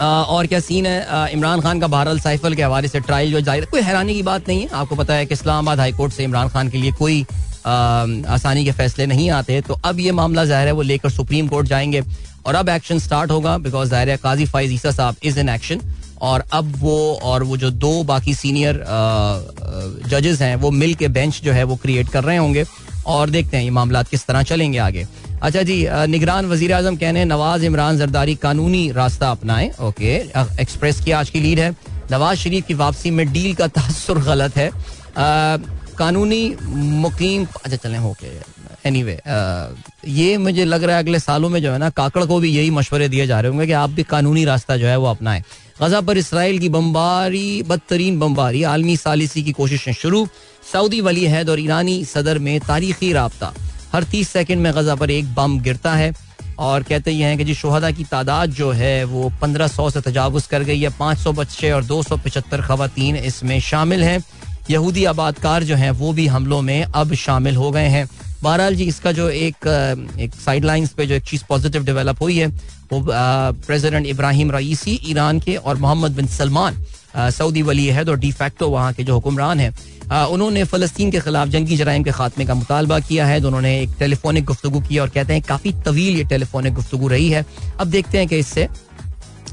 और 0.00 0.46
क्या 0.46 0.60
सीन 0.60 0.86
है? 0.86 1.32
इमरान 1.32 1.60
खान 1.60 1.80
का 1.80 1.86
बहरहाल 1.88 2.18
साइफल 2.20 2.54
के 2.54 2.62
हवाले 2.62 2.88
से 2.88 3.00
ट्रायल 3.00 3.32
जो 3.32 3.40
जारी 3.40 3.66
कोई 3.66 3.80
हैरानी 3.82 4.14
की 4.14 4.22
बात 4.22 4.48
नहीं 4.48 4.60
है। 4.60 4.68
आपको 4.72 4.96
पता 4.96 5.14
है 5.14 5.26
कि 5.26 5.34
इस्लामाबाद 5.34 5.80
हाई 5.80 5.92
कोर्ट 5.92 6.12
से 6.12 6.24
इमरान 6.24 6.48
खान 6.48 6.68
के 6.68 6.78
लिए 6.78 6.92
कोई 6.92 7.20
आसानी 7.66 8.64
के 8.64 8.72
फैसले 8.72 9.06
नहीं 9.06 9.28
आते 9.30 9.60
तो 9.62 9.78
अब 9.84 10.00
ये 10.00 10.12
मामला 10.12 10.44
ज़ाहिर 10.44 10.66
है, 10.66 10.72
वो 10.72 10.82
लेकर 10.82 11.10
सुप्रीम 11.10 11.48
कोर्ट 11.48 11.66
जाएँगे। 11.68 12.02
और 12.46 12.54
अब 12.54 12.68
एक्शन 12.68 12.98
स्टार्ट 12.98 13.30
होगा 13.30 13.56
बिकॉज़ 13.58 13.88
ज़ाहिर 13.88 14.10
है 14.10 14.16
काजी 14.16 14.46
फाइज 14.46 14.72
ईसा 14.72 14.90
साहब 14.90 15.16
इज़ 15.22 15.40
इन 15.40 15.48
एक्शन 15.48 15.80
और 16.20 16.44
अब 16.52 16.72
वो, 16.76 17.14
और 17.14 17.42
वो 17.42 17.56
जो 17.56 17.70
दो 17.72 18.02
बाकी 18.04 18.34
सीनियर 18.34 18.84
जजेस 20.08 20.40
हैं, 20.42 20.54
वो 20.56 20.70
मिल 20.72 20.94
के 20.94 21.08
बेंच 21.08 21.40
जो 21.44 21.52
है, 21.52 21.64
वो 21.64 21.76
क्रिएट 21.76 22.08
कर 22.08 22.24
रहे 22.24 22.36
होंगे। 22.36 22.64
और 23.08 23.30
देखते 23.30 23.56
हैं 23.56 23.64
ये 23.64 23.70
मामला 23.70 24.02
किस 24.04 24.26
तरह 24.26 24.42
चलेंगे 24.44 24.78
आगे। 24.80 25.06
अच्छा 25.42 25.62
जी 25.62 25.76
निगरान 26.08 26.46
वज़ीर 26.46 26.72
आज़म 26.72 26.96
कहने 26.96 27.24
नवाज़ 27.24 27.64
इमरान 27.64 27.98
जरदारी 27.98 28.34
कानूनी 28.36 28.90
रास्ता 28.92 29.30
अपनाएँ। 29.30 29.70
ओके 29.80 30.14
एक्सप्रेस 30.60 31.00
की 31.00 31.10
आज 31.12 31.30
की 31.30 31.40
लीड 31.40 31.58
है। 31.58 31.70
नवाज़ 32.10 32.38
शरीफ 32.38 32.66
की 32.66 32.74
वापसी 32.74 33.10
में 33.10 33.32
डील 33.32 33.54
का 33.54 33.66
तासुर 33.68 34.18
गलत 34.24 34.56
है। 34.56 34.70
कानूनी 35.98 36.56
मुकीम 36.64 37.44
अच्छा 37.64 37.76
चलें 37.76 37.98
होके 37.98 38.26
एनी 38.86 39.02
वे 39.02 39.18
ये 40.08 40.36
मुझे 40.38 40.64
लग 40.64 40.84
रहा 40.84 40.96
है 40.96 41.02
अगले 41.02 41.18
सालों 41.18 41.48
में 41.48 41.60
जो 41.62 41.72
है 41.72 41.78
ना, 41.78 41.88
काकड़ 41.90 42.24
को 42.24 42.38
भी 42.40 42.50
यही 42.50 42.70
मशवरे 42.70 43.08
दिए 43.08 43.26
जा 43.26 43.40
रहे 43.40 43.50
होंगे 43.50 43.66
कि 43.66 43.72
आप 43.74 43.90
भी 43.90 44.02
कानूनी 44.04 44.44
रास्ता 44.44 44.76
जो 44.76 44.86
है 44.86 44.96
वो 44.96 45.06
अपनाएँ। 45.06 45.42
गजा 45.82 46.00
पर 46.00 46.18
इसराइल 46.18 46.58
की 46.58 46.68
बम्बारी, 46.68 47.62
बदतरीन 47.62 48.18
बम्बारी, 48.18 48.62
आलमी 48.64 48.96
सालिसी 48.96 49.42
की 49.42 49.52
कोशिशें 49.52 49.92
शुरू। 49.94 50.26
सऊदी 50.72 51.00
वली 51.00 51.24
हैद 51.24 51.50
और 51.50 51.60
ईरानी 51.60 52.04
सदर 52.04 52.38
में 52.38 52.58
तारीखी 52.60 53.12
रबता। 53.12 53.52
हर 53.92 54.04
तीस 54.04 54.28
सेकंड 54.28 54.60
में 54.62 54.72
गजा 54.76 54.94
पर 54.94 55.10
एक 55.10 55.34
बम 55.34 55.58
गिरता 55.60 55.94
है 55.94 56.12
और 56.58 56.82
कहते 56.82 57.10
ये 57.10 57.24
हैं 57.24 57.38
कि 57.38 57.44
जी 57.44 57.54
शोहदा 57.54 57.90
की 57.90 58.04
तादाद 58.04 58.50
जो 58.52 58.70
है 58.72 59.04
वो 59.04 59.30
पंद्रह 59.40 59.68
सौ 59.68 59.88
से 59.90 60.00
तजावज़ 60.00 60.48
कर 60.48 60.62
गई 60.62 60.80
है। 60.80 60.88
पाँच 60.98 61.18
सौ 61.18 61.32
बच्चे 61.32 61.70
और 61.70 61.84
दो 61.84 62.02
सौ 62.02 62.16
पचहत्तर 62.16 62.62
खवतिन 62.62 63.16
इसमें 63.16 63.58
शामिल 63.60 64.02
हैं। 64.04 64.22
यहूदी 64.70 65.04
आबादकार 65.06 65.64
जो 65.64 65.76
हैं 65.76 65.90
वो 65.90 66.12
भी 66.12 66.26
हमलों 66.26 66.60
में 66.62 66.82
अब 66.84 67.14
शामिल 67.16 67.56
हो 67.56 67.70
गए 67.70 67.86
हैं। 67.88 68.08
बहरहाल 68.42 68.74
जी 68.76 68.84
इसका 68.84 69.12
जो 69.12 69.28
एक 69.30 69.66
एक 70.20 70.34
साइड 70.36 70.64
लाइन्स 70.64 70.90
पे 70.92 71.06
जो 71.06 71.14
एक 71.14 71.24
चीज़ 71.24 71.44
पॉजिटिव 71.48 71.84
डेवलप 71.84 72.22
हुई 72.22 72.38
है, 72.38 72.46
वो 72.92 73.04
प्रेसिडेंट 73.66 74.06
इब्राहिम 74.06 74.50
रईसी 74.52 75.00
ईरान 75.06 75.40
के 75.40 75.56
और 75.56 75.76
मोहम्मद 75.76 76.16
बिन 76.16 76.26
सलमान 76.28 76.84
सऊदी 77.16 77.62
वली 77.62 77.88
अहद 77.90 78.08
और 78.08 78.18
डी 78.18 78.32
फैक्टो 78.32 78.68
वहाँ 78.70 78.92
के 78.92 79.04
जो 79.04 79.14
हुक्मरान 79.14 79.60
हैं 79.60 79.72
उन्होंने 80.10 80.64
फ़लस्तीन 80.64 81.10
के 81.10 81.20
खिलाफ 81.20 81.48
जंगी 81.48 81.76
जराइम 81.76 82.02
के 82.02 82.10
खात्मे 82.10 82.44
का 82.46 82.54
मुतालबा 82.54 82.98
किया 83.00 83.26
है 83.26 83.40
तो 83.40 83.46
उन्होंने 83.46 83.80
एक 83.80 83.90
टेलीफोनिक 83.98 84.44
गुफ्तु 84.44 84.70
की 84.80 84.98
और 84.98 85.08
कहते 85.10 85.32
हैं 85.32 85.42
काफ़ी 85.48 85.72
तवील 85.84 86.16
ये 86.16 86.24
टेलीफोनिक 86.24 86.74
गुफ्तु 86.74 87.08
रही 87.08 87.28
है। 87.30 87.44
अब 87.80 87.86
देखते 87.88 88.18
हैं 88.18 88.28
कि 88.28 88.38
इससे 88.38 88.68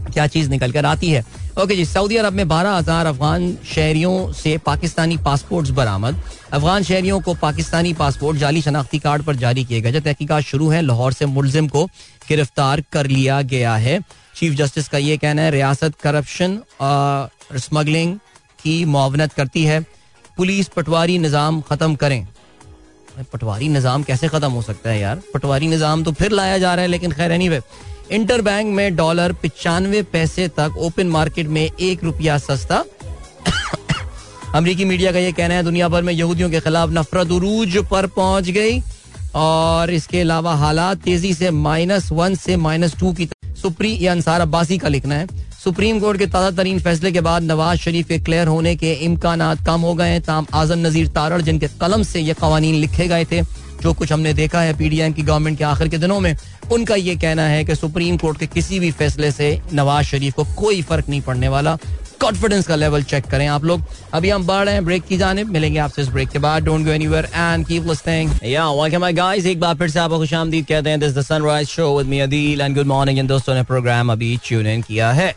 क्या 0.06 0.28
चीज़ 0.28 0.50
निकल 0.50 0.72
कर 0.72 0.86
आती 0.86 1.10
है। 1.10 1.24
ओके 1.62 1.76
जी, 1.76 1.86
सऊदी 1.86 2.15
अरब 2.18 2.34
में 2.34 2.48
बारह 2.48 2.72
हज़ार 2.72 3.06
अफगान 3.06 3.58
शहरियों 3.65 4.32
से 4.34 4.58
पाकिस्तानी 4.65 5.18
पासपोर्ट्स 5.26 5.72
बरामद। 5.72 6.22
अफगान 6.54 6.84
शहरियों 6.84 7.20
को 7.22 7.34
पाकिस्तानी 7.36 7.94
पासपोर्ट 7.94 8.38
जाली 8.38 8.62
शनाख्ती 8.62 9.00
कार्ड 9.00 9.24
पर 9.24 9.36
जारी 9.36 9.63
किए 9.65 9.82
गए। 9.82 10.00
तहकीकात 10.00 10.44
शुरू 10.44 10.70
है। 10.70 10.82
लाहौर 10.82 11.13
से 11.13 11.26
मुलजिम 11.28 11.68
को 11.68 11.86
गिरफ़्तार 12.28 12.84
कर 12.91 13.08
लिया 13.08 13.41
गया 13.44 13.76
है। 13.78 14.00
चीफ 14.36 14.54
जस्टिस 14.54 14.88
का 14.88 14.98
ये 14.98 15.18
कहना 15.18 15.41
है, 15.41 15.52
रियासत 15.52 15.96
करप्शन 16.04 16.60
स्मगलिंग 17.58 18.15
की 18.63 18.84
मुआवनत 18.86 19.34
करती 19.34 19.63
है। 19.63 19.80
पुलिस 20.38 20.67
पटवारी 20.67 21.17
निज़ाम 21.17 21.62
ख़त्म 21.62 21.95
करें। 21.95 22.28
पटवारी 23.34 23.67
निज़ाम 23.69 24.04
कैसे 24.04 24.28
ख़त्म 24.28 24.52
हो 24.52 24.62
सकता 24.62 24.89
है 24.89 25.00
यार? 25.00 25.21
पटवारी 25.34 25.67
निज़ाम 25.67 26.04
तो 26.04 26.12
फिर 26.13 26.32
लाया 26.32 26.58
जा 26.58 26.74
रहा 26.76 26.82
है, 26.82 26.88
लेकिन 26.88 27.12
खैर 27.12 27.32
एनी 27.32 27.50
इंटर 28.12 28.41
बैंक 28.41 28.74
में 28.76 28.95
डॉलर 28.95 29.34
पिचानवे 29.34 30.02
पैसे 30.12 30.48
तक 30.58 30.76
ओपन 30.80 31.08
मार्केट 31.10 31.48
में 31.48 31.63
एक 31.63 32.04
रुपया 32.04 32.38
सस्ता। 32.38 32.84
अमरीकी 34.56 34.86
मीडिया 34.86 35.12
का 35.12 35.19
यह 35.19 35.32
कहना 35.32 35.54
है, 35.54 35.63
दुनिया 35.63 35.88
भर 35.89 36.04
में 36.04 36.13
यहूदियों 36.13 36.50
के 36.50 36.60
खिलाफ 36.60 36.89
नफरत 36.89 37.32
उरूज 37.32 37.78
पर 37.91 38.08
पहुँच 38.10 38.50
गई, 38.50 38.82
और 39.36 39.91
इसके 39.91 40.19
अलावा 40.21 40.54
हालात 40.56 40.98
तेज़ी 41.00 41.34
से 41.34 41.52
माइनस 41.52 42.12
वन 42.12 42.36
से 42.36 42.58
माइनस 42.58 42.95
टू 43.00 43.13
की 43.13 43.30
सुप्री 43.62 43.98
या 44.02 44.12
अंसार 44.12 44.41
अब्बासी 44.41 44.78
का 44.78 44.88
लिखना 44.88 45.15
है 45.15 45.28
सुप्रीम 45.65 45.99
कोर्ट 45.99 46.19
के 46.19 46.25
ताज़ा 46.28 46.49
तरीन 46.58 46.80
फैसले 46.80 47.12
के 47.12 47.21
बाद 47.25 47.43
नवाज़ 47.43 47.80
शरीफ 47.80 48.08
के 48.08 48.17
क्लियर 48.19 48.47
होने 48.47 48.75
के 48.75 48.91
इम्कान 49.06 49.41
कम 49.65 49.82
हो 49.82 49.93
गए 49.95 50.10
हैं। 50.10 50.21
ताम 50.21 50.47
आज़म 50.54 50.80
नजीर 50.80 51.08
तारड़, 51.08 51.41
जिनके 51.41 51.67
कलम 51.82 52.04
से 52.04 52.19
ये 52.21 52.34
कवानीन 52.34 52.75
लिखे 52.75 53.08
गए 53.08 53.25
थे, 53.25 53.41
जो 53.82 53.93
कुछ 53.93 54.12
हमने 54.12 54.34
देखा 54.34 54.62
है 54.62 54.78
पीडीएम 54.78 55.13
की 55.13 55.21
गवर्नमेंट 55.23 55.58
के 55.58 55.63
आखिर 55.63 55.88
के 55.88 55.97
दिनों 55.97 56.19
में, 56.19 56.36
उनका 56.71 56.95
ये 56.95 57.15
कहना 57.15 57.47
है 57.47 57.63
कि 57.65 57.75
सुप्रीम 57.75 58.17
कोर्ट 58.17 58.39
के 58.39 58.47
किसी 58.47 58.80
भी 58.80 58.91
फैसले 58.91 59.32
से 59.32 59.49
नवाज़ 59.73 60.06
शरीफ 60.06 60.34
को 60.34 60.43
कोई 60.58 60.82
फ़र्क 60.82 61.10
नहीं 61.10 61.21
पड़ने 61.21 61.47
वाला। 61.47 61.78
कॉन्फिडेंस 62.21 62.67
का 62.67 62.75
लेवल 62.75 63.04
चेक 63.04 63.25
करें 63.25 63.47
आप 63.47 63.65
लोग। 63.65 63.82
अभी 64.13 64.30
हम 64.30 64.45
बढ़ 64.47 64.63
रहे 64.65 64.73
हैं 64.73 64.84
ब्रेक 64.86 65.04
की 65.06 65.17
जाने 65.17 65.43
मिलेंगे 65.45 65.80
आपसे 65.80 66.01
इस 66.01 66.08
ब्रेक 66.10 66.30
के 66.30 66.39
बाद। 66.39 66.63
Don't 66.63 66.86
go 66.86 66.91
anywhere 66.91 67.25
and 67.25 67.65
keep 67.67 67.88
listening 67.88 68.32
या 68.43 68.69
वेलकम 68.73 69.01
माय 69.01 69.13
गाइस 69.13 69.45
एक 69.45 69.60
बार 69.60 69.75
फिर 69.75 69.89
से 69.89 69.99
आपको 69.99 70.19
खुशामदीद 70.19 70.65
कहते 70.65 70.89
हैं। 70.89 70.99
This 70.99 71.15
the 71.15 71.21
sunrise 71.23 71.67
show 71.69 71.97
with 71.97 72.08
me 72.08 72.19
Adeel 72.19 72.62
and 72.62 72.75
good 72.75 72.88
morning 72.88 73.19
इन 73.19 73.28
दोस्तों 73.28 73.56
ने 73.56 73.63
प्रोग्राम 73.63 74.12
अभी 74.12 74.38
ट्यून 74.47 74.67
इन 74.67 74.82
किया 74.82 75.12
है। 75.12 75.34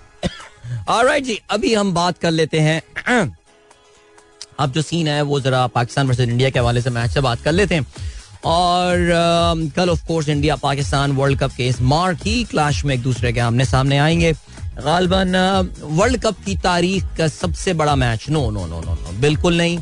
ऑलराइट 0.89 1.25
जी 1.25 1.41
अभी 1.51 1.75
हम 1.75 1.93
बात 1.95 2.19
कर 2.19 2.31
लेते 2.31 2.61
हैं। 2.61 2.83
अब 4.59 4.73
जो 4.73 4.83
सीन 4.83 5.09
है 5.09 5.23
वो 5.23 5.41
जरा 5.41 5.67
पाकिस्तान 5.67 6.07
वर्सेज 6.07 6.29
इंडिया 6.29 6.51
के 6.51 6.59
हवाले 6.59 6.81
से 6.83 6.91
मैच 6.91 7.11
से 7.11 7.21
बात 7.21 7.43
कर 7.43 7.53
लेते 7.53 7.75
हैं। 7.75 7.87
और 8.45 8.97
um, 8.97 9.71
कल 9.77 9.91
of 9.91 10.07
course 10.07 10.29
India 10.29 10.57
Pakistan 10.57 11.13
world 11.13 11.39
cup 11.39 11.53
के 11.57 11.67
इस 11.69 11.81
मार्की 11.83 12.43
क्लैश 12.45 12.85
में 12.85 12.95
एक 12.95 13.03
दूसरे 13.03 13.33
के 13.33 13.41
आमने 13.41 13.65
सामने 13.65 13.99
आएँगे। 13.99 14.33
गालबन 14.85 15.37
वर्ल्ड 15.83 16.21
कप 16.23 16.37
की 16.47 16.57
तारीख 16.57 17.05
का 17.19 17.29
सबसे 17.29 17.73
बड़ा 17.75 17.95
match 17.97 18.29
no 18.31 18.51
no 18.51 18.67
no 18.67 18.81
no 18.81 18.95
no 18.95 19.13
बिल्कुल 19.21 19.57
नहीं। 19.57 19.79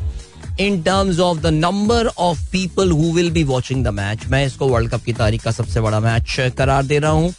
In 0.59 0.81
terms 0.83 1.19
of 1.19 1.37
the 1.37 1.47
number 1.47 2.07
of 2.07 2.39
people 2.51 2.91
who 2.91 3.11
will 3.13 3.31
be 3.31 3.43
watching 3.43 3.83
the 3.85 3.87
match 3.93 4.25
मैं 4.27 4.45
इसको 4.45 4.67
वर्ल्ड 4.67 4.91
कप 4.91 5.03
की 5.03 5.13
तारीख 5.13 5.43
का 5.43 5.51
सबसे 5.51 5.81
बड़ा 5.81 5.99
मैच 5.99 6.35
करार 6.57 6.83
दे 6.83 6.99
रहा 6.99 7.11
हूँ। 7.11 7.33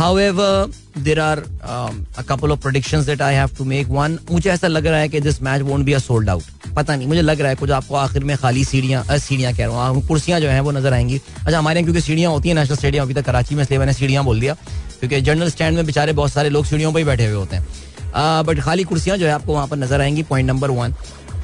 However, 0.00 0.68
there 0.96 1.20
are 1.20 1.44
um, 1.62 2.06
a 2.16 2.22
couple 2.22 2.52
of 2.52 2.60
predictions 2.60 3.04
that 3.04 3.20
I 3.20 3.32
have 3.32 3.54
to 3.56 3.64
make. 3.72 3.88
One, 3.96 4.18
मुझे 4.30 4.50
ऐसा 4.50 4.68
लग 4.68 4.86
रहा 4.86 4.98
है 4.98 5.08
कि 5.08 5.20
this 5.20 5.40
match 5.42 5.62
won't 5.62 5.84
be 5.84 5.92
a 5.92 5.98
sold 5.98 6.30
out 6.30 6.42
पता 6.76 6.96
नहीं 6.96 7.08
मुझे 7.08 7.22
लग 7.22 7.40
रहा 7.40 7.48
है 7.48 7.56
कुछ 7.56 7.70
आपको 7.70 7.94
आखिर 7.94 8.24
में 8.24 8.36
खाली 8.36 8.64
सीढ़ियाँ 8.64 9.02
सीढ़ियाँ 9.18 9.52
कह 9.54 9.66
रहा 9.66 9.86
हूँ। 9.88 10.06
कुर्सियाँ 10.08 10.40
जो 10.40 10.48
हैं 10.48 10.60
वो 10.60 10.70
नज़र 10.70 10.92
आएँगी। 10.92 11.18
अच्छा 11.18 11.58
हमारे 11.58 11.80
यहाँ 11.80 11.84
क्योंकि 11.84 12.00
सीढ़ियाँ 12.06 12.30
होती 12.32 12.48
है 12.48 12.54
नेशनल 12.54 12.76
स्टेडियम 12.76 13.04
अभी 13.04 13.14
तक 13.14 13.24
कराची 13.24 13.54
में 13.54 13.62
इसलिए 13.62 13.78
मैंने 13.78 13.92
सीढ़ियाँ 13.92 14.24
बोल 14.24 14.40
दिया। 14.40 14.54
क्योंकि 15.00 15.20
जनरल 15.20 15.50
स्टैंड 15.50 15.76
में 15.76 15.86
बेचारे 15.86 16.12
बहुत 16.12 16.32
सारे 16.32 16.50
लोग 16.50 16.64
सीढ़ियों 16.66 16.92
पर 16.92 16.98
ही 16.98 17.04
बैठे 17.04 17.26
हुए 17.26 17.36
होते 17.36 17.56
हैं। 17.56 17.64
बट 18.46 18.60
खाली 18.60 18.84
कुर्सियाँ 18.84 19.16
जो 19.18 19.26
है 19.26 19.32
आपको 19.32 19.52
वहाँ 19.54 19.66
पर 19.66 19.76
नज़र 19.76 20.00
आएँगी 20.00 20.22
पॉइंट 20.32 20.48
नंबर 20.48 20.70
वन 20.80 20.94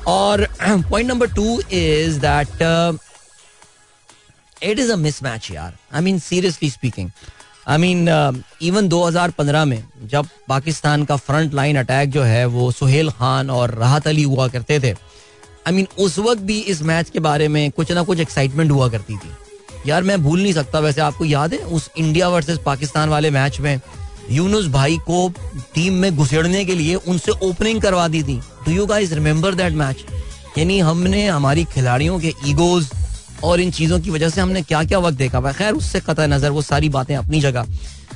और 0.09 0.47
point 0.63 1.09
number 1.09 1.33
two 1.35 1.61
is 1.61 2.19
that 2.21 2.63
it 4.63 4.79
is 4.79 4.93
a 4.93 4.97
mismatch 5.23 5.51
यार। 5.51 5.77
I 5.95 6.03
mean 6.03 6.19
seriously 6.19 6.71
speaking 6.71 7.11
I 7.69 7.79
mean 7.79 8.09
even 8.63 8.89
2015 8.89 9.65
में 9.65 9.83
जब 10.11 10.27
पाकिस्तान 10.49 11.05
का 11.05 11.17
फ्रंट 11.17 11.55
लाइन 11.55 11.77
अटैक 11.77 12.11
जो 12.11 12.23
है 12.23 12.45
वो 12.47 12.71
सुहेल 12.73 13.11
खान 13.11 13.51
और 13.51 13.75
राहत 13.75 14.07
अली 14.09 14.23
हुआ 14.23 14.47
करते 14.49 14.79
थे 14.81 14.91
आई 14.91 15.73
I 15.73 15.75
मीन 15.75 15.85
mean, 15.85 15.99
उस 15.99 16.19
वक्त 16.19 16.43
भी 16.43 16.59
इस 16.61 16.83
मैच 16.83 17.11
के 17.11 17.19
बारे 17.19 17.49
में 17.49 17.71
कुछ 17.71 17.93
ना 17.93 18.03
कुछ 18.03 18.21
एक्साइटमेंट 18.21 18.71
हुआ 18.71 18.89
करती 18.89 19.17
थी। 19.17 19.31
यार 19.87 20.03
मैं 20.03 20.23
भूल 20.23 20.43
नहीं 20.43 20.53
सकता 20.53 20.81
वैसे 20.81 21.01
आपको 21.01 21.25
याद 21.25 21.53
है 21.55 21.59
उस 21.59 21.91
इंडिया 21.99 22.29
वर्सेस 22.29 22.59
पाकिस्तान 22.67 23.09
वाले 23.09 23.31
मैच 23.31 23.61
में 23.61 23.81
यूनुस 24.31 24.67
भाई 24.69 24.97
को 25.11 25.29
टीम 25.75 25.95
में 25.95 26.17
घुसेड़ने 26.17 26.65
के 26.65 26.75
लिए 26.75 26.95
उनसे 26.95 27.33
ओपनिंग 27.49 27.81
करवा 27.83 28.07
दी 28.09 28.23
थी। 28.23 28.37
Do 28.65 28.73
you 28.73 28.87
guys 28.87 29.13
remember 29.13 29.55
that 29.55 29.73
match 29.73 30.05
यानी 30.59 30.79
हमने 30.81 31.27
हमारी 31.27 31.65
खिलाड़ियों 31.65 32.19
के 32.21 32.33
ईगोज 32.47 32.89
और 33.45 33.61
इन 33.61 33.71
चीज़ों 33.71 33.99
की 34.01 34.11
वजह 34.11 34.29
से 34.29 34.41
हमने 34.41 34.63
क्या 34.63 34.83
क्या 34.85 34.99
वक्त 34.99 35.19
देखा। 35.19 35.39
हुआ 35.39 35.53
खैर 35.53 35.73
उससे 35.75 36.01
कतः 36.01 36.27
नज़र 36.27 36.51
वो 36.51 36.63
सारी 36.65 36.89
बातें 36.91 37.15
अपनी 37.17 37.41
जगह। 37.41 37.67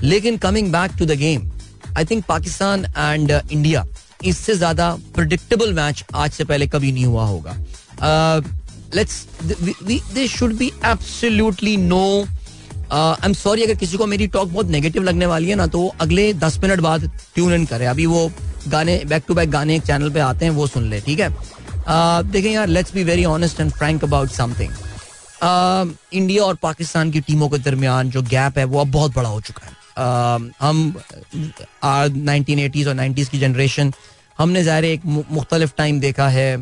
लेकिन 0.02 0.36
coming 0.38 0.72
back 0.72 0.92
to 0.98 1.06
the 1.06 1.16
game 1.18 1.50
I 1.98 2.04
think 2.04 2.24
Pakistan 2.24 2.84
and 2.88 3.30
India 3.30 3.84
इससे 4.24 4.54
ज़्यादा 4.54 4.90
प्रडिक्टेबल 5.14 5.72
मैच 5.72 6.04
आज 6.14 6.30
से 6.30 6.44
पहले 6.44 6.66
कभी 6.68 6.92
नहीं 6.92 7.04
हुआ 7.06 7.24
होगा। 7.26 7.56
They 10.14 10.26
should 10.28 10.56
be 10.56 10.72
absolutely 10.86 11.76
no 11.76 12.04
I 12.92 13.26
am 13.26 13.32
sorry 13.34 13.62
अगर 13.62 13.74
किसी 13.76 13.96
को 13.96 14.06
मेरी 14.06 14.26
टॉक 14.28 14.48
बहुत 14.48 14.66
नेगेटिव 14.68 15.02
लगने 15.02 15.26
वाली 15.26 15.48
है 15.48 15.54
ना 15.56 15.66
तो 15.68 15.86
अगले 16.00 16.32
दस 16.34 16.58
मिनट 16.62 16.80
बाद 16.80 17.10
ट्यून 17.34 17.54
इन 17.54 17.64
करे। 17.66 17.86
अभी 17.86 18.06
वो 18.06 18.30
गाने 18.68 19.00
बैक 19.08 19.24
टू 19.28 19.34
बैक 19.34 19.50
गाने 19.50 19.76
एक 19.76 19.82
चैनल 19.82 20.10
पे 20.10 20.20
आते 20.20 20.44
हैं 20.44 20.52
वो 20.52 20.66
सुन 20.66 20.90
ले 20.90 21.00
ठीक 21.00 21.20
है? 21.20 21.30
Uh, 21.80 22.22
देखें 22.24 22.50
यार 22.50 22.66
let's 22.68 22.94
be 22.94 23.02
very 23.04 23.24
honest 23.24 23.60
and 23.60 23.70
frank 23.72 24.04
about 24.04 24.30
something 24.30 24.70
India 25.42 26.44
और 26.44 26.54
पाकिस्तान 26.62 27.10
की 27.10 27.20
टीमों 27.20 27.48
के 27.48 27.58
दरमियान 27.58 28.10
जो 28.10 28.22
गैप 28.24 28.58
है 28.58 28.64
वो 28.64 28.80
अब 28.80 28.90
बहुत 28.92 29.14
बड़ा 29.14 29.28
हो 29.28 29.40
चुका 29.40 29.66
है। 29.66 29.78
Uh, 29.90 30.40
हम 30.60 30.94
नाइनटीन 32.16 32.58
एटीज 32.58 32.88
और 32.88 32.94
नाइन्टीज 32.94 33.28
की 33.28 33.38
जनरेशन 33.38 33.92
हमने 34.38 34.62
ज़ाहिर 34.64 34.84
एक 34.84 35.04
मुख्तलिफ़ 35.06 35.72
टाइम 35.78 36.00
देखा 36.00 36.28
है। 36.28 36.52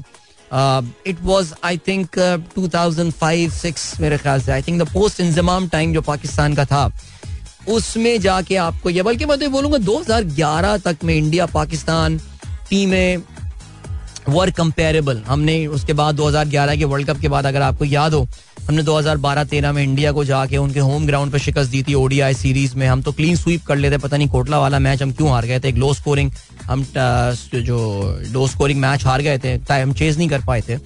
It 1.07 1.19
was 1.23 1.53
I 1.65 1.79
think 1.89 2.19
two 2.55 2.69
thousand 2.69 3.13
five 3.13 3.51
six 3.53 4.01
मेरे 4.01 4.19
ख्याल 4.19 4.41
से। 4.43 4.53
I 4.53 4.63
think 4.63 4.83
the 4.83 4.89
post 4.93 5.21
Inzamam 5.21 5.69
time 5.69 5.93
जो 5.95 6.03
पाकिस्तान 6.03 6.55
का 6.55 6.65
था 6.65 6.91
उसमें 7.69 8.21
जाके 8.21 8.57
आपको 8.57 8.91
ये 8.91 9.03
बल्कि 9.03 9.27
मैं 9.27 9.39
तो 9.39 9.49
बोलूँगा 9.51 9.79
2011 9.87 10.79
तक 10.85 11.05
में 11.05 11.15
इंडिया 11.15 11.47
पाकिस्तान 11.49 12.19
टीमें 12.71 13.23
वर 14.29 14.51
कंपेरेबल 14.51 15.23
हमने 15.27 15.67
उसके 15.67 15.93
बाद 15.93 16.17
2011 16.17 16.79
के 16.79 16.85
वर्ल्ड 16.85 17.11
कप 17.11 17.21
के 17.21 17.29
बाद 17.29 17.47
अगर 17.47 17.63
आपको 17.63 17.85
याद 17.85 18.15
हो 18.15 18.27
हमने 18.69 18.83
2012-13 18.85 19.73
में 19.73 19.83
इंडिया 19.83 20.11
को 20.13 20.23
जाके 20.25 20.57
उनके 20.57 20.81
होम 20.81 21.07
ग्राउंड 21.07 21.33
पर 21.33 21.39
शिकस्त 21.39 21.71
दी 21.71 21.83
थी 21.83 21.95
ओडीआई 21.95 22.35
सीरीज़ 22.35 22.75
में। 22.77 22.87
हम 22.87 23.03
तो 23.03 23.13
क्लीन 23.13 23.37
स्वीप 23.37 23.65
कर 23.67 23.77
लेते, 23.77 23.99
पता 23.99 24.17
नहीं 24.17 24.29
कोटला 24.29 24.59
वाला 24.59 24.79
मैच 24.79 25.03
हम 25.03 25.13
क्यों 25.13 25.31
हार 25.31 25.47
गए 25.47 25.61
थे? 25.61 25.69
एक 25.69 25.77
लो 25.77 25.93
स्कोरिंग 25.95 26.31
हम 26.65 26.85
जो 26.95 27.79
लो 28.33 28.47
स्कोरिंग 28.49 28.81
मैच 28.81 29.07
हार 29.07 29.23
गए 29.23 29.39
थे 29.39 29.55
हम 29.73 29.93
चेज 29.93 30.19
नहीं 30.19 30.29
कर 30.29 30.45
पाए 30.47 30.63
थे। 30.69 30.79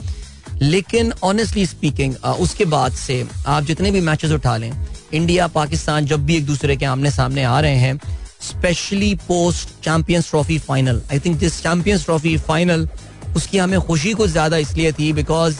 लेकिन 0.63 1.13
ऑनेस्टली 1.25 1.67
स्पीकिंग 1.67 2.15
उसके 2.41 2.65
बाद 2.67 2.93
से 2.95 3.25
आप 3.47 3.65
जितने 3.65 3.91
भी 3.91 4.01
मैचेस 4.01 4.31
उठा 4.33 4.57
लें, 4.57 4.73
इंडिया, 5.13 5.47
पाकिस्तान 5.49 6.07
जब 6.07 6.25
भी 6.27 6.37
एक 6.37 6.47
दूसरे 6.47 6.77
के 6.77 6.85
आमने 6.87 7.11
सामने 7.11 7.45
आ 7.45 7.59
रहे 7.61 7.77
हैं 7.77 7.99
specially 8.43 9.15
post 9.29 9.69
champions 9.85 10.31
trophy 10.31 10.59
final 10.61 11.03
I 11.13 11.19
think 11.19 11.39
this 11.39 11.63
champions 11.63 12.05
trophy 12.05 12.37
final 12.49 12.89
उसकी 13.37 13.59
हमें 13.59 13.81
खुशी 13.81 14.13
कुछ 14.15 14.31
ज़्यादा 14.31 14.57
इसलिए 14.59 14.93
थी 14.93 15.13
बिकॉज़ 15.13 15.57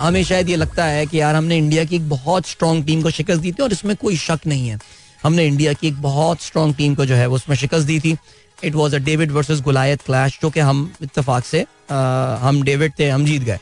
हमें 0.00 0.22
शायद 0.24 0.48
ये 0.48 0.56
लगता 0.56 0.84
है 0.84 1.06
कि 1.06 1.20
यार 1.20 1.34
हमने 1.34 1.56
इंडिया 1.58 1.84
की 1.84 1.96
एक 1.96 2.08
बहुत 2.08 2.46
स्ट्रॉन्ग 2.46 2.84
टीम 2.86 3.02
को 3.02 3.10
शिकस्त 3.10 3.40
दी 3.40 3.52
थी 3.52 3.62
और 3.62 3.72
इसमें 3.72 3.94
कोई 3.96 4.16
शक 4.16 4.46
नहीं 4.46 4.68
है। 4.68 4.78
हमने 5.22 5.46
इंडिया 5.46 5.72
की 5.72 5.88
एक 5.88 6.00
बहुत 6.02 6.42
स्ट्रॉन्ग 6.42 6.74
टीम 6.76 6.94
को 6.94 7.04
जो 7.06 7.14
है 7.14 7.28
उसमें 7.28 7.56
शिकस्त 7.56 7.86
दी 7.86 7.98
थी। 8.00 8.16
It 8.64 8.74
was 8.74 8.96
a 8.96 8.98
David 8.98 9.30
versus 9.32 9.60
Goliath 9.60 10.02
clash 10.02 10.38
जो 10.42 10.50
कि 10.50 10.60
हम 10.60 10.92
इतफाक 11.02 11.44
से 11.44 11.64
आ, 11.90 12.36
हम 12.36 12.62
डेविड 12.62 12.92
थे 12.98 13.08
हम 13.08 13.24
जीत 13.24 13.42
गए। 13.42 13.58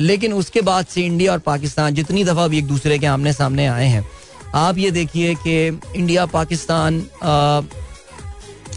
लेकिन 0.00 0.32
उसके 0.32 0.60
बाद 0.60 0.86
से 0.86 1.02
इंडिया 1.02 1.32
और 1.32 1.38
पाकिस्तान 1.38 1.94
जितनी 1.94 2.24
दफ़ा 2.24 2.46
भी 2.48 2.58
एक 2.58 2.66
दूसरे 2.66 2.98
के 2.98 3.06
आमने 3.06 3.32
सामने 3.32 3.66
आए 3.66 3.86
हैं 3.86 4.08
आप 4.54 4.78
ये 4.78 4.90
देखिए 4.90 5.34
कि 5.34 5.56
इंडिया 5.96 6.24
पाकिस्तान 6.26 7.00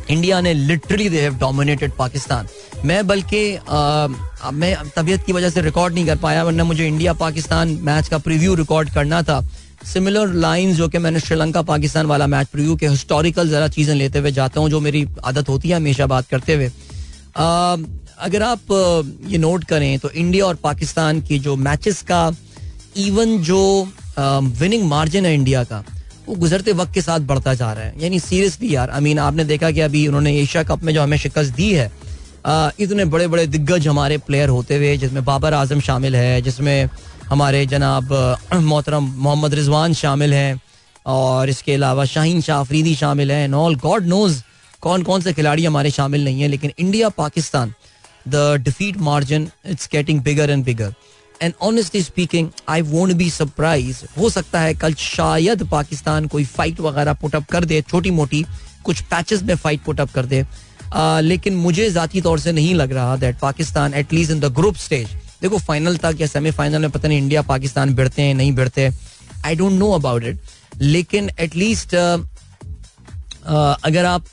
इंडिया 0.10 0.40
ने 0.42 0.54
literally 0.54 1.10
they 1.10 1.22
have 1.22 1.36
dominated 1.40 1.92
Pakistan 1.98 2.48
मैं 2.86 3.06
बल्कि 3.08 3.42
मैं 4.54 4.76
तबीयत 4.96 5.24
की 5.26 5.34
वजह 5.34 5.50
से 5.50 5.62
रिकॉर्ड 5.62 5.94
नहीं 5.94 6.06
कर 6.06 6.18
पाया, 6.18 6.44
वरना 6.44 6.64
मुझे 6.64 6.88
इंडिया 6.88 7.14
पाकिस्तान 7.16 7.78
मैच 7.82 8.08
का 8.08 8.18
प्रीव्यू 8.20 8.56
रिकॉर्ड 8.56 8.90
करना 8.94 9.22
था। 9.24 9.42
सिमिलर 9.86 10.34
लाइन 10.36 10.74
जो 10.76 10.88
कि 10.88 10.98
मैंने 10.98 11.20
श्रीलंका 11.20 11.62
पाकिस्तान 11.64 12.06
वाला 12.06 12.28
मैच 12.28 12.48
प्रीव्यू 12.48 12.76
के 12.76 12.88
हिस्टोरिकल 12.88 13.50
जरा 13.50 13.68
चीज़ें 13.70 13.96
लेते 13.96 14.20
हुए 14.20 14.32
जाता 14.32 14.60
हूँ, 14.60 14.70
जो 14.70 14.80
मेरी 14.80 15.08
आदत 15.24 15.50
होती 15.50 15.70
है 15.70 15.76
हमेशा 15.76 16.06
बात 16.08 16.28
करते 16.28 16.56
हुए। 16.56 16.70
अगर 18.20 18.44
आप 18.44 18.72
ये 19.28 19.38
नोट 19.38 19.64
करें 19.64 20.00
तो 20.00 20.10
इंडिया 20.12 20.46
और 20.46 20.56
पाकिस्तान 20.64 21.22
की 21.22 21.40
जो 21.40 21.56
मैचेस 21.58 22.02
का 22.02 22.30
इवन 22.98 23.38
जो 23.44 23.88
विनिंग 24.20 24.84
मार्जिन 24.88 25.26
है 25.26 25.34
इंडिया 25.34 25.64
का 25.64 25.84
वो 26.28 26.36
गुजरते 26.36 26.72
वक्त 26.74 26.94
के 26.94 27.02
साथ 27.02 27.20
बढ़ता 27.22 27.54
जा 27.54 27.72
रहा 27.74 27.84
है। 27.84 27.94
यानी 28.02 28.20
सीरियसली 28.20 28.74
यार 28.76 28.90
आई 28.90 29.02
मीन 29.02 29.20
आपने 29.20 29.44
देखा 29.46 29.72
कि 29.72 29.80
अभी 29.82 30.08
उन्होंने 30.08 30.36
एशिया 30.40 30.64
कप 30.64 30.84
में 30.84 30.94
जो 30.94 31.02
हमें 31.02 31.18
शिकस्त 31.18 31.56
दी 31.56 31.72
है 31.74 31.92
इतने 32.80 33.06
बड़े 33.06 33.28
बड़े 33.28 33.46
दिग्गज 33.48 33.88
हमारे 33.88 34.18
प्लेयर 34.20 34.50
होते 34.50 34.76
हुए, 34.76 34.96
जिसमें 34.98 35.24
बाबर 35.26 35.54
आज़म 35.54 35.80
शामिल 35.82 36.16
है, 36.16 36.42
जिसमें 36.42 36.90
हमारे 37.30 37.66
जनाब 37.66 38.12
मोहतरम 38.54 39.04
मोहम्मद 39.18 39.54
रिजवान 39.54 39.94
शामिल 39.96 40.34
हैं, 40.34 40.62
और 41.06 41.50
इसके 41.50 41.74
अलावा 41.74 42.06
शाहीन 42.06 42.42
शाह 42.42 42.60
अफरीदी 42.60 42.96
शामिल 42.96 43.32
हैं 43.32 43.44
एंड 43.44 43.54
ऑल 43.56 43.76
गॉड 43.78 44.06
नोज़ 44.08 44.42
कौन 44.82 45.04
कौन 45.04 45.22
से 45.22 45.34
खिलाड़ी 45.34 45.66
हमारे 45.66 45.92
शामिल 45.92 46.24
नहीं 46.26 46.42
है, 46.42 46.48
लेकिन 46.48 46.72
India 46.78 47.10
Pakistan 47.18 47.74
the 48.28 48.36
defeat 48.64 48.98
margin 49.02 49.50
it's 49.66 49.90
getting 49.92 50.22
bigger 50.22 50.50
and 50.50 50.66
bigger 50.66 50.94
and 51.42 51.54
honestly 51.62 52.02
speaking 52.04 52.50
I 52.70 52.82
won't 52.82 53.14
be 53.14 53.30
surprise 53.30 54.04
हो 54.18 54.30
सकता 54.30 54.60
है 54.62 54.74
कल 54.76 54.94
शायद 54.96 55.64
पाकिस्तान 55.72 56.28
कोई 56.28 56.46
फाइट 56.48 56.80
वगैरह 56.80 57.14
पुटअप 57.22 57.46
कर 57.52 57.66
दे 57.66 57.82
छोटी 57.90 58.12
मोटी 58.12 58.46
कुछ 58.86 59.02
पैचेस 59.12 59.44
में 59.44 59.56
फाइट 59.56 59.82
पुटअप 59.84 60.12
कर 60.12 60.26
दे। 60.26 60.46
लेकिन 61.22 61.56
मुझे 61.56 61.90
जाती 61.92 62.22
तौर 62.22 62.40
से 62.40 62.52
नहीं 62.52 62.74
लग 62.76 62.92
रहा 62.94 63.16
that 63.18 63.40
Pakistan 63.40 63.94
at least 63.94 64.32
in 64.32 64.40
the 64.40 64.46
group 64.56 64.76
stage 64.78 65.08
देखो 65.42 65.58
फाइनल 65.60 65.98
तक 65.98 66.18
या 66.20 66.28
सेमीफाइनल 66.28 66.82
में 66.82 66.92
पता 66.92 67.08
नहीं 67.08 67.18
इंडिया 67.18 67.42
पाकिस्तान 67.42 67.94
भिड़ते 67.96 68.22
हैं, 68.22 68.34
नहीं 68.34 68.52
भिड़ते। 68.56 68.90
I 69.46 69.56
don't 69.56 69.74
know 69.74 69.92
about 69.92 70.24
it 70.24 70.40
लेकिन 70.78 71.30
एटलीस्ट 71.40 71.96
अगर 73.46 74.06
आप 74.06 74.26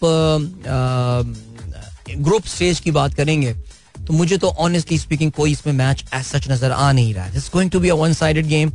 ग्रुप 2.19 2.47
स्टेज 2.47 2.81
की 2.81 2.91
बात 2.91 3.15
करेंगे 3.15 3.55
तो 4.07 4.13
मुझे 4.15 4.37
तो 4.39 4.49
ऑनेस्टली 4.59 4.99
स्पीकिंग 4.99 5.33
कोई 5.33 5.53
इसमें 5.53 5.73
मैच 5.75 6.05
एज 6.15 6.25
सच 6.25 6.49
नज़र 6.51 6.73
आ 6.73 6.91
नहीं 6.93 7.13
रहा। 7.15 7.25
है 7.25 7.41
going 7.53 7.71
to 7.71 7.81
be 7.81 7.89
a 7.89 7.95
one 7.97 8.13
sided 8.15 8.47
game 8.47 8.73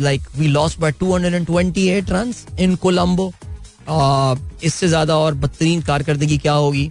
like 0.00 0.22
we 0.36 0.46
lost 0.48 0.78
by 0.80 0.92
228 0.94 2.10
runs 2.10 2.44
in 2.60 2.74
Colombo 2.76 3.32
इससे 4.64 4.88
ज़्यादा 4.88 5.16
और 5.16 5.34
बदतरीन 5.34 5.80
कारकर्दगी 5.82 6.38
क्या 6.38 6.52
होगी? 6.54 6.90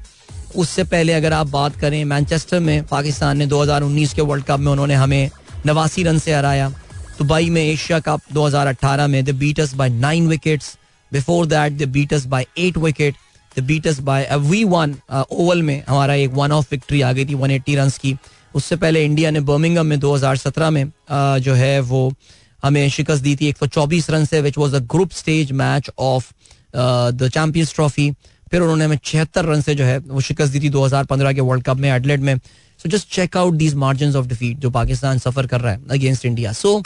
उससे 0.55 0.83
पहले 0.83 1.13
अगर 1.13 1.33
आप 1.33 1.47
बात 1.49 1.75
करें 1.79 2.03
मैनचेस्टर 2.05 2.59
में, 2.59 2.83
पाकिस्तान 2.85 3.37
ने 3.37 3.45
2019 3.47 4.13
के 4.13 4.21
वर्ल्ड 4.21 4.45
कप 4.45 4.59
में 4.59 4.71
उन्होंने 4.71 4.95
हमें 4.95 5.29
नवासी 5.65 6.03
रन 6.03 6.17
से 6.19 6.33
हराया। 6.33 6.69
दुबई 7.17 7.49
में 7.49 7.61
एशिया 7.61 7.99
कप 7.99 8.21
2018 8.33 9.07
में 9.07 9.23
they 9.25 9.35
beat us 9.37 9.73
by 9.75 9.89
nine 9.89 10.27
wickets 10.27 10.75
before 11.11 11.45
that 11.45 11.77
they 11.77 11.89
beat us 11.91 12.25
by 12.25 12.45
eight 12.57 12.77
wicket 12.77 13.15
they 13.57 13.63
beat us 13.63 13.99
by 13.99 14.27
we 14.39 14.63
won 14.63 14.95
Oval 15.11 15.61
में 15.63 15.83
हमारा 15.87 16.13
एक 16.15 16.31
वन 16.33 16.51
ऑफ़ 16.51 16.67
विक्ट्री 16.71 17.01
आ 17.01 17.11
गई 17.13 17.25
थी 17.25 17.35
180 17.35 17.75
रन 17.77 17.89
की। 18.01 18.15
उससे 18.55 18.75
पहले 18.75 19.03
इंडिया 19.05 19.31
ने 19.31 19.39
बर्मिंगम 19.39 19.85
में 19.85 19.97
2017 19.99 20.69
में 20.69 20.83
uh, 20.83 21.39
जो 21.39 21.53
है 21.53 21.79
वो 21.79 22.13
हमें 22.63 22.89
शिकस्त 22.89 23.23
दी 23.23 23.35
थी 23.35 23.47
एक 23.47 23.57
सौ 23.57 23.67
चौबीस 23.67 24.09
रन 24.09 24.25
से 24.25 24.41
which 24.41 24.57
was 24.57 24.75
a 24.75 24.79
group 24.93 25.11
stage 25.11 25.51
match 25.51 25.89
of 25.99 26.31
the 26.75 27.29
champions 27.33 27.73
trophy 27.75 28.11
फिर 28.51 28.61
उन्होंने 28.61 28.85
हमें 28.85 28.97
छिहत्तर 29.03 29.45
रन 29.45 29.61
से 29.61 29.75
जो 29.75 29.83
है 29.83 29.97
वो 29.99 30.21
शिकस्त 30.21 30.51
दी 30.53 30.59
थी 30.59 30.69
2015 30.69 31.33
के 31.35 31.41
वर्ल्ड 31.41 31.63
कप 31.63 31.77
में 31.77 31.89
एडलेट 31.89 32.19
में। 32.19 32.35
So 32.79 32.89
just 32.89 33.09
check 33.13 33.37
out 33.37 33.53
these 33.53 33.75
margin 33.75 34.15
of 34.15 34.27
defeat 34.27 34.57
जो 34.57 34.69
पाकिस्तान 34.69 35.17
सफ़र 35.19 35.47
कर 35.47 35.61
रहा 35.61 35.73
है 35.73 35.81
अगेंस्ट 35.91 36.25
इंडिया 36.25 36.53
सो 36.53 36.81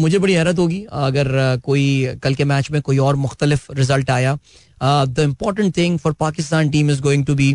मुझे 0.00 0.18
बड़ी 0.18 0.32
हैरत 0.32 0.58
होगी 0.58 0.84
अगर 0.92 1.26
uh, 1.56 1.60
कोई 1.62 2.16
कल 2.22 2.34
के 2.34 2.44
मैच 2.44 2.70
में 2.70 2.80
कोई 2.82 2.98
और 2.98 3.16
मुख्तलिफ़ 3.16 3.72
रिज़ल्ट 3.72 4.10
आया। 4.10 4.38
The 4.82 5.18
important 5.20 5.76
thing 5.76 5.98
for 5.98 6.12
Pakistan 6.20 6.70
team 6.70 6.90
is 6.90 7.00
going 7.02 7.24
to 7.26 7.34
be 7.34 7.50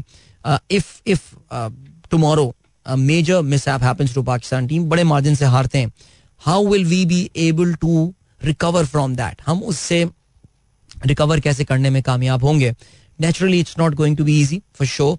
if 0.72 0.92
if 1.08 1.22
tomorrow 2.12 2.54
major 2.86 3.42
miss 3.44 3.68
happens 3.68 4.14
to 4.16 4.24
Pakistan 4.24 4.68
team 4.68 4.90
बड़े 4.90 5.04
मार्जिन 5.04 5.36
से 5.36 5.46
हारते 5.46 5.78
हैं 5.78 5.92
how 6.42 6.68
will 6.68 6.86
we 6.86 7.06
be 7.06 7.30
able 7.48 7.74
to 7.82 8.14
recover 8.44 8.86
from 8.86 9.16
that 9.16 9.42
हम 9.46 9.62
उससे 9.64 10.04
रिकवर 11.06 11.40
कैसे 11.40 11.64
करने 11.64 11.90
में 11.90 12.02
कामयाब 12.04 12.44
होंगे 12.44 12.74
naturally 13.20 13.60
it's 13.60 13.78
not 13.80 13.94
going 13.96 14.18
to 14.18 14.24
be 14.24 14.40
easy 14.42 14.62
for 14.76 14.88
sure 14.88 15.18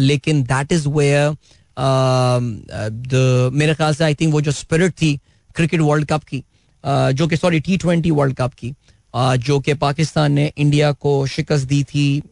लेकिन 0.00 0.42
दैट 0.42 0.72
इज़ 0.72 0.88
वेयर 0.88 1.36
मेरे 3.54 3.74
ख्याल 3.74 3.94
से 3.94 4.04
आई 4.04 4.14
थिंक 4.14 4.32
वो 4.32 4.40
जो 4.40 4.52
स्पिरिट 4.52 4.92
थी 5.02 5.18
क्रिकेट 5.56 5.80
वर्ल्ड 5.80 6.06
कप 6.06 6.24
की 6.24 6.38
uh, 6.38 7.10
जो 7.12 7.26
कि 7.28 7.36
sorry 7.36 7.60
T 7.60 7.76
twenty 7.76 8.10
world 8.10 8.36
cup 8.36 8.54
की 8.54 8.70
uh, 8.70 8.87
जो 9.18 9.58
कि 9.60 9.74
पाकिस्तान 9.74 10.32
ने 10.32 10.52
इंडिया 10.56 10.92
को 10.92 11.26
शिकस्त 11.26 11.68
दी 11.68 11.82
थी 11.84 12.22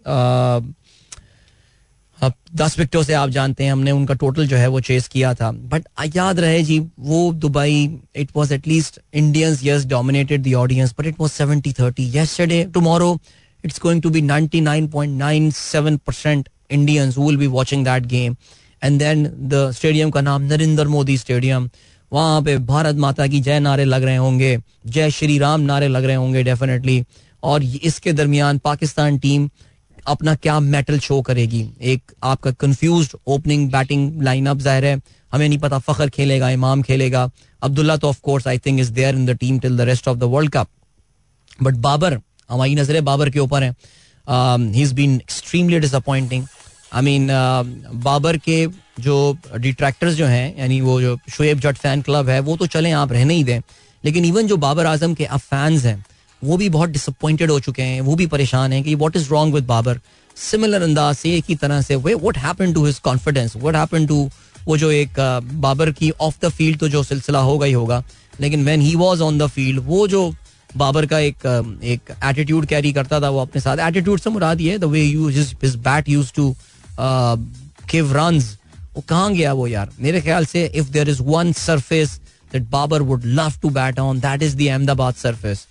दस 2.57 2.79
विकटों 2.79 3.03
से 3.03 3.13
आप 3.15 3.29
जानते 3.31 3.65
हैं, 3.65 3.73
हमने 3.73 3.91
उनका 3.91 4.15
टोटल 4.15 4.47
जो 4.49 4.57
है 4.57 4.67
वो 4.69 4.81
चेस 4.81 5.09
किया 5.09 5.33
था। 5.35 5.51
बट 5.53 5.87
याद 6.17 6.41
रहे 6.41 6.63
जी, 6.63 6.79
वो 6.99 7.33
Dubai 7.33 8.01
it 8.17 8.29
was 8.37 8.53
at least 8.53 8.99
Indians 9.15 9.61
yes 9.65 9.85
dominated 9.87 10.43
the 10.43 10.55
audience 10.55 10.95
but 10.99 11.07
it 11.07 11.21
was 11.21 11.31
70 11.33 11.75
30 11.81 12.15
yesterday 12.15 12.65
tomorrow 12.75 13.19
it's 13.65 13.81
going 13.83 14.03
to 14.03 14.11
be 14.11 14.23
99.97 14.23 15.99
percent 16.07 16.49
Indians 16.71 17.19
will 17.19 17.37
be 17.37 17.47
watching 17.47 17.85
that 17.85 18.07
game 18.07 18.37
and 18.83 18.99
then 18.99 19.27
the 19.27 19.71
stadium 19.75 20.11
का 20.11 20.21
नाम 20.21 20.43
Narendra 20.43 20.89
Modi 20.89 21.19
stadium 21.19 21.69
वहाँ 22.13 22.43
पे 22.43 22.57
भारत 22.67 22.97
माता 22.97 23.27
की 23.27 23.41
जय 23.41 23.61
नारे 23.61 23.85
लग 23.85 24.03
रहे 24.05 24.17
होंगे, 24.17 24.57
जय 24.87 25.11
श्री 25.11 25.39
राम 25.39 25.61
नारे 25.63 25.89
लग 25.89 26.05
रहे 26.05 26.17
होंगे 26.17 26.43
डेफिनेटली 26.43 27.03
और 27.43 27.63
इसके 27.63 28.13
दरमियान 28.13 28.59
पाकिस्तान 28.59 29.19
टीम 29.19 29.49
अपना 30.07 30.35
क्या 30.37 30.59
मेटल 30.61 30.99
शो 30.99 31.21
करेगी? 31.23 31.69
एक 31.83 32.13
आपका 32.23 32.51
कंफ्यूज 32.53 33.11
ओपनिंग 33.27 33.71
बैटिंग 33.71 34.23
लाइनअप 34.23 34.59
ज़ाहिर 34.59 34.85
है। 34.85 35.01
हमें 35.33 35.49
नहीं 35.49 35.59
पता 35.59 35.79
फखर 35.79 36.09
खेलेगा, 36.11 36.51
इमाम 36.51 36.83
खेलेगा। 36.83 37.31
अब्दुल्ला 37.63 37.97
तो 37.97 38.09
of 38.09 38.21
course 38.23 38.47
I 38.49 38.59
think 38.59 38.81
is 38.81 38.93
there 38.93 39.15
in 39.15 39.27
the 39.27 39.37
team 39.39 39.59
till 39.59 39.77
the 39.77 39.81
rest 39.83 40.09
of 40.09 40.19
the 40.19 40.25
world 40.25 40.53
cup 40.53 40.69
but 41.63 41.75
Babar 41.83 42.19
हमारी 42.51 42.75
नज़रें 42.75 43.05
बाबर 43.05 43.31
के 43.31 43.39
ऊपर 43.39 43.63
हैं। 43.63 43.75
He 44.73 44.83
is 44.83 44.95
been 44.95 45.15
extremely 45.17 45.81
disappointing 45.81 46.45
I 46.93 47.03
mean 47.03 47.29
Babar 47.95 48.37
के 48.39 48.67
जो 49.01 49.37
डिट्रैक्टर्स 49.57 50.15
जो 50.15 50.27
हैं, 50.27 50.59
यानी 50.59 50.81
वो 50.81 51.01
जो 51.01 51.17
शुएब 51.31 51.61
जट 51.61 51.77
फ़ैन 51.77 52.03
क्लब 52.03 52.29
है, 52.29 52.41
वो 52.41 52.57
तो 52.57 52.67
चलें 52.69 52.93
आप, 52.93 53.13
रहने 53.13 53.35
ही 53.35 53.45
दें। 53.45 53.61
लेकिन 54.05 54.25
इवन 54.25 54.47
जो 54.47 54.57
बाबर 54.59 54.87
आज़म 54.87 55.15
के 55.15 55.25
अब 55.25 55.41
फैंस 55.41 55.85
हैं, 55.85 56.05
वो 56.43 56.57
भी 56.57 56.69
बहुत 56.69 56.91
डिसअपॉइंटेड 56.91 57.51
हो 57.51 57.59
चुके 57.61 57.83
हैं, 57.83 58.01
वो 58.01 58.15
भी 58.15 58.27
परेशान 58.29 58.73
हैं 58.73 58.83
कि 58.85 58.95
what 58.95 59.17
is 59.17 59.29
wrong 59.31 59.55
with 59.55 59.67
Babar? 59.67 60.01
Similar 60.37 60.83
अंदाज 60.83 61.17
से, 61.17 61.35
एक 61.35 61.45
ही 61.49 61.55
तरह 61.57 61.81
से 61.83 61.97
वे 61.97 62.15
what 62.17 62.39
happen 62.39 62.73
to 62.73 62.85
his 62.87 62.99
confidence 63.01 63.57
what 63.57 63.77
happen 63.77 64.07
to 64.07 64.29
वो 64.67 64.77
जो 64.77 64.91
एक 64.91 65.21
बाबर 65.55 65.91
की 65.93 66.11
ऑफ़ 66.11 66.37
द 66.43 66.49
फ़ील्ड 66.51 66.79
तो 66.79 66.89
जो 66.89 67.03
सिलसिला 67.03 67.39
होगा 67.41 67.67
ही 67.67 67.73
होगा, 67.73 68.03
लेकिन 68.41 68.65
when 68.65 68.81
he 68.81 68.95
was 68.97 69.23
on 69.23 69.39
the 69.39 69.47
field 69.49 69.83
वो 69.87 70.07
जो 70.09 70.33
बाबर 70.71 71.07
का 71.07 71.19
एक 71.19 71.47
एक 71.85 72.13
एटीट्यूड 72.25 72.67
कैरी 72.67 72.93
करता 72.93 73.21
था, 73.21 73.29
वो 73.31 73.41
अपने 73.41 73.61
साथ। 73.61 73.79
एटीट्यूड 73.81 74.21
से 74.21 74.31
मुराद 74.31 74.61
ये 74.61 74.79
the 74.79 74.85
way 74.85 75.03
you 75.03 75.29
his 75.29 75.77
bat 75.79 76.09
use 76.09 76.33
to 76.37 76.55
give 76.99 78.13
runs 78.17 78.57
वो 78.97 79.03
कहाँ 79.09 79.33
गया 79.33 79.53
वो 79.53 79.67
यार? 79.67 79.91
मेरे 80.01 80.21
ख्याल 80.21 80.47
से 80.47 80.65
if 80.67 80.91
there 80.91 81.09
is 81.09 81.23
one 81.23 81.53
surface 81.55 82.21
that 82.53 82.69
Babar 82.71 83.03
would 83.03 83.25
love 83.27 83.53
to 83.63 83.71
bat 83.71 83.99
on 83.99 84.21
that 84.21 84.43
is 84.43 84.57
the 84.57 84.69
Ahmedabad 84.69 85.15
surface 85.15 85.67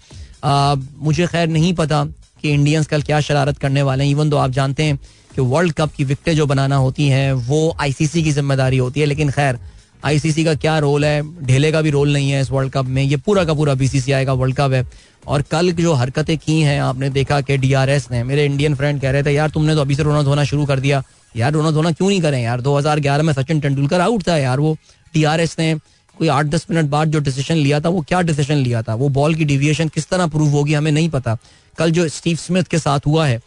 मुझे 0.46 1.28
खैर 1.28 1.48
नहीं 1.50 1.74
पता 1.74 2.04
कि 2.42 2.52
इंडियंस 2.52 2.88
कल 2.88 3.02
क्या 3.02 3.20
शरारत 3.22 3.58
करने 3.58 3.82
वाले 3.82 4.04
हैं। 4.04 4.12
इवन 4.12 4.30
तो 4.30 4.38
आप 4.38 4.52
जानते 4.52 4.84
हैं 4.84 4.98
कि 5.36 5.42
वर्ल्ड 5.44 5.74
कप 5.74 5.92
की 5.94 6.04
विकटें 6.04 6.36
जो 6.36 6.46
बनाना 6.46 6.76
होती 6.76 7.08
हैं, 7.08 7.32
वो 7.34 7.76
आईसीसी 7.82 8.24
की 8.24 8.32
ज़िम्मेदारी 8.32 8.78
होती 8.78 9.00
है, 9.00 9.06
लेकिन 9.06 9.30
खैर 9.32 9.60
आईसीसी 10.06 10.44
का 10.44 10.56
क्या 10.56 10.80
रोल 10.80 11.06
है? 11.06 11.46
ढेले 11.46 11.72
का 11.72 11.82
भी 11.82 11.90
रोल 11.90 12.14
नहीं 12.14 12.32
है 12.32 12.42
इस 12.42 12.52
वर्ल्ड 12.52 12.74
कप 12.74 12.86
में। 12.86 13.04
ये 13.04 13.18
पूरा 13.18 13.44
का 13.44 13.54
पूरा 13.54 13.74
बीसीसीआई 13.74 14.26
का 14.26 14.34
वर्ल्ड 14.34 14.56
कप 14.56 14.72
है। 14.72 14.88
और 15.28 15.42
कल 15.42 15.72
जो 15.72 15.94
हरकतें 15.94 16.38
की 16.38 16.62
हैं, 16.62 16.82
आपने 16.82 17.10
देखा 17.10 17.42
कि 17.42 17.58
डीआरएस 17.58 18.12
ने, 18.12 18.24
मेरे 18.24 18.46
इंडियन 18.46 18.76
फ्रेंड 18.76 19.02
कह 19.02 19.12
रहे 19.12 19.24
थे, 19.24 19.32
यार, 19.32 19.50
तुमने 19.50 19.76
तो 19.76 19.82
अभी 19.82 19.96
से 19.96 20.04
रोना 20.04 20.24
धोना 20.24 20.44
शुरू 20.44 20.66
कर 20.66 20.80
दिया। 20.80 21.04
यार 21.36 21.52
रोना 21.52 21.72
धोना 21.72 21.92
क्यों 21.92 22.10
नहीं 22.10 22.22
करें 22.22 22.44
यार? 22.44 22.62
2011 22.62 23.24
में 23.24 23.34
सचिन 23.34 23.60
तेंदुलकर 23.60 24.02
आउट 24.02 24.28
था 24.28 24.38
यार 24.38 24.60
वो। 24.60 24.78
डीआरएस 25.14 25.56
ने 25.60 25.76
कोई 26.18 26.28
आठ 26.28 26.46
दस 26.46 26.68
मिनट 26.72 26.86
बाद 26.86 27.12
जो 27.12 27.20
डिसीज़न 27.20 27.56
लिया 27.56 27.80
था, 27.80 27.90
वो 27.90 28.02
क्या 28.02 28.22
डिसीज़न 28.22 28.56
लिया 28.56 28.82
था? 28.82 28.96
वो 28.96 29.10
बॉल 29.10 29.36
की 29.36 29.46
डिविएशन 29.46 29.88
किस 29.88 30.10
तरह 30.10 30.28
प्रूव 30.28 30.50
होगी, 30.50 30.74
हमें 30.74 30.92
नहीं 30.92 31.10
पता। 31.10 31.38
कल 31.78 31.92
जो 31.92 32.08
स्टीव 32.08 32.38
स्मिथ 32.38 32.64
के 32.64 32.80
साथ 32.80 33.00
हुआ 33.08 33.28
है 33.28 33.42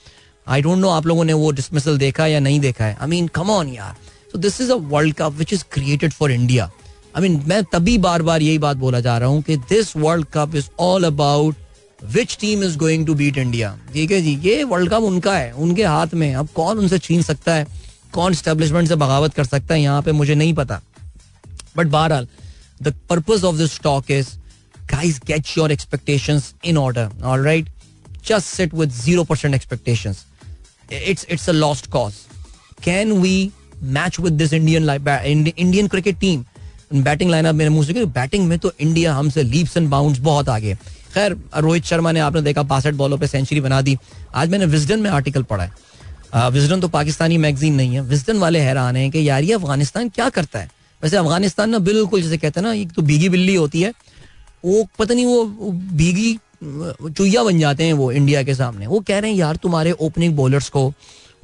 आई 0.49 0.63
डोंट 0.63 0.79
नो 0.79 0.89
आप 0.89 1.07
लोगों 1.07 1.25
ने 1.25 1.33
वो 1.33 1.51
डिसमिसल 1.51 1.99
देखा 1.99 2.27
या 2.27 2.41
नहीं 2.41 2.61
देखा 2.61 2.85
है। 2.85 2.97
आई 3.01 3.09
मीन 3.09 3.27
कम 3.27 3.51
ऑन 3.51 3.69
यार। 3.69 3.95
So 4.33 4.39
this 4.39 4.61
is 4.61 4.73
a 4.73 4.75
world 4.75 5.15
cup 5.15 5.33
which 5.33 5.53
is 5.53 5.65
created 5.73 6.13
for 6.13 6.33
India 6.33 6.71
I 7.17 7.23
mean 7.23 7.43
मैं 7.47 7.63
तभी 7.65 7.99
बार 7.99 8.23
बार 8.23 8.43
यही 8.43 8.59
बात 8.59 8.77
बोला 8.77 9.01
जा 9.01 9.19
रहा 9.19 9.29
हूँ 9.29 9.43
कि 9.43 9.57
this 9.57 9.97
world 9.97 10.27
cup 10.27 10.55
is 10.55 10.69
all 10.81 11.05
about 11.05 11.57
which 12.05 12.37
team 12.41 12.65
is 12.65 12.77
going 12.79 13.07
to 13.07 13.15
beat 13.15 13.39
India 13.39 13.79
ठीक 13.93 14.11
है 14.11 14.21
जी? 14.23 14.41
ये 14.43 14.65
वर्ल्ड 14.65 14.91
कप 14.91 15.03
उनका 15.03 15.37
है, 15.37 15.53
उनके 15.53 15.85
हाथ 15.85 16.15
में 16.15 16.35
अब 16.35 16.49
कौन 16.55 16.79
उनसे 16.79 16.99
छीन 16.99 17.23
सकता 17.23 17.55
है? 17.55 17.67
कौन 18.13 18.35
स्टेब्लिशमेंट 18.35 18.89
से 18.89 18.95
बगावत 18.95 19.35
कर 19.35 19.45
सकता 19.45 19.75
है? 19.75 19.81
यहाँ 19.81 20.03
पे 20.03 20.13
मुझे 20.13 20.35
नहीं 20.35 20.55
पता। 20.55 20.81
बट 21.77 21.87
बहरहाल 21.87 22.29
the 22.83 22.95
purpose 23.09 23.45
of 23.45 23.57
this 23.57 23.79
talk 23.81 24.11
is 24.11 24.29
guys, 24.93 25.19
get 25.31 25.59
your 25.59 25.71
expectation 25.71 26.41
in 26.65 26.77
order 26.79 27.11
all 27.25 27.45
right 27.45 27.69
just 28.27 28.61
sit 28.61 28.75
with 28.75 28.95
0% 29.07 29.57
expectations. 29.59 30.23
It's 30.91 31.27
it's 31.35 31.49
a 31.49 31.53
lost 31.53 31.91
cause. 31.91 32.17
Can 32.87 33.21
we 33.21 33.35
match 33.85 34.21
with 34.21 34.33
this 34.33 34.53
Indian 34.53 34.91
Indian 35.57 35.89
cricket 35.89 36.19
team 36.19 36.45
batting 36.95 37.31
lineup 37.31 37.55
मेरे 37.55 37.71
मुँह 37.71 37.87
से 37.87 38.05
batting 38.05 38.47
में 38.49 38.59
तो 38.59 38.73
India 38.81 39.15
हमसे 39.15 39.43
leaps 39.43 39.77
and 39.77 39.89
bounds 39.89 40.19
बहुत 40.21 40.49
आगे 40.49 40.75
खैर, 41.15 41.37
रोहित 41.57 41.85
शर्मा 41.85 42.13
ने 42.13 42.21
आपने 42.21 42.43
देखा 42.43 42.63
बासठ 42.63 42.95
बॉलों 42.95 43.19
पे 43.19 43.27
सेंचुरी 43.27 43.61
बना 43.61 43.81
दी। 43.83 43.97
आज 44.35 44.51
मैंने 44.51 44.67
विजडन 44.67 45.01
में 45.01 45.11
आर्टिकल 45.11 45.43
पढ़ा 45.43 45.65
है। 45.65 46.51
विजडन 46.51 46.81
तो 46.81 46.89
पाकिस्तानी 46.89 47.37
मैगजीन 47.39 47.75
नहीं 47.75 47.95
है। 47.95 48.01
विजडन 48.01 48.39
वाले 48.39 48.61
हैरान 48.61 48.97
हैं 48.97 49.11
कि 49.11 49.29
यार 49.29 49.45
ये 49.45 49.53
अफ़गानिस्तान 49.53 50.09
क्या 50.09 50.29
करता 50.29 50.59
है? 50.59 50.71
वैसे 51.03 51.17
अफ़गानिस्तान 51.17 51.71
ना 51.71 51.79
बिल्कुल, 51.79 52.23
जैसे 52.23 52.37
कहते 52.37 52.61
हैं 52.61 52.67
ना, 52.67 52.73
एक 52.73 52.93
तो 52.93 53.03
भीगी 53.03 53.29
बिल्ली 53.29 53.55
होती 53.55 53.83
है। 53.83 53.93
वो 54.65 54.87
पता 54.99 55.15
नहीं, 55.15 55.27
वो 55.27 55.45
भीगी 55.73 56.39
चुईया 56.65 57.43
बन 57.45 57.59
जाते 57.59 57.85
हैं 57.85 57.93
वो 57.93 58.11
इंडिया 58.13 58.43
के 58.43 58.55
सामने। 58.55 58.87
वो 58.87 59.01
कह 59.01 59.19
रहे 59.19 59.31
हैं, 59.31 59.39
यार, 59.39 59.57
तुम्हारे 59.57 59.93
ओपनिंग 59.93 60.37
बॉलर्स 60.37 60.69
को 60.69 60.89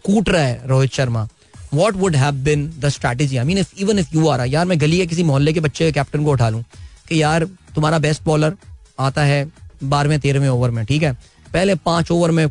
कूट 0.04 0.28
रहा 0.28 0.42
है 0.42 0.60
Rohit 0.66 0.92
Sharma. 0.92 1.28
What 1.74 1.96
would 1.96 2.16
have 2.16 2.34
been 2.44 2.70
the 2.80 2.88
strategy 2.88 3.36
I 3.36 3.44
mean 3.44 3.58
if 3.58 3.72
even 3.78 3.98
if 3.98 4.08
you 4.14 4.26
आ 4.28 4.44
यार 4.44 4.66
मैं 4.66 4.80
गली 4.80 4.98
के 4.98 5.06
किसी 5.06 5.22
मोहल्ले 5.22 5.52
के 5.52 5.60
बच्चे 5.60 5.92
कैप्टन 5.92 6.24
को 6.24 6.30
उठा 6.30 6.48
लूँ 6.48 6.64
कि 7.08 7.22
यार 7.22 7.44
तुम्हारा 7.74 7.98
बेस्ट 7.98 8.22
बॉलर 8.24 8.56
आता 9.00 9.22
है 9.24 9.46
बारहवें 9.84 10.18
तेरहवें 10.20 10.48
ओवर 10.48 10.70
में 10.70 10.84
ठीक 10.86 11.02
है? 11.02 11.12
पहले 11.52 11.74
पाँच 11.74 12.10
ओवर 12.10 12.30
में 12.30 12.46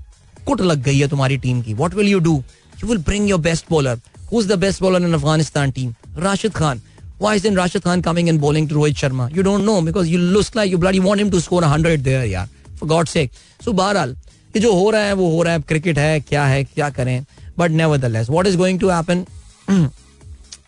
कुट 0.45 0.62
लग 0.62 0.83
गई 0.83 0.99
है 0.99 1.07
तुम्हारी 1.07 1.38
टीम 1.38 1.62
की। 1.62 1.73
What 1.73 1.93
will 1.93 2.07
you 2.07 2.19
do 2.19 2.43
you 2.83 2.88
will 2.89 2.97
bring 2.97 3.29
your 3.29 3.39
best 3.39 3.65
bowler 3.69 3.99
who 4.31 4.41
is 4.41 4.47
the 4.47 4.59
best 4.59 4.81
bowler 4.81 5.07
in 5.07 5.13
Afghanistan 5.13 5.71
team 5.71 5.93
Rashid 6.17 6.53
Khan 6.53 6.81
Why 7.21 7.31
isn't 7.39 7.57
Rashid 7.57 7.83
Khan 7.83 8.01
coming 8.05 8.29
and 8.29 8.39
bowling 8.41 8.65
to 8.67 8.75
Rohit 8.75 8.97
Sharma? 9.01 9.25
You 9.36 9.43
don't 9.43 9.63
know 9.67 9.75
because 9.81 10.09
you 10.13 10.17
look 10.36 10.55
like 10.55 10.71
you 10.71 10.77
bloody 10.77 10.99
want 10.99 11.21
him 11.21 11.29
to 11.31 11.39
score 11.41 11.62
100 11.62 12.01
there, 12.03 12.25
यार. 12.25 12.49
For 12.79 12.88
God's 12.88 13.12
sake. 13.12 13.29
So 13.65 13.73
बहरहाल 13.73 14.15
ये 14.55 14.59
जो 14.59 14.73
हो 14.73 14.89
रहा 14.89 15.01
है 15.01 15.13
वो 15.13 15.29
हो 15.31 15.43
रहा 15.43 15.53
है 15.53 15.59
क्रिकेट 15.59 15.99
है 15.99 16.19
क्या 16.19 16.45
है 16.45 16.63
क्या 16.63 16.89
करें? 16.89 17.25
But 17.58 17.72
nevertheless 18.06 18.30
what 18.30 18.48
is 18.48 18.58
going 18.58 18.80
to 18.80 18.89
happen 18.89 19.26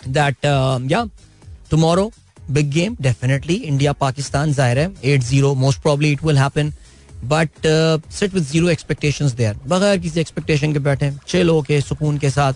that 0.08 0.46
या 0.92 1.06
tomorrow 1.72 2.12
big 2.52 2.70
game 2.72 2.96
definitely 3.02 3.54
India 3.56 3.94
Pakistan 4.02 4.54
ज़ाहिर 4.54 4.80
है 4.80 4.92
at 5.14 5.24
zero 5.24 5.54
most 5.56 5.82
probably 5.82 6.12
it 6.12 6.24
will 6.24 6.38
happen 6.38 6.72
but 7.26 7.68
sit 8.14 8.34
with 8.34 8.44
zero 8.44 8.70
expectations 8.70 9.32
there 9.34 9.58
बगैर 9.68 9.98
किसी 10.00 10.20
एक्सपेक्टेशन 10.20 10.74
के 10.74 10.80
बैठे 10.88 11.12
चिल 11.28 11.50
होके 11.50 11.82
सुकून 11.82 12.18
के 12.18 12.30
साथ 12.30 12.54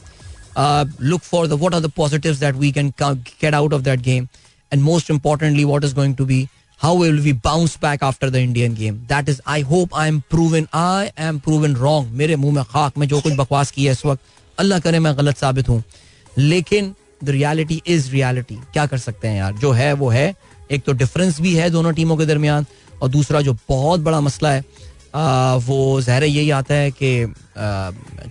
uh, 0.55 0.85
look 0.99 1.21
for 1.21 1.47
the 1.47 1.57
what 1.57 1.73
are 1.73 1.79
the 1.79 1.89
positives 1.89 2.39
that 2.39 2.55
we 2.55 2.71
can 2.71 2.93
get 3.39 3.53
out 3.53 3.73
of 3.73 3.83
that 3.83 4.01
game. 4.01 4.29
And 4.71 4.83
most 4.83 5.09
importantly 5.09 5.65
what 5.65 5.83
is 5.83 5.93
going 5.93 6.15
to 6.15 6.25
be 6.25 6.49
how 6.81 6.93
will 6.95 7.17
we 7.23 7.31
bounce 7.45 7.75
back 7.77 8.03
after 8.03 8.29
the 8.29 8.41
Indian 8.41 8.75
game? 8.75 8.99
That 9.07 9.29
is 9.31 9.41
I 9.45 9.61
hope 9.71 9.95
I 10.01 10.07
am 10.07 10.21
proven 10.33 10.67
I 10.73 11.11
am 11.17 11.39
proven 11.47 11.75
wrong. 11.81 12.11
मेरे 12.21 12.35
मुँह 12.35 12.55
में 12.55 12.63
खाक 12.63 12.97
में 12.97 13.07
जो 13.07 13.21
कुछ 13.21 13.33
बकवास 13.37 13.71
की 13.71 13.85
है 13.85 13.91
इस 13.91 14.05
वक्त 14.05 14.21
अल्लाह 14.59 14.79
करे 14.79 14.99
मैं 14.99 15.17
गलत 15.17 15.37
साबित 15.37 15.69
हूँ। 15.69 15.83
लेकिन 16.37 16.93
द 17.23 17.29
रियलिटी 17.29 17.81
इज़ 17.87 18.09
रियलिटी 18.11 18.55
क्या 18.73 18.85
कर 18.85 18.97
सकते 18.97 19.27
हैं 19.27 19.37
यार? 19.37 19.53
जो 19.53 19.71
है 19.71 19.91
वो 19.93 20.09
है। 20.09 20.33
एक 20.71 20.83
तो 20.85 20.93
डिफरेंस 20.93 21.41
भी 21.41 21.53
है 21.55 21.69
दोनों 21.69 21.93
टीमों 21.93 22.17
के 22.17 22.25
दरमियान 22.25 22.65
और 23.01 23.09
दूसरा 23.09 23.41
जो 23.41 23.53
बहुत 23.69 23.99
बड़ा 23.99 24.21
मसला 24.21 24.51
है 24.51 24.63
आ, 25.15 25.55
वो 25.55 26.01
जहर 26.01 26.23
यही 26.23 26.49
आता 26.51 26.73
है 26.75 26.91
कि 27.01 27.33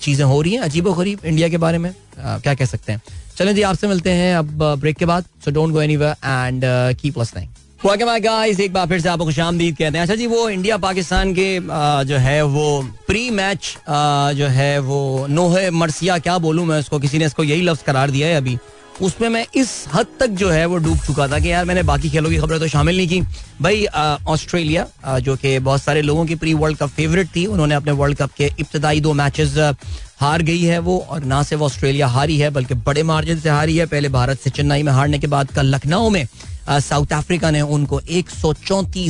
चीज़ें 0.01 0.25
हो 0.25 0.41
रही 0.43 0.53
हैं 0.55 0.61
अजीब 0.63 0.89
गरीब 0.99 1.25
इंडिया 1.25 1.49
के 1.49 1.59
बारे 1.59 1.79
में। 1.79 1.91
आ, 1.91 2.39
क्या 2.39 2.55
कह 2.55 2.65
सकते 2.65 2.93
हैं? 2.93 3.03
चलें 3.37 3.55
जी 3.55 3.63
आपसे 3.63 3.89
मिलते 3.89 4.11
हैं 4.11 4.35
अब 4.37 4.63
ब्रेक 4.81 4.97
के 4.97 5.07
बाद 5.07 5.25
so 5.45 5.51
don't 5.51 5.73
go 5.73 5.81
anywhere 5.83 6.15
and 6.25 6.63
keep 7.01 7.19
listening 7.19 7.49
guys 7.85 8.61
एक 8.61 8.73
बार 8.73 8.87
फिर 8.87 9.01
से 9.01 9.09
आपको 9.09 9.25
खुश 9.25 9.39
आमदीद 9.39 9.77
कहते 9.77 9.99
हैं। 9.99 10.03
अच्छा 10.03 10.15
जी, 10.15 10.27
वो 10.27 10.49
इंडिया 10.51 10.77
पाकिस्तान 10.79 11.35
के 11.35 11.59
जो 12.05 12.17
है, 12.17 12.43
वो 12.43 12.83
प्री 13.07 13.29
मैच 13.31 13.77
जो 14.37 14.47
है, 14.47 14.79
वो 14.79 15.27
नोहे 15.31 15.71
मरसिया, 15.71 16.19
क्या 16.19 16.39
बोलूँ 16.39 16.65
मैं 16.67 16.79
उसको? 16.81 16.99
किसी 16.99 17.19
ने 17.19 17.25
इसको 17.27 17.45
यही 17.45 17.63
लफ्ज 17.63 17.83
करार 17.83 18.11
दिया 18.11 18.29
है 18.29 18.37
अभी। 18.37 18.59
उसमें 19.03 19.29
मैं 19.29 19.45
इस 19.55 19.73
हद 19.95 20.07
तक 20.21 20.29
जो 20.29 20.49
है, 20.51 20.65
वो 20.67 20.77
डूब 20.77 20.99
चुका 20.99 21.29
था 21.29 21.39
कि 21.39 21.51
यार, 21.51 21.65
मैंने 21.65 21.83
बाकी 21.83 22.11
खेलों 22.11 22.31
की 22.31 22.37
खबरें 22.37 22.59
तो 22.61 22.69
शामिल 22.69 22.97
नहीं 22.97 23.09
की। 23.09 23.21
भाई 23.63 23.87
ऑस्ट्रेलिया 24.27 25.19
जो 25.19 25.37
कि 25.37 25.59
बहुत 25.59 25.83
सारे 25.83 26.03
लोगों 26.03 26.25
की 26.27 26.35
प्री 26.35 26.55
वर्ल्ड 26.55 26.79
कप 26.79 26.89
फेवरेट 26.89 27.29
थी, 27.37 27.47
उन्होंने 27.47 27.75
अपने 27.75 27.93
वर्ल्ड 27.93 28.19
कप 28.19 28.33
के 28.39 28.51
इब्तदाई 28.61 29.01
दो 29.01 29.13
मैचेस 29.13 29.57
हार 30.21 30.43
गई 30.43 30.63
है 30.63 30.79
वो, 30.81 30.99
और 31.01 31.25
ना 31.25 31.43
सिर्फ़ 31.43 31.63
ऑस्ट्रेलिया 31.63 32.07
हारी 32.09 32.39
है, 32.39 32.51
बल्कि 32.51 32.75
बड़े 32.75 33.03
मार्जिन 33.03 33.41
से 33.41 33.49
हारी 33.49 33.77
है। 33.77 33.87
पहले 33.87 34.09
भारत 34.09 34.41
से 34.41 34.51
चेन्नई 34.51 34.83
में 34.83 34.93
हारने 34.93 35.19
के 35.19 35.27
बाद 35.27 35.51
कल 35.51 35.75
लखनऊ 35.75 36.09
में 36.11 36.27
साउथ 36.71 37.13
अफ्रीका 37.13 37.51
ने 37.51 37.61
उनको 37.61 38.01
एक 38.01 38.31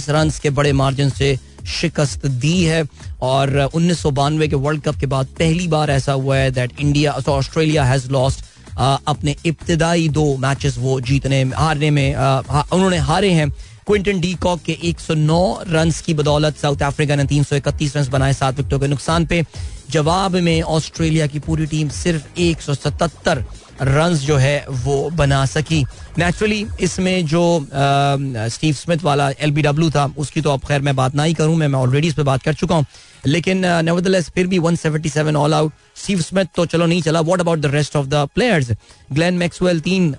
रन 0.08 0.30
के 0.42 0.50
बड़े 0.50 0.72
मार्जिन 0.72 1.10
से 1.10 1.36
शिकस्त 1.68 2.26
दी 2.26 2.62
है 2.64 2.84
और 3.22 3.58
उन्नीस 3.74 3.98
सौ 3.98 4.10
बानवे 4.10 4.48
के 4.48 4.56
वर्ल्ड 4.56 4.82
कप 4.82 4.96
के 4.96 5.06
बाद 5.06 5.26
पहली 5.38 5.66
बार 5.68 5.90
ऐसा 5.90 6.12
हुआ 6.12 6.36
है 6.36 6.50
that 6.50 6.80
India 6.80 7.12
Australia 7.28 7.84
has 7.84 8.10
lost 8.10 8.44
अपने 8.78 9.34
इब्तदाई 9.46 10.08
दो 10.08 10.36
मैचेस 10.36 10.78
वो 10.78 11.00
जीतने, 11.00 11.42
हारने 11.42 11.90
में 11.90 12.14
उन्होंने 12.14 12.98
हारे 12.98 13.30
हैं। 13.32 13.50
क्विंटन 13.86 14.20
डी 14.20 14.32
कॉक 14.34 14.60
के 14.62 14.72
109 14.84 15.64
रन 15.68 15.90
की 16.06 16.14
बदौलत 16.14 16.56
साउथ 16.56 16.82
अफ्रीका 16.82 17.16
ने 17.16 17.24
331 17.24 17.96
रन 17.96 18.08
बनाए 18.10 18.32
सात 18.32 18.56
विकेटों 18.56 18.78
के 18.78 18.88
नुकसान 18.88 19.26
पे। 19.26 19.42
जवाब 19.90 20.36
में 20.36 20.60
ऑस्ट्रेलिया 20.62 21.26
की 21.26 21.38
पूरी 21.38 21.66
टीम 21.66 21.88
सिर्फ़ 21.88 22.40
177 22.40 23.44
रन 23.82 24.14
जो 24.16 24.36
है 24.36 24.64
वो 24.68 25.08
बना 25.10 25.44
सकी। 25.46 25.84
नेचुरली 26.18 26.66
इसमें 26.80 27.26
जो 27.26 27.42
स्टीव 27.70 28.74
स्मिथ 28.74 29.02
वाला 29.04 29.30
एल 29.30 29.90
था, 29.90 30.04
उसकी 30.18 30.40
तो 30.40 30.50
अब 30.50 30.64
खैर 30.68 30.80
मैं 30.82 30.96
बात 30.96 31.14
ना 31.14 31.22
ही 31.22 31.34
करूँ, 31.34 31.56
मैं 31.56 31.68
ऑलरेडी 31.68 32.08
इस 32.08 32.14
पर 32.14 32.22
बात 32.22 32.42
कर 32.42 32.54
चुका 32.54 32.74
हूँ। 32.74 32.86
लेकिन 33.26 33.64
नेवरदलेस 33.84 34.28
फिर 34.34 34.46
भी 34.46 34.58
177 34.58 35.36
ऑल 35.36 35.54
आउट 35.54 35.72
स्टीव 35.96 36.20
स्मिथ 36.22 36.46
तो 36.56 36.66
चलो 36.66 36.86
नहीं 36.86 37.02
चला। 37.02 37.20
What 37.20 37.40
about 37.40 37.58
the 37.58 37.66
rest 37.74 37.96
of 37.96 38.06
the 38.06 38.28
players 38.34 38.70
Glenn 39.12 39.34
Maxwell 39.38 39.80
तीन 39.80 40.14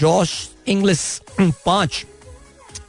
जॉश 0.00 0.32
इंग्लिस 0.68 1.00
पाँच। 1.40 2.04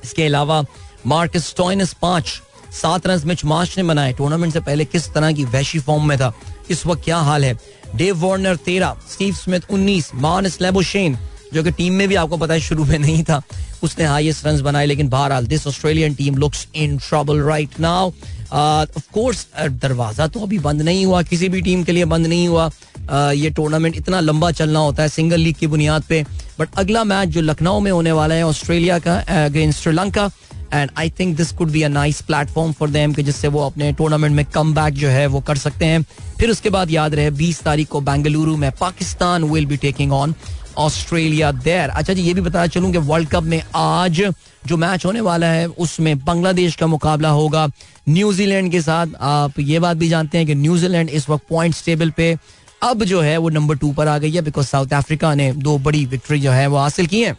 इसके 0.04 0.26
अलावा 0.26 0.64
मार्कस 1.08 1.54
टॉइनस 1.58 1.94
पाँच। 2.02 2.42
सात 2.76 3.08
रन 3.08 3.22
मिच 3.28 3.46
मार्च 3.46 3.78
ने 3.78 3.84
बनाए 3.84 4.14
टूर्नामेंट 4.14 4.54
से 4.54 4.60
पहले 4.62 4.86
किस 4.86 5.08
तरह 5.14 5.32
की 5.32 5.46
वैशी 5.46 5.80
फॉर्म 5.80 6.08
में 6.08 6.18
था? 6.18 6.34
इस 6.70 6.86
वक्त 6.86 7.04
क्या 7.04 7.18
हाल 7.20 7.46
है? 7.46 7.54
डेव 7.96 8.26
वार्नर 8.26 8.56
तेरह 8.66 8.96
स्टीव 9.12 9.34
स्मिथ 9.36 9.72
उन्नीस 9.72 10.12
मार्नस 10.16 10.58
लेबोशेन 10.62 11.18
जो 11.54 11.64
कि 11.64 11.72
टीम 11.72 11.94
में 11.94 12.08
भी 12.08 12.16
आपको 12.16 12.38
पता 12.38 12.54
है 12.54 12.60
शुरू 12.60 12.86
में 12.86 12.98
नहीं 13.00 13.24
था 13.24 13.42
उसने 13.84 14.06
हाईएस्ट 14.06 14.46
रन 14.46 14.62
बनाए 14.62 14.86
लेकिन 14.86 15.10
बहरहाल 15.10 15.46
this 15.48 15.68
Australian 15.68 16.14
team 16.16 16.38
looks 16.38 16.68
in 16.76 16.98
trouble 16.98 17.42
right 17.42 17.80
now 17.80 18.12
of 18.52 19.12
course 19.14 19.46
दरवाज़ा 19.82 20.28
तो 20.28 20.40
अभी 20.40 20.60
बंद 20.60 20.82
नहीं 20.82 21.06
हुआ 21.06 21.22
किसी 21.24 21.50
भी 21.50 21.62
टीम 21.62 21.84
के 21.84 21.92
लिए 21.92 22.06
बंद 22.06 22.28
नहीं 22.28 22.48
हुआ। 22.48 22.70
Uh, 23.06 23.34
ये 23.36 23.50
टूर्नामेंट 23.50 23.96
इतना 23.96 24.20
लंबा 24.20 24.50
चलना 24.52 24.80
होता 24.80 25.04
है 25.04 25.10
सिंगल 25.10 25.40
लीग 25.40 25.56
की 25.56 25.68
बुनियाद 25.68 26.04
पे। 26.10 26.22
बट 26.60 26.70
अगला 26.78 27.04
मैच 27.04 27.30
जो 27.30 27.42
लखनऊ 27.42 27.80
में 27.80 27.92
होने 27.92 28.12
वाला 28.12 28.36
है 28.36 28.46
ऑस्ट्रेलिया 28.46 28.98
का 29.00 29.16
against 29.46 29.82
Sri Lanka 29.82 30.26
and 30.74 30.92
I 30.98 31.10
think 31.20 31.36
this 31.38 31.52
could 31.52 31.72
be 31.72 31.82
a 31.84 31.88
nice 31.90 32.22
platform 32.22 32.72
for 32.72 32.90
them 32.90 33.14
कि 33.14 33.24
जिससे 33.24 33.48
वो 33.48 33.66
अपने 33.66 33.92
टूर्नामेंट 33.94 34.36
में 34.36 34.46
कम 34.46 34.74
बैक 34.76 34.94
जो 34.94 35.10
है 35.10 35.26
वो 35.28 35.40
कर 35.42 35.58
सकते 35.58 35.86
हैं। 35.86 36.02
फिर 36.40 36.50
उसके 36.50 36.70
बाद 36.70 36.92
याद 36.92 37.16
रहे 37.16 37.32
20 37.34 37.62
तारीख 37.64 37.88
को 37.90 38.02
बेंगलुरु 38.02 38.56
में 38.58 38.72
Pakistan 38.80 39.44
will 39.44 39.66
be 39.66 39.78
taking 39.78 40.14
on 40.14 40.36
Australia 40.78 41.52
there 41.52 41.90
अच्छा 41.90 42.14
जी, 42.14 42.22
ये 42.22 42.34
भी 42.34 42.42
बताना 42.42 42.68
चलूँ 42.68 42.92
कि 42.92 42.98
वर्ल्ड 43.00 43.30
कप 43.30 43.44
में 43.44 43.62
आज 43.76 44.22
जो 44.68 44.78
मैच 44.78 45.06
होने 45.06 45.22
वाला 45.22 45.48
है, 45.48 45.68
उसमें 45.68 46.18
बांग्लादेश 46.20 46.76
का 46.76 46.88
मुकाबला 46.88 47.30
होगा। 47.30 47.68
न्यूजीलैंड 48.10 48.72
के 48.72 48.82
साथ 48.82 49.08
आप 49.22 49.60
ये 49.60 49.80
बात 49.80 49.98
भी 49.98 50.10
जानते 50.10 50.38
हैं 50.38 50.48
कि 50.48 50.56
न्यूजीलैंड 50.56 51.10
इस 51.10 51.30
वक्त 51.30 51.46
पॉइंट 51.50 51.76
टेबल 51.86 52.10
पे 52.18 52.36
अब 52.84 53.04
जो 53.04 53.22
है 53.22 53.38
वो 53.38 53.50
नंबर 53.50 53.76
टू 53.76 53.92
पर 53.94 54.08
आ 54.08 54.18
गई 54.18 54.32
है 54.32 54.42
बिकॉज़ 54.42 54.68
साउथ 54.68 54.94
अफ्रीका 54.94 55.34
ने 55.36 55.52
दो 55.54 55.78
बड़ी 55.80 56.06
विक्ट्री 56.06 56.40
जो 56.40 56.52
है 56.52 56.68
वो 56.68 56.78
हासिल 56.78 57.08
की 57.08 57.22
है। 57.22 57.36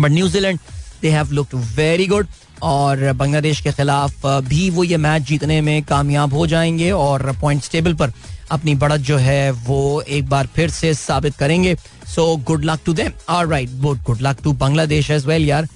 But 0.00 0.10
New Zealand 0.10 0.58
they 1.04 1.10
have 1.10 1.32
looked 1.32 1.54
very 1.76 2.06
good 2.06 2.26
और 2.62 3.12
बांग्लादेश 3.12 3.60
के 3.60 3.72
खिलाफ 3.72 4.26
भी 4.48 4.68
वो 4.70 4.84
ये 4.84 4.96
मैच 4.96 5.22
जीतने 5.22 5.60
में 5.60 5.82
कामयाब 5.84 6.34
हो 6.34 6.46
जाएँगे 6.46 6.90
और 6.90 7.32
पॉइंट 7.40 7.70
टेबल 7.72 7.94
पर 7.94 8.12
अपनी 8.50 8.74
बढ़त 8.74 9.00
जो 9.00 9.16
है 9.18 9.50
वो 9.66 10.00
एक 10.00 10.28
बार 10.28 10.46
फिर 10.54 10.70
से 10.70 10.94
साबित 10.94 11.36
करेंगे। 11.36 11.74
So 12.14 12.24
good 12.46 12.64
luck 12.64 12.80
to 12.86 12.92
them 12.94 13.12
alright 13.28 13.70
good 14.06 14.22
luck 14.22 14.42
to 14.44 14.52
Bangladesh 14.64 15.10
as 15.10 15.26
well 15.26 15.48
यार। 15.48 15.68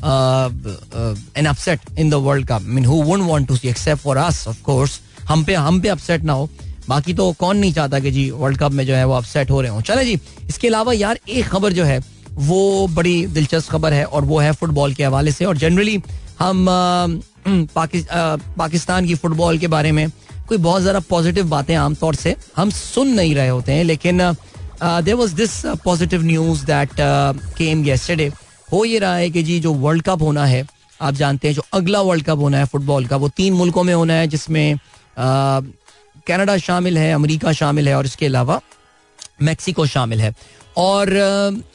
Uh, 0.00 0.50
uh, 0.98 1.14
an 1.36 1.46
upset 1.48 1.82
in 2.02 2.10
the 2.12 2.18
World 2.26 2.46
Cup. 2.50 2.62
I 2.62 2.74
mean, 2.76 2.84
who 2.90 3.00
wouldn't 3.08 3.28
want 3.30 3.48
to 3.48 3.56
see, 3.56 3.68
except 3.68 4.00
for 4.04 4.14
us, 4.20 4.38
of 4.52 4.60
course. 4.68 4.92
हम 5.28 5.42
पे 5.44 5.54
हम 5.54 5.80
पे 5.80 5.88
upset 5.88 6.22
ना 6.22 6.32
हो। 6.32 6.48
बाकी 6.88 7.14
तो 7.14 7.30
कौन 7.40 7.56
नहीं 7.56 7.72
चाहता 7.72 7.98
कि 8.00 8.10
जी 8.10 8.30
वर्ल्ड 8.30 8.58
कप 8.58 8.72
में 8.72 8.84
जो 8.86 8.94
है 8.94 9.04
वो 9.04 9.14
अपसेट 9.14 9.50
हो 9.50 9.60
रहे 9.60 9.70
हो। 9.70 9.80
चले 9.80 10.04
जी 10.04 10.18
इसके 10.48 10.68
अलावा 10.68 10.92
यार 10.92 11.18
एक 11.28 11.46
खबर 11.46 11.72
जो 11.72 11.84
है 11.84 12.00
वो 12.38 12.86
बड़ी 12.88 13.26
दिलचस्प 13.26 13.70
खबर 13.70 13.92
है 13.92 14.04
और 14.04 14.24
वो 14.24 14.38
है 14.38 14.52
फुटबॉल 14.52 14.94
के 14.94 15.04
हवाले 15.04 15.32
से। 15.32 15.44
और 15.44 15.56
जनरली 15.56 16.00
हम 16.38 16.66
पाकि, 17.48 18.04
पाकिस्तान 18.12 19.06
की 19.06 19.14
फुटबॉल 19.14 19.58
के 19.58 19.66
बारे 19.68 19.92
में 19.92 20.08
कोई 20.48 20.58
बहुत 20.58 20.82
ज़्यादा 20.82 21.00
पॉजिटिव 21.00 21.48
बातें 21.48 21.74
आमतौर 21.76 22.14
से 22.14 22.34
हम 22.56 22.70
सुन 22.70 23.08
नहीं 23.08 23.34
रहे 23.34 23.48
होते 23.48 23.72
हैं 23.72 23.84
लेकिन 23.84 24.20
there 24.82 25.14
was 25.14 25.34
this 25.34 25.60
positive 25.84 26.22
news 26.22 26.64
that 26.66 26.90
came 27.58 27.84
yesterday 27.84 28.30
हो 28.72 28.84
ये 28.84 28.98
रहा 28.98 29.14
है 29.14 29.30
कि 29.30 29.42
जी 29.42 29.58
जो 29.60 29.72
वर्ल्ड 29.74 30.02
कप 30.02 30.22
होना 30.22 30.44
है 30.46 30.66
आप 31.00 31.14
जानते 31.14 31.48
हैं 31.48 31.54
जो 31.54 31.62
अगला 31.72 32.00
वर्ल्ड 32.00 32.24
कप 32.24 32.38
होना 32.38 32.58
है 32.58 32.64
फुटबॉल 32.64 33.06
का 33.06 33.16
वो 33.16 33.28
तीन 33.28 33.52
मुल्कों 33.52 33.82
में 33.82 33.94
होना 33.94 34.14
है 34.14 34.26
जिसमें 34.26 34.78
कनाडा 35.18 36.56
शामिल 36.58 36.98
है 36.98 37.12
अमेरिका 37.12 37.52
शामिल 37.52 37.88
है 37.88 37.94
और 37.94 38.06
इसके 38.06 38.26
अलावा 38.26 38.60
मैक्सिको 39.42 39.86
शामिल 39.86 40.20
है। 40.20 40.34
और 40.76 41.12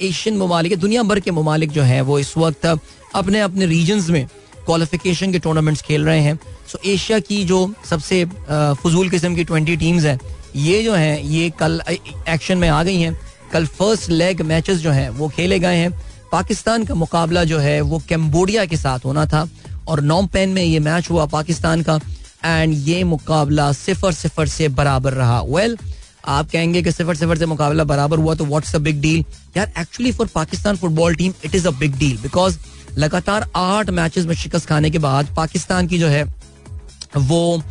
एशियन 0.01 0.37
ममालिक 0.37 0.77
दुनिया 0.79 1.03
भर 1.03 1.19
के 1.19 1.31
ममालिक 1.31 1.71
जो 1.71 1.81
हैं 1.83 2.01
वो 2.01 2.19
इस 2.19 2.37
वक्त 2.37 2.65
अपने 2.65 3.39
अपने 3.41 3.65
रीजन्स 3.65 4.09
में 4.09 4.25
क्वालिफिकेशन 4.65 5.31
के 5.31 5.39
टूर्नामेंट्स 5.39 5.81
खेल 5.81 6.05
रहे 6.05 6.21
हैं। 6.21 6.39
सो 6.71 6.79
एशिया 6.85 7.19
की 7.19 7.43
जो 7.45 7.59
सबसे 7.89 8.23
फजूल 8.83 9.09
किस्म 9.09 9.35
की 9.35 9.43
ट्वेंटी 9.43 9.75
टीम्स 9.77 10.05
हैं 10.05 10.19
ये 10.55 10.81
जो 10.83 10.93
हैं 10.93 11.21
ये 11.21 11.49
कल 11.59 11.81
एक्शन 11.89 12.57
में 12.57 12.67
आ 12.69 12.83
गई 12.83 12.99
हैं। 12.99 13.19
कल 13.53 13.65
फ़र्स्ट 13.67 14.09
लेग 14.09 14.41
मैचेस 14.41 14.77
जो 14.77 14.91
हैं 14.91 15.09
वो 15.09 15.27
खेले 15.29 15.59
गए 15.59 15.75
हैं। 15.75 15.91
पाकिस्तान 16.31 16.85
का 16.85 16.95
मुकाबला 16.95 17.43
जो 17.43 17.59
है 17.59 17.79
वो 17.81 18.01
कैम्बोडिया 18.09 18.65
के 18.65 18.77
साथ 18.77 19.05
होना 19.05 19.25
था 19.25 19.47
और 19.87 20.01
नॉम 20.01 20.27
पेन 20.27 20.49
में 20.49 20.63
ये 20.63 20.79
मैच 20.79 21.09
हुआ 21.09 21.25
पाकिस्तान 21.25 21.81
का 21.81 21.99
एंड 22.45 22.73
ये 22.87 23.03
मुकाबला 23.03 23.71
सिफर 23.73 24.11
सिफर 24.13 24.47
से 24.47 24.67
बराबर 24.69 25.13
रहा। 25.13 25.41
वेल 25.41 25.75
well, 25.75 25.93
आप 26.27 26.49
कहेंगे 26.51 26.81
कि 26.81 26.91
सिफर 26.91 27.15
सिफर 27.15 27.37
से 27.37 27.45
मुकाबला 27.45 27.83
बराबर 27.83 28.17
हुआ 28.17 28.35
तो 28.35 28.45
व्हाट्स 28.45 28.75
अ 28.75 28.79
बिग 28.79 29.01
डील 29.01 29.25
यार 29.57 29.73
actually 29.77 30.11
for 30.11 30.27
Pakistan 30.35 30.75
football 30.75 31.15
team 31.15 31.33
it 31.45 31.55
is 31.55 31.67
a 31.67 31.71
big 31.71 31.97
deal 31.97 32.17
because 32.17 32.57
लगातार 32.97 33.49
आठ 33.55 33.89
मैचेस 33.89 34.25
में 34.25 34.35
शिकस्त 34.35 34.65
खाने 34.65 34.89
के 34.89 34.99
बाद 34.99 35.33
पाकिस्तान 35.37 35.87
की 35.87 35.97
जो 35.99 36.07
है, 36.07 36.23
वो 37.17 37.61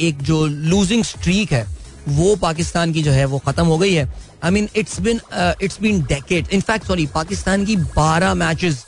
एक 0.00 0.22
जो 0.22 0.46
लूजिंग 0.46 1.04
स्ट्रीक 1.04 1.52
है, 1.52 1.66
वो 2.08 2.34
पाकिस्तान 2.36 2.92
की 2.92 3.02
जो 3.02 3.12
है, 3.12 3.24
वो 3.24 3.38
खत्म 3.38 3.66
हो 3.66 3.78
गई 3.78 3.94
है। 3.94 4.12
I 4.44 4.50
mean 4.50 4.68
it's 4.76 5.00
been 5.00 5.20
it's 5.62 5.80
been 5.82 6.02
decade 6.02 6.48
in fact 6.52 6.86
sorry 6.86 7.06
Pakistan 7.14 7.64
की 7.64 7.76
बारह 7.76 8.34
मैचेस 8.34 8.84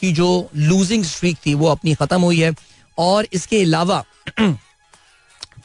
की 0.00 0.12
जो 0.12 0.28
लूजिंग 0.56 1.04
स्ट्रीक 1.04 1.38
थी, 1.46 1.54
वो 1.54 1.68
अपनी 1.68 1.94
खत्म 1.94 2.20
हुई 2.20 2.40
है। 2.40 2.54
और 2.98 3.26
इसके 3.32 3.62
अलावा, 3.62 4.04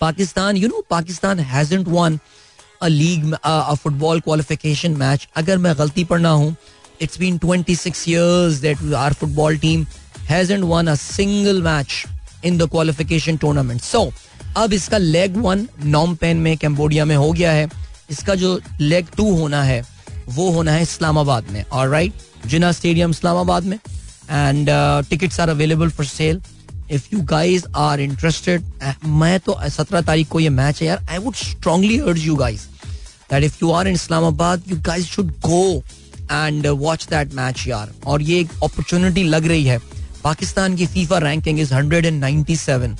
Pakistan 0.01 0.57
you 0.57 0.67
know 0.67 0.85
Pakistan 0.89 1.39
hasn't 1.39 1.87
won 1.87 2.19
league 2.83 3.33
football 3.83 4.19
qualification 4.19 4.91
match 4.97 5.27
अगर 5.35 5.57
मैं 5.57 5.73
गलती 5.77 6.03
पर 6.03 6.19
ना 6.19 6.29
हूँ 6.31 6.55
it's 7.01 7.19
been 7.19 7.37
26 7.39 8.07
years 8.07 8.59
that 8.59 8.77
our 8.83 9.13
football 9.13 9.57
team 9.57 9.85
hasn't 10.29 10.63
won 10.63 10.87
a 10.87 10.95
single 10.95 11.61
match 11.61 12.03
in 12.45 12.57
the 12.57 12.69
qualification 12.71 13.37
tournament 13.37 13.81
so 13.81 14.09
अब 14.57 14.73
इसका 14.73 14.97
लेग 14.97 15.37
वन 15.37 15.67
नॉम 15.85 16.15
पेन 16.15 16.37
में 16.37 16.55
Cambodia 16.57 17.05
में 17.05 17.15
हो 17.15 17.31
गया 17.31 17.51
है 17.51 17.67
इसका 18.11 18.35
जो 18.35 18.59
लेग 18.81 19.07
टू 19.17 19.29
होना 19.35 19.63
है 19.63 19.81
वो 20.29 20.49
होना 20.51 20.71
है 20.71 20.81
इस्लामाबाद 20.81 21.49
में 21.51 21.63
और 21.63 21.89
राइट 21.89 22.47
जिना 22.47 22.71
स्टेडियम 22.71 23.09
इस्लामाबाद 23.11 23.63
में 23.63 23.77
and 23.77 24.69
tickets 25.09 25.39
are 25.39 25.49
available 25.49 25.89
for 25.89 26.05
sale 26.05 26.41
if 26.91 27.07
you 27.13 27.21
guys 27.25 27.65
are 27.77 27.99
interested 28.01 28.63
मैं 29.05 29.39
तो 29.39 29.57
सत्रह 29.69 30.01
तारीख 30.01 30.27
को 30.29 30.39
ये 30.39 30.49
मैच 30.49 30.81
है 30.81 30.87
यार। 30.87 31.05
I 31.09 31.17
would 31.17 31.35
strongly 31.35 31.97
urge 31.99 32.25
you 32.25 32.35
guys 32.35 32.61
that 33.31 33.43
if 33.43 33.57
you 33.63 33.71
are 33.71 33.87
in 33.87 33.93
Islamabad 33.93 34.63
you 34.67 34.77
guys 34.85 35.05
should 35.05 35.31
go 35.45 35.83
and 36.31 36.67
watch 36.67 37.07
that 37.09 37.33
match 37.33 37.63
यार। 37.67 37.91
और 38.05 38.21
ये 38.21 38.39
एक 38.39 38.49
अपॉर्चुनिटी 38.63 39.23
लग 39.23 39.47
रही 39.47 39.65
है। 39.65 39.79
पाकिस्तान 40.23 40.75
की 40.75 40.85
FIFA 40.87 41.17
ranking 41.17 41.59
is 41.59 41.73
197 41.73 42.95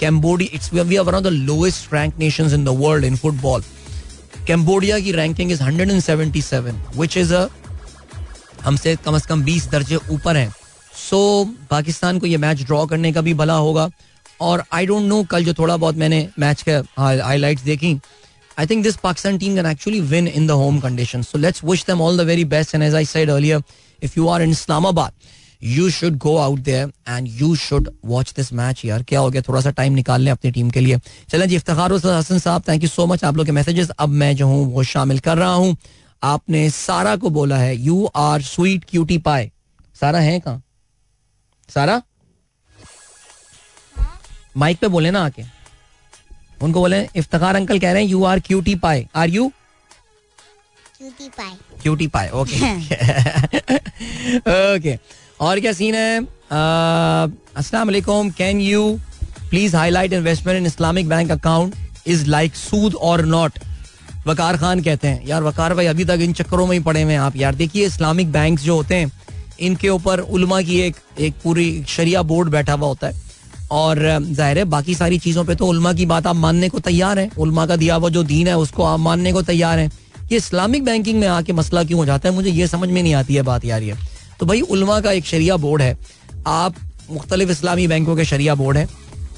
Cambodia 0.00 0.54
it's 0.54 0.72
we 0.74 0.96
are 0.96 1.04
one 1.04 1.14
of 1.14 1.22
the 1.24 1.26
lowest 1.26 1.92
rank 1.94 2.18
nation 2.18 2.54
in 2.54 2.64
the 2.64 2.68
world 2.78 3.04
in 3.04 3.16
football 3.16 3.62
Cambodia 4.46 4.98
की 5.00 5.12
ranking 5.12 5.52
is 5.52 5.62
hundred 5.62 5.90
and 5.90 6.00
seventy 6.02 6.42
seven 6.42 6.80
which 6.96 7.16
is 7.16 7.34
a 7.34 7.48
हमसे 8.64 8.94
कम 9.04 9.14
अज 9.14 9.26
कम 9.26 9.44
20 9.44 9.70
दर्जे 9.70 9.96
ऊपर 10.10 10.36
है। 10.36 10.48
सो 10.96 11.20
पाकिस्तान 11.70 12.18
को 12.18 12.26
ये 12.26 12.36
मैच 12.36 12.62
ड्रॉ 12.62 12.84
करने 12.86 13.12
का 13.12 13.20
भी 13.20 13.34
भला 13.34 13.54
होगा। 13.54 13.88
और 14.40 14.62
आई 14.72 14.86
डोंट 14.86 15.02
नो 15.08 15.22
कल 15.30 15.44
जो 15.44 15.54
थोड़ा 15.54 15.76
बहुत 15.76 15.96
मैंने 15.96 16.28
मैच 16.38 16.62
के 16.62 16.72
हाईलाइट 17.00 17.60
देखी 17.64 17.98
I 18.58 18.66
think 18.66 18.82
this 18.82 18.96
Pakistan 18.96 19.38
team 19.38 19.54
can 19.54 19.66
actually 19.66 20.00
win 20.00 20.28
in 20.28 20.46
the 20.46 20.50
home 20.50 20.80
condition 20.80 21.22
so 21.22 21.38
let's 21.38 21.64
wish 21.64 21.84
them 21.88 22.00
all 22.00 22.18
the 22.18 22.26
very 22.26 22.44
best 22.44 22.74
and 22.74 22.84
as 22.84 22.94
I 22.94 23.04
said 23.04 23.30
earlier 23.30 23.62
if 24.02 24.12
you 24.16 24.28
are 24.28 24.42
in 24.42 24.50
Islamabad 24.50 25.12
you 25.62 25.90
should 25.90 26.16
go 26.18 26.36
out 26.36 26.58
there 26.58 26.92
and 27.08 27.28
you 27.40 27.54
should 27.56 27.88
watch 28.04 28.32
this 28.36 28.52
match 28.52 28.84
यार 28.84 29.02
क्या 29.02 29.20
हो 29.20 29.30
गया 29.30 29.42
थोड़ा 29.42 29.60
सा 29.60 29.70
time 29.70 29.92
निकाल 29.92 30.20
लें 30.20 30.32
अपनी 30.32 30.50
team 30.50 30.70
के 30.70 30.80
लिए 30.80 30.98
चलें 31.30 31.48
जी 31.48 31.56
Iftar 31.56 31.92
Hasan 31.92 32.38
Sahab 32.38 32.62
thank 32.68 32.82
you 32.82 32.88
so 32.88 33.06
much 33.06 33.24
आप 33.24 33.36
लोग 33.36 33.46
के 33.46 33.52
मैसेजेस 33.52 33.90
अब 33.90 34.08
मैं 34.08 34.34
जो 34.36 34.46
हूँ 34.46 34.72
वो 34.72 34.82
शामिल 34.82 35.18
कर 35.18 35.38
रहा 35.38 35.52
हूँ 35.52 35.76
आपने 36.22 36.68
सारा 36.70 37.16
को 37.16 37.30
बोला 37.30 37.56
है 37.56 37.76
you 37.76 38.04
are 38.16 38.42
sweet 38.42 38.84
cutie 38.90 39.18
pie 39.18 39.50
Sara 40.00 40.18
है 40.18 40.38
कहाँ 40.40 40.63
सारा? 41.68 42.02
माइक 44.56 44.78
पे 44.78 44.88
बोले 44.88 45.10
ना 45.10 45.24
आके। 45.24 45.42
उनको 46.62 46.80
बोले 46.80 47.08
इफ्तार 47.16 47.56
अंकल 47.56 47.78
कह 47.78 47.92
रहे 47.92 48.02
हैं 48.02 48.10
you 48.10 48.24
are 48.24 48.40
cutie 48.40 48.74
pie 48.82 49.06
are 49.16 49.28
you 49.30 49.50
cutie 50.98 51.28
pie 51.28 51.56
cutie 51.82 52.06
pie 52.08 52.28
okay 52.30 52.58
okay 54.74 54.98
और 55.40 55.60
क्या 55.60 55.72
सीन 55.72 55.94
है? 55.94 56.20
अस्सलाम 57.56 57.86
वालेकुम 57.88 58.30
can 58.38 58.60
you 58.60 58.98
please 59.50 59.76
highlight 59.76 60.12
investment 60.12 60.58
in 60.58 60.66
Islamic 60.66 61.08
bank 61.08 61.30
account 61.30 61.74
is 62.06 62.26
like 62.26 62.54
सूद 62.56 62.94
और 63.10 63.24
नॉट 63.26 63.58
वकार 64.26 64.56
खान 64.56 64.82
कहते 64.82 65.08
हैं 65.08 65.26
यार 65.26 65.42
वकार 65.42 65.74
भाई 65.74 65.86
अभी 65.86 66.04
तक 66.04 66.18
इन 66.22 66.32
चक्करों 66.32 66.66
में 66.66 66.76
ही 66.76 66.82
पड़े 66.84 67.02
हुए 67.02 67.12
हैं 67.12 67.20
आप। 67.20 67.36
यार 67.36 67.54
देखिए 67.54 67.86
इस्लामिक 67.86 68.32
बैंक 68.32 68.60
जो 68.60 68.76
होते 68.76 68.94
हैं 68.94 69.10
इनके 69.60 69.88
ऊपर 69.88 70.20
उलमा 70.20 70.60
की 70.62 70.80
एक 70.80 70.96
एक 71.20 71.34
पूरी 71.44 71.84
शरिया 71.88 72.22
बोर्ड 72.22 72.48
बैठा 72.48 72.72
हुआ 72.72 72.88
होता 72.88 73.06
है। 73.06 73.22
और 73.70 73.98
ज़ाहिर 74.22 74.58
है, 74.58 74.64
बाकी 74.64 74.94
सारी 74.94 75.18
चीज़ों 75.18 75.44
पे 75.44 75.54
तो 75.54 75.66
उलमा 75.66 75.92
की 75.92 76.06
बात 76.06 76.26
आप 76.26 76.36
मानने 76.36 76.68
को 76.68 76.78
तैयार 76.78 77.18
हैं। 77.18 77.30
उलमा 77.36 77.66
का 77.66 77.76
दिया 77.76 77.94
हुआ 77.94 78.08
जो 78.08 78.22
दीन 78.22 78.48
है, 78.48 78.56
उसको 78.58 78.84
आप 78.84 79.00
मानने 79.00 79.32
को 79.32 79.42
तैयार 79.42 79.78
हैं। 79.78 79.90
ये 80.32 80.36
इस्लामिक 80.36 80.84
बैंकिंग 80.84 81.20
में 81.20 81.26
आके 81.28 81.52
मसला 81.52 81.84
क्यों 81.84 81.98
हो 81.98 82.06
जाता 82.06 82.28
है? 82.28 82.34
मुझे 82.34 82.50
ये 82.50 82.66
समझ 82.66 82.88
में 82.88 83.02
नहीं 83.02 83.14
आती 83.14 83.34
है 83.34 83.42
बात, 83.42 83.64
यार 83.64 83.82
ये। 83.82 83.94
तो 84.40 84.46
भाई, 84.46 84.60
उलमा 84.60 85.00
का 85.00 85.12
एक 85.12 85.26
शरिया 85.26 85.56
बोर्ड 85.56 85.82
है। 85.82 85.96
आप 86.46 86.74
मुख्तलिफ़ 87.10 87.50
इस्लामी 87.50 87.86
बैंकों 87.86 88.16
के 88.16 88.24
शरिया 88.24 88.54
बोर्ड 88.54 88.76
है। 88.76 88.86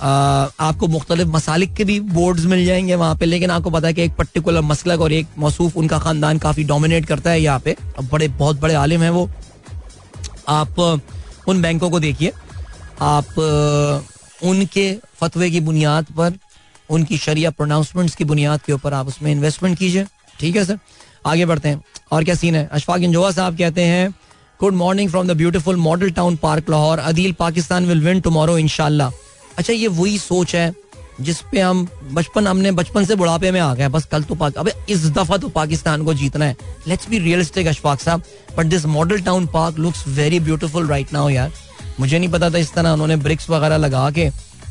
आपको 0.01 0.87
मुख्तलिफ़ 0.89 1.29
मसालिक 1.29 1.75
के 1.75 1.85
भी 1.85 1.99
बोर्ड्स 2.01 2.45
मिल 2.45 2.65
जाएँगे 2.67 2.95
वहाँ 2.95 3.17
पे, 3.17 3.27
लेकिन 3.27 3.51
आपको 3.51 3.71
पता 3.71 3.89
है 3.89 3.95
कि 3.95 4.03
एक 4.03 4.15
पर्टिकुलर 4.15 4.61
मसलक 4.61 5.01
और 5.01 5.13
एक 5.13 5.27
मौसूफ, 5.39 5.77
उनका 5.77 5.99
खानदान 5.99 6.39
काफ़ी 6.39 6.65
डोमिनेट 6.65 7.07
करता 7.07 7.31
है 7.31 7.41
यहाँ 7.43 7.61
पे। 7.61 7.77
बड़े, 8.03 8.29
बहुत 8.29 8.61
बड़े 8.61 8.75
आलिम 8.75 9.03
हैं 9.03 9.11
वो। 9.11 9.29
आप 10.49 10.81
उन 11.49 11.63
बैंकों 11.63 11.91
को 11.91 12.01
देखिए। 12.01 12.33
आप 13.01 13.39
उनके 14.45 14.93
फतवे 15.21 15.51
की 15.51 15.61
बुनियाद 15.61 16.07
पर, 16.17 16.33
उनकी 16.91 17.19
शरिया 17.19 17.51
प्रोनाउंसमेंट्स 17.51 18.15
की 18.15 18.25
बुनियाद 18.25 18.61
के 18.63 18.73
ऊपर 18.73 18.95
आप 18.95 19.07
उसमें 19.09 19.31
इन्वेस्टमेंट 19.33 19.79
कीजिए। 19.79 20.07
ठीक 20.41 20.57
है 20.57 20.65
सर 20.65 20.79
आगे 21.27 21.47
बढ़ते 21.47 21.69
हैं। 21.69 21.83
और 22.13 22.25
क्या 22.25 22.35
सीन 22.35 22.55
है? 22.55 22.69
अशफाक 22.73 23.01
इंजोआ 23.01 23.31
साहब 23.31 23.57
कहते 23.59 23.83
हैं 23.83 24.11
good 24.61 24.75
morning 24.75 25.11
from 25.11 25.29
the 25.29 25.37
beautiful 25.37 25.77
Model 25.77 26.11
Town 26.11 26.37
Park 26.37 26.71
Lahore 26.71 26.99
Adeel, 26.99 27.33
Pakistan 27.33 27.87
will 27.87 28.01
win 28.01 28.21
tomorrow 28.21 28.59
इनशाला 28.59 29.11
अच्छा 29.59 29.73
ये 29.73 29.89
वही 29.89 30.19
सोच 30.19 30.55
है 30.55 30.73
जिस 31.21 31.41
पे 31.51 31.61
हम 31.61 31.87
बचपन, 32.13 32.47
हमने 32.47 32.71
बचपन 32.73 33.05
से 33.05 33.15
बुढ़ापे 33.17 33.51
में 33.51 33.61
आ 33.61 33.75
गए 33.75 33.89
बस 33.89 34.05
कल 34.07 34.23
तो 34.23 34.35
पाक, 34.35 34.55
अबे 34.55 34.73
इस 34.89 35.07
दफ़ा 35.09 35.37
तो 35.37 35.49
पाकिस्तान 35.51 36.05
को 36.05 36.15
जीतना 36.15 36.45
है। 36.45 36.57
लेट्स 36.89 37.09
बी 37.09 37.19
रियलिस्टिक 37.19 37.67
अशफाक 37.67 38.01
साहब। 38.01 38.23
But 38.59 38.67
this 38.67 38.85
Model 38.89 39.21
Town 39.21 39.47
Park 39.53 39.79
looks 39.79 40.07
very 40.09 40.41
beautiful 40.41 40.87
right 40.89 41.13
now 41.13 41.29
यार। 41.29 41.53
मुझे 42.01 42.19
नहीं 42.19 42.29
पता 42.31 42.51
था 42.51 42.59
इस 42.59 42.73
तरह 42.75 42.93
उन्होंने 42.93 43.17
ब्रिक्स 43.19 43.51
वगैरह 43.51 43.77
लगा 43.77 44.11
के, 44.11 44.29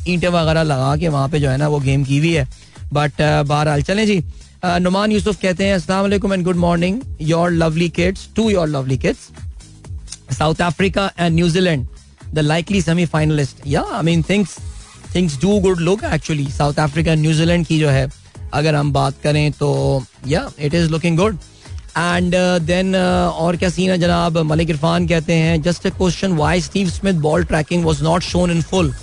ईंटें 0.08 0.28
वगैरह 0.28 0.62
लगा 0.62 0.96
के 0.96 1.08
वहाँ 1.08 1.28
पे 1.28 1.40
जो 1.40 1.48
है 1.50 1.56
ना 1.56 1.68
वो 1.68 1.80
गेम 1.80 2.04
की 2.04 2.18
हुई 2.18 2.32
है। 2.32 2.48
बट 2.92 3.20
बहरहाल, 3.20 3.82
चले 3.82 4.06
जी। 4.06 4.22
नुमान 4.64 5.12
यूसुफ 5.12 5.40
कहते 5.42 5.64
हैं 5.64 5.78
वालेकुम 5.90 6.32
and 6.34 6.44
good 6.44 6.56
morning 6.56 7.00
your 7.20 7.50
lovely 7.52 7.88
kids 7.88 8.28
to 8.36 8.48
your 8.50 8.68
lovely 8.68 8.96
kids 8.98 9.28
South 10.38 10.60
Africa 10.62 11.10
and 11.18 11.34
New Zealand 11.34 11.86
the 12.34 12.38
likely 12.38 12.80
semifinalist 12.82 13.66
या 13.66 13.82
I 13.92 14.02
mean 14.04 14.22
things 14.30 14.56
things 15.16 15.40
do 15.40 15.58
good 15.60 15.80
look 15.80 16.04
actually 16.04 16.46
South 16.50 16.74
Africa 16.78 17.14
New Zealand 17.14 17.66
की 17.66 17.78
जो 17.80 17.88
है 17.88 18.08
अगर 18.52 18.74
हम 18.74 18.92
बात 18.92 19.14
करें 19.22 19.52
तो 19.52 19.70
या 20.26 20.50
it 20.58 20.74
is 20.74 20.90
looking 20.90 21.16
good 21.16 21.38
and 21.98 22.34
then 22.62 22.96
और 22.96 23.56
क्या 23.56 23.68
सीन 23.68 23.90
है 23.90 23.98
जनाब? 23.98 24.38
मलिक 24.38 24.70
इरफान 24.70 25.08
कहते 25.08 25.32
हैं 25.32 25.62
just 25.62 25.86
a 25.86 25.90
question 25.90 26.32
why 26.32 26.60
Steve 26.60 26.90
Smith 26.90 27.14
ball 27.14 27.44
tracking 27.44 27.84
was 27.84 28.02
not 28.02 28.22
shown 28.22 28.50
in 28.50 28.62
full 28.62 28.94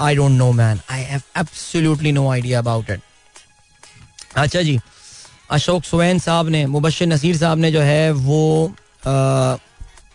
I 0.00 0.16
don't 0.16 0.38
know 0.38 0.52
man 0.52 0.80
I 0.90 1.00
have 1.00 1.22
absolutely 1.38 2.12
no 2.12 2.30
idea 2.30 2.58
about 2.58 2.90
it 2.90 3.00
अच्छा 4.36 4.62
जी 4.62 4.78
अशोक 5.50 5.84
सुवैन 5.84 6.18
साहब 6.18 6.48
ने 6.48 6.66
मुबशर 6.66 7.06
नसीर 7.06 7.36
साहब 7.36 7.58
ने 7.58 7.72
जो 7.72 7.80
है 7.80 8.12
वो 8.12 8.72
uh, 9.02 9.58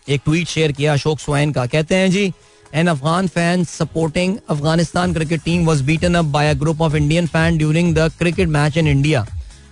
एक 0.09 0.21
ट्वीट 0.25 0.47
शेयर 0.47 0.71
किया 0.71 0.93
अशोक 0.93 1.19
सुवैन 1.19 1.51
का। 1.51 1.65
कहते 1.65 1.95
हैं 1.95 2.11
जी 2.11 2.31
an 2.73 2.87
Afghan 2.87 3.27
fan 3.27 3.65
supporting 3.65 4.39
Afghanistan 4.49 5.13
cricket 5.13 5.43
team 5.43 5.65
was 5.65 5.81
beaten 5.81 6.15
up 6.15 6.31
by 6.31 6.45
a 6.45 6.55
group 6.55 6.79
of 6.79 6.95
Indian 6.95 7.27
fans 7.27 7.57
during 7.57 7.93
the 7.93 8.09
cricket 8.17 8.47
match 8.47 8.77
in 8.77 8.87
India. 8.87 9.25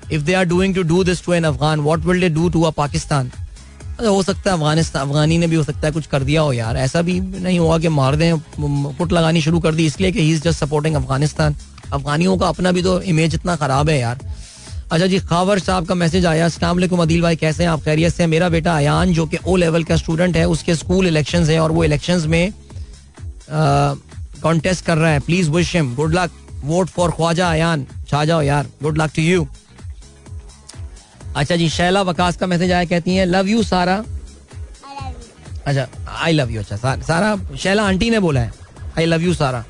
If 0.10 0.26
they 0.26 0.36
are 0.36 0.46
doing 0.46 0.74
to 0.74 0.84
do 0.84 1.04
this 1.04 1.22
to 1.22 1.32
an 1.34 1.46
Afghan, 1.46 1.84
what 1.84 2.04
will 2.04 2.20
they 2.20 2.30
do 2.30 2.50
to 2.50 2.66
a 2.66 2.72
Pakistan? 2.72 3.32
हो 4.02 4.22
सकता 4.24 4.50
है 4.50 4.58
अफ़गानिस्तान 4.58 5.08
अफगानी 5.08 5.38
ने 5.38 5.48
भी 5.48 5.56
हो 5.56 5.64
सकता 5.64 5.88
है 5.88 5.92
कुछ 5.94 6.06
कर 6.08 6.24
दिया 6.24 6.42
हो 6.42 6.54
यार। 6.54 6.78
ऐसा 6.78 7.02
भी 7.02 7.20
नहीं 7.20 7.58
हुआ 7.60 7.78
कि 7.80 7.90
मार 7.90 8.16
दें 8.16 8.38
कुट 8.98 9.12
लगानी 9.12 9.42
शुरू 9.42 9.60
कर 9.60 9.76
दी 9.76 9.86
इसलिए 9.86 10.12
कि 10.12 10.22
he 10.22 10.32
is 10.34 10.42
just 10.44 10.60
supporting 10.60 10.96
Afghanistan 10.96 11.56
अफगानियों 11.94 12.38
का 12.38 12.48
अपना 12.48 12.72
भी 12.72 12.82
तो 12.84 13.02
इमेज 13.02 13.36
इतना 13.36 13.56
खराब 13.56 13.90
है 13.90 14.00
यार। 14.00 14.20
अच्छा 14.92 15.08
जी 15.08 15.20
खावर 15.20 15.60
साहब 15.60 15.86
का 15.88 15.96
मैसेज 15.96 16.26
आया 16.26 16.46
अस्सलाम 16.46 17.02
अदील 17.02 17.22
भाई 17.22 17.36
कैसे 17.36 17.64
हैं 17.64 17.70
आप? 17.70 17.84
खैरियत 17.84 18.14
से 18.14 18.28
मेरा 18.28 18.50
बेटा 18.50 18.78
अयान 18.78 19.14
जो 19.14 19.26
कि 19.26 19.38
ओ 19.48 19.56
लेवल 19.56 19.84
का 19.84 19.96
स्टूडेंट 19.96 20.38
है 20.38 20.48
उसके 20.50 20.76
स्कूल 20.76 21.08
इलेक्शन 21.08 21.44
हैं 21.44 21.60
और 21.60 21.72
वो 21.72 21.84
इलेक्शन 21.84 22.24
में 22.28 22.54
कॉन्टेस्ट 23.52 24.86
कर 24.86 24.98
रहा 24.98 25.12
है। 25.12 25.20
Please 25.20 25.50
wish 25.52 25.76
him 25.76 25.94
good 25.96 26.14
luck 26.16 26.32
vote 26.64 26.88
for 26.90 27.12
Khawaja 27.12 27.50
Ayan 27.52 27.86
छा 28.10 28.24
जाओ 28.26 28.42
यार 28.42 28.68
गुड 28.84 28.98
लक 28.98 29.12
टू 29.16 29.22
यू 29.22 29.48
अच्छा 31.36 31.56
जी 31.56 31.70
शैला 31.70 32.02
वकास 32.02 32.38
का 32.38 32.48
मैसेज 32.48 32.72
आया 32.72 32.86
कहती 32.86 33.16
हैं 33.16 33.26
लव 33.26 33.48
यू 33.48 33.64
सारा 33.64 34.04
अच्छा 35.66 35.88
आई 36.18 36.32
लव 36.34 36.52
यू 36.52 36.60
अच्छा 36.60 36.76
सारा, 36.76 37.02
सारा 37.02 37.56
शैला 37.58 37.84
आंटी 37.88 38.10
ने 38.10 38.20
बोला 38.20 38.42
है 38.42 38.54
आई 38.98 39.06
लव 39.06 39.22
यू 39.22 39.34
सारा 39.34 39.64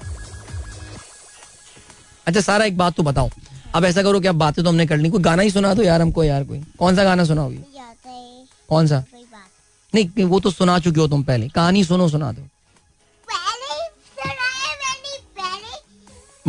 अच्छा 2.28 2.42
सारा 2.42 2.66
एक 2.66 2.78
बात 2.78 2.94
तो 2.96 3.04
बताओ। 3.04 3.30
अब 3.76 3.86
ऐसा 3.86 4.02
करो 4.04 4.20
कि 4.20 4.28
अब 4.28 4.36
बातें 4.36 4.64
तो 4.64 4.70
हमने 4.70 4.86
कर 4.88 4.98
ली। 4.98 5.10
कोई 5.10 5.22
गाना 5.22 5.42
ही 5.42 5.50
सुना 5.50 5.74
दो 5.74 5.84
यार 5.84 6.02
हमको 6.02 6.24
यार 6.24 6.44
कोई। 6.44 6.60
कौन 6.80 6.96
सा 6.96 7.04
गाना 7.04 7.24
सुनाओगी? 7.24 7.58
कौन 8.70 8.88
सा? 8.88 9.04
नहीं 9.94 10.26
वो 10.26 10.40
तो 10.40 10.52
सुना 10.52 10.78
चुके 10.80 11.00
हो 11.02 11.08
तुम 11.08 11.24
पहले। 11.24 11.48
कहानी 11.50 11.84
सुनो 11.84 12.08
सुना 12.10 12.32
दो। 12.32 12.48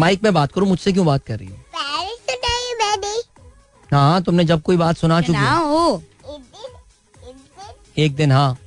माइक 0.00 0.20
पे 0.22 0.30
बात 0.38 0.52
करो 0.52 0.66
मुझसे 0.66 0.92
क्यों 0.92 1.06
बात 1.06 1.24
कर 1.26 1.38
रही 1.38 1.48
हो? 1.48 1.56
हाँ 3.92 4.22
तुमने 4.22 4.44
जब 4.44 4.62
कोई 4.62 4.76
बात 4.76 4.96
सुना 4.96 5.20
चुकी 5.20 5.38
हो। 5.38 6.02
एक 7.98 8.14
दिन 8.16 8.32
हाँ। 8.32 8.58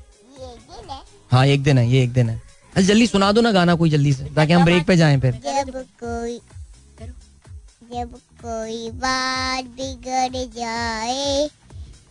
हाँ 1.32 1.46
एक 1.48 1.64
दिन 1.64 1.78
है 1.78 1.88
ये 1.90 2.04
एक 2.04 2.12
दिन 2.14 2.30
है। 2.30 2.36
अच्छा 2.74 2.82
जल्दी 2.88 3.08
सुना 3.08 3.32
दो 3.32 3.42
ना 3.42 3.52
गाना 3.52 3.76
कोई 3.76 3.90
जल्दी 3.90 4.14
से 4.14 4.24
ताकि 4.36 4.54
हम 4.54 4.64
ब्रेक 4.66 4.86
पे 4.88 4.96
जाएँ 4.98 5.20
फिर। 5.22 5.34
जब 5.46 5.72
कोई 6.04 6.40
जब 7.94 8.14
कोई 8.44 8.90
बात 9.02 9.66
बिगड़ 9.80 10.44
जाए 10.60 11.48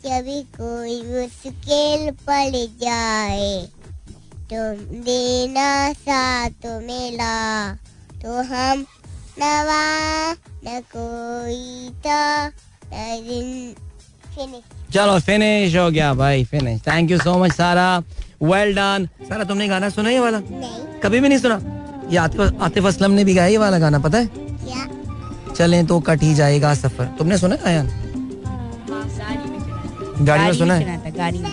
जब 0.05 0.27
कोई 0.57 1.01
मुश्किल 1.03 2.11
पड़ 2.27 2.67
जाए 2.83 3.67
तुम 4.53 5.01
देना 5.05 5.69
साथ 5.93 6.67
मिला 6.87 7.35
तो 8.23 8.43
हम 8.53 8.85
नवा 9.39 9.83
न 10.65 10.81
कोई 10.95 11.91
था 12.07 12.51
चलो 14.93 15.19
फिनिश 15.21 15.77
हो 15.77 15.91
गया 15.91 16.13
भाई 16.15 16.45
finish 16.45 16.81
thank 16.87 17.11
you 17.11 17.19
so 17.19 17.37
much 17.39 17.53
Sara 17.53 17.87
well 18.43 18.75
done 18.75 19.09
Sara 19.29 19.45
तुमने 19.45 19.69
गाना 19.69 19.89
सुना 19.89 20.11
ये 20.11 20.19
वाला? 20.21 20.39
नहीं। 20.39 21.01
कभी 21.03 21.21
भी 21.21 21.29
नहीं 21.29 21.39
सुना? 21.39 21.61
ये 22.11 22.19
आतिफ 22.19 22.63
आतिफ 22.63 22.87
असलम 22.87 23.11
ने 23.11 23.25
भी 23.25 23.35
गाया 23.35 23.49
ये 23.49 23.59
वाला 23.59 23.79
गाना 23.79 23.99
पता 23.99 24.19
है? 24.19 24.27
क्या? 24.27 25.55
चलें 25.55 25.87
तो 25.87 26.01
कट 26.01 26.23
ही 26.23 26.35
जाएगा 26.35 26.75
सफ़र। 26.75 27.05
तुमने 27.19 27.39
सुना 27.39 27.55
है 27.55 27.65
आयान? 27.67 27.87
गाड़ी 30.21 30.45
में 30.45 30.53
सुना 30.55 30.75
है? 30.75 31.13
गाड़ी 31.17 31.39
में 31.39 31.51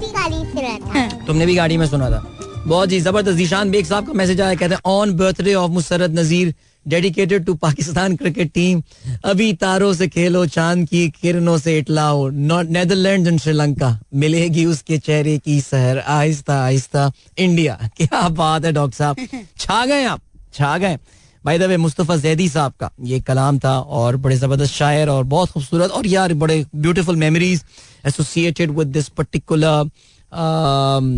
भी 0.00 0.12
गाड़ी 0.12 0.44
सुना 0.52 0.78
था 0.86 1.24
तुमने 1.26 1.46
भी 1.46 1.54
गाड़ी 1.56 1.76
में 1.76 1.86
सुना 1.86 2.10
था। 2.10 2.24
बहुत 2.66 2.88
जी 2.88 3.00
ज़बरदस्त 3.00 3.36
जीशान 3.36 3.70
बेग 3.70 3.86
साहब 3.86 4.06
का 4.06 4.12
मैसेज 4.12 4.40
आया 4.40 4.54
कहते 4.54 4.74
हैं 4.74 4.80
on 4.86 5.16
birthday 5.16 5.54
of 5.54 5.70
Musarrat 5.72 6.10
Nazir 6.18 6.54
dedicated 6.88 7.44
to 7.44 7.54
Pakistan 7.54 8.16
cricket 8.16 8.52
team. 8.52 8.82
अभी 9.24 9.52
तारों 9.52 9.92
से 9.94 10.08
खेलो 10.08 10.44
चाँद 10.46 10.88
की 10.88 11.08
किरणों 11.20 11.56
से 11.58 11.78
इटलाओ। 11.78 12.28
Netherland 12.30 13.26
and 13.26 13.40
Sri Lanka. 13.40 13.98
मिलेगी 14.14 14.64
उसके 14.64 14.98
चेहरे 14.98 15.38
की 15.38 15.60
सहर। 15.60 15.98
आहिस्ता 15.98 16.60
आहिस्ता। 16.64 17.10
इंडिया। 17.38 17.78
क्या 17.96 18.28
बात 18.28 18.64
है 18.64 18.72
डॉक्टर 18.72 18.96
साहब। 18.96 19.16
छा 19.58 19.84
गए 19.86 20.04
आप। 20.04 20.20
छा 20.54 20.76
गए। 20.78 20.98
भाई 21.44 21.58
दबे 21.58 21.76
मुस्तफ़ा 21.76 22.16
जैदी 22.16 22.48
साहब 22.48 22.72
का 22.80 22.90
ये 23.02 23.20
कलाम 23.20 23.58
था 23.58 23.78
और 23.80 24.16
बड़े 24.16 24.36
ज़बरदस्त 24.36 24.72
शायर 24.74 25.08
और 25.08 25.24
बहुत 25.24 25.50
खूबसूरत 25.50 25.90
और 25.90 26.06
यार 26.06 26.34
बड़े 26.34 26.64
beautiful 26.76 27.16
memories 27.16 27.64
associated 28.06 28.70
with 28.70 28.86
this 28.86 29.08
particular 29.08 29.90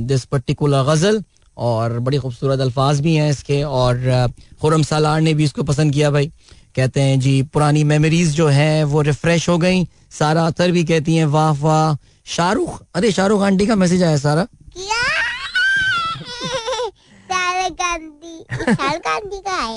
this 0.07 0.25
particular 0.25 0.83
ghazal. 0.85 1.23
और 1.61 1.99
बड़ी 1.99 2.19
खूबसूरत 2.19 2.61
अल्फाज 2.61 3.01
भी 3.01 3.15
हैं 3.15 3.31
इसके 3.31 3.63
और 3.65 4.29
खुरम 4.61 4.83
सालार 4.83 5.21
ने 5.21 5.35
भी 5.35 5.45
इसको 5.45 5.63
पसंद 5.63 5.93
किया 5.93 6.11
भाई। 6.11 6.31
कहते 6.77 7.01
हैं 7.01 7.19
जी 7.21 7.43
पुरानी 7.45 7.83
मेमोरीज 7.85 8.35
जो 8.35 8.47
हैं 8.49 8.85
वो 8.85 9.01
रिफ्रेश 9.03 9.49
हो 9.49 9.57
गई। 9.59 9.85
सारा 10.11 10.47
अतर 10.47 10.71
भी 10.71 10.85
कहती 10.85 11.17
हैं 11.17 11.27
वाह 11.27 11.53
वाह 11.61 11.97
शाहरुख 12.27 12.83
अरे 12.95 13.13
शाहरुख 13.13 13.43
आंटी 13.43 13.67
का 13.67 13.75
मैसेज 13.77 14.03
आया 14.03 14.17
सारा। 14.17 14.41
है? 14.41 14.47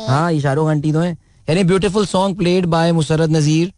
हाँ 0.07 0.31
ये 0.31 0.39
शाहरुख 0.41 0.67
आंटी 0.69 0.91
तो 0.91 0.99
है। 0.99 1.11
यानी 1.47 1.63
beautiful 1.63 2.05
song 2.05 2.37
played 2.37 2.65
by 2.65 2.91
Musarrat 2.91 3.29
Nazir. 3.29 3.71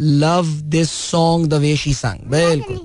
Love 0.00 0.46
this 0.72 0.90
song 0.90 1.46
the 1.48 1.54
way 1.54 1.76
she 1.76 1.94
sang 1.94 2.18
बिल्कुल। 2.30 2.76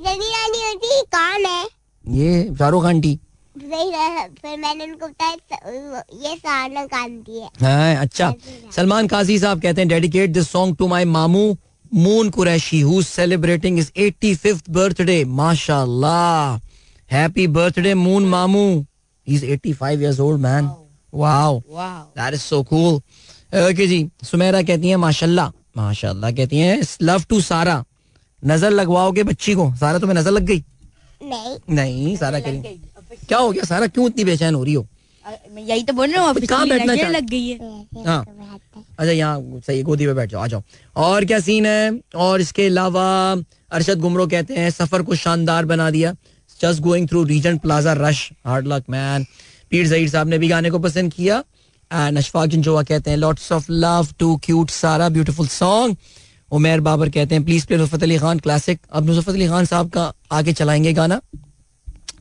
ये 2.06 2.56
शाहरुख 2.60 2.86
आंटी। 2.86 3.20
फिर 3.62 4.58
मैंने 4.60 4.84
उनको 4.84 5.08
बताया 5.08 6.02
ये 6.24 6.36
शाहरुख 6.36 6.90
गांधी 6.92 7.40
है। 7.40 7.50
हाँ 7.62 7.96
अच्छा। 8.02 8.34
सलमान 8.76 9.08
काजी 9.08 9.38
साहब 9.40 9.62
कहते 9.62 9.82
हैं 9.82 9.88
dedicate 9.90 10.30
this 10.32 10.50
song 10.52 10.76
to 10.78 10.88
my 10.88 11.06
मामू 11.06 11.44
Moon 11.94 12.30
Qureshi 12.30 12.80
who 12.82 13.02
celebrating 13.02 13.78
his 13.78 13.92
85th 14.00 14.70
birthday 14.70 15.24
माशाल्लाह। 15.26 16.60
हैप्पी 17.10 17.48
बर्थडे 17.58 17.94
मून 17.96 18.26
मामू। 18.30 18.66
He 19.28 19.36
is 19.36 19.46
85 19.46 20.02
years 20.02 20.20
old 20.20 20.42
man 20.42 20.70
wow 21.14 21.60
that 21.60 22.34
is 22.34 22.42
so 22.42 22.62
cool 22.64 22.96
okay 23.60 23.88
जी 23.88 24.10
सुमेरा 24.24 24.62
कहती 24.62 24.90
हैं 24.90 24.98
माशाल्लाह 25.04 25.52
माशाल्लाह 25.78 26.32
कहती 26.32 26.58
हैं 26.58 26.82
लव 27.02 27.24
टू 27.30 27.42
सारा 27.42 27.84
नज़र 28.44 28.70
लगवाओगे 28.72 29.24
बच्ची 29.24 29.54
को? 29.56 29.74
सारा 29.76 30.00
तुम्हें 30.00 30.18
नज़र 30.18 30.32
लग 30.32 30.44
गई? 30.46 30.64
नहीं। 31.24 31.58
नहीं 31.76 32.16
सारा 32.18 32.40
करें 32.40 32.62
क्या 33.12 33.38
हो 33.38 33.52
गया? 33.52 33.64
सारा 33.64 33.88
क्यों 33.88 34.08
इतनी 34.08 34.24
बेचैन 34.24 34.56
हो 34.56 34.64
रही 34.64 34.74
हो? 34.74 34.88
मैं 35.54 35.64
यही 35.64 35.84
तो 35.84 35.94
बोल 35.94 36.12
रहा 36.12 36.26
हूँ 36.26 36.36
कहाँ 36.42 36.68
बैठना 36.68 36.94
लग 37.10 37.26
गई 37.30 37.48
है। 37.48 37.58
हाँ। 38.06 38.24
तो 38.26 38.32
बात 38.32 38.62
है। 38.76 38.84
अच्छा 39.00 39.12
यहाँ 39.12 39.60
सही 39.68 39.82
गोदी 39.84 40.06
पे 40.06 40.14
बैठ 40.14 40.30
जाओ 40.30 40.42
आ 40.42 40.48
जाओ। 40.48 40.62
और 40.96 41.26
क्या 41.26 41.40
सीन 41.40 41.66
है? 41.66 42.00
और 42.16 42.42
इसके 42.42 42.66
अलावा 42.68 43.06
अरशद 43.72 44.00
गुमरो 44.00 44.28
कहते 44.28 44.54
हैं 44.56 44.70
सफ़र 44.72 45.02
को 45.02 45.16
शानदार 45.16 45.66
बना 45.66 45.90
दिया। 45.92 46.14
Just 46.60 46.82
going 46.82 47.08
through 47.10 47.24
region 47.24 47.58
plaza 47.58 47.94
rush 47.98 48.30
hard 48.46 48.68
luck 48.68 48.84
man 48.90 49.26
Pir 49.72 49.88
Zaheer 49.88 50.10
साहब 50.10 50.28
ने 50.28 50.38
भी 50.38 50.48
गाने 50.48 50.70
को 50.70 50.80
पसंद 50.80 51.14
किया। 51.14 51.44
एंड 51.92 52.18
अशफाक 52.18 52.50
जिनजोवा 52.50 52.84
कहते 52.84 53.10
हैं 53.10 53.18
lots 53.18 53.52
of 53.52 53.72
love 53.72 54.08
to 54.20 54.36
cute 54.44 54.70
Sara 54.70 55.10
beautiful 55.10 55.48
song 55.50 55.96
Umer 56.52 56.80
Babar 56.82 57.10
कहते 57.10 57.36
हैं 57.36 57.44
please 57.46 57.66
play 57.68 57.78
Nusrat 57.78 58.04
Ali 58.04 58.18
Khan 58.18 58.40
classic 58.40 58.80
अब 58.92 59.06
नुसरत 59.06 59.36
अली 59.36 59.48
खान 59.48 59.66
साहब 59.66 59.90
का 59.90 60.12
आगे 60.32 60.54
चलाएँगे 60.54 60.94
गाना। 60.94 61.20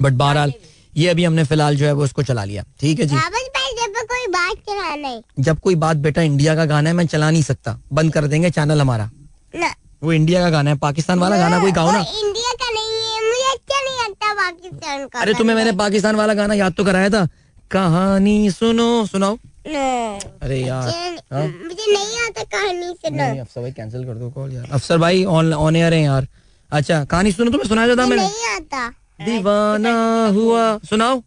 बट 0.03 0.13
बहरहाल 0.13 0.53
ये 0.99 1.09
अभी 1.09 1.25
हमने 1.25 1.45
फ़िलहाल 1.45 1.77
जो 1.77 1.87
है 1.87 1.93
वो 1.93 2.05
उसको 2.05 2.23
चला 2.23 2.45
लिया। 2.45 2.65
ठीक 2.81 3.01
है 3.01 3.07
जी। 3.07 3.17
जब 3.17 3.95
कोई 4.07 4.27
बात 4.33 4.71
नहीं। 4.99 5.43
जब 5.45 5.59
कोई 5.61 5.75
बात 5.83 5.97
बेटा 6.07 6.23
इंडिया 6.23 6.55
का 6.57 6.65
गाना 6.65 6.91
है 6.91 6.95
मैं 6.97 7.07
चला 7.07 7.31
नहीं 7.31 7.43
सकता। 7.43 7.79
बंद 7.93 8.13
कर 8.13 8.27
देंगे 8.27 8.51
चैनल 8.51 8.81
हमारा। 8.81 9.11
ना। 9.55 9.75
वो 10.03 10.13
इंडिया 10.13 10.41
का 10.41 10.51
गाना 10.51 10.71
है 10.71 10.77
पाकिस्तान 10.79 11.19
वाला 11.19 11.37
गाना 11.37 11.61
कोई 11.61 11.73
गाओ 11.73 11.91
ना। 11.93 11.99
इंडिया 11.99 12.53
का 12.63 12.71
नहीं 12.71 12.93
है 13.05 13.21
मुझे 13.29 13.53
अच्छा 13.53 13.81
नहीं 13.81 13.99
लगता 14.05 14.33
पाकिस्तान 14.43 15.07
का 15.07 15.21
अरे 15.21 15.35
तुम्हें 15.35 15.57
मैंने 15.57 15.73
पाकिस्तान 15.79 16.17
वाला 16.17 16.35
गाना 16.35 16.55
याद 16.55 16.73
तो 16.73 16.85
कराया 16.85 17.09
था। 17.11 17.27
कहानी 17.71 18.51
सुनो 18.51 18.89
सुनाओ। 19.07 19.37
अरे 19.37 20.61
यार 20.61 20.85
मुझे 20.85 21.35
हाँ? 21.35 21.43
नहीं 21.43 22.19
आता 22.27 22.43
कहानी 22.45 22.95
सुनो। 22.95 23.41
अफसर 23.41 23.61
भाई 23.61 23.73
कैंसिल 23.73 24.05
कर 24.05 24.15
दो 24.15 24.31
कॉल 24.31 24.53
यार। 24.53 24.69
अफसर 24.73 24.99
भाई 24.99 25.25
ऑन 25.25 25.53
ऑन 25.55 25.77
एयर 25.77 25.95
है 25.95 26.03
यार। 26.03 26.27
अच्छा 26.71 27.05
कहानी 27.05 27.33
सुनो 27.33 27.51
तुम्हें 27.51 27.69
सुनाया 27.69 27.97
था 27.97 28.07
मुझे 28.07 28.17
मैंने? 28.17 28.23
नहीं 28.23 28.57
आता। 28.57 28.93
दीवाना 29.19 29.93
हुआ। 30.27 30.79
सुनाओ। 30.79 31.23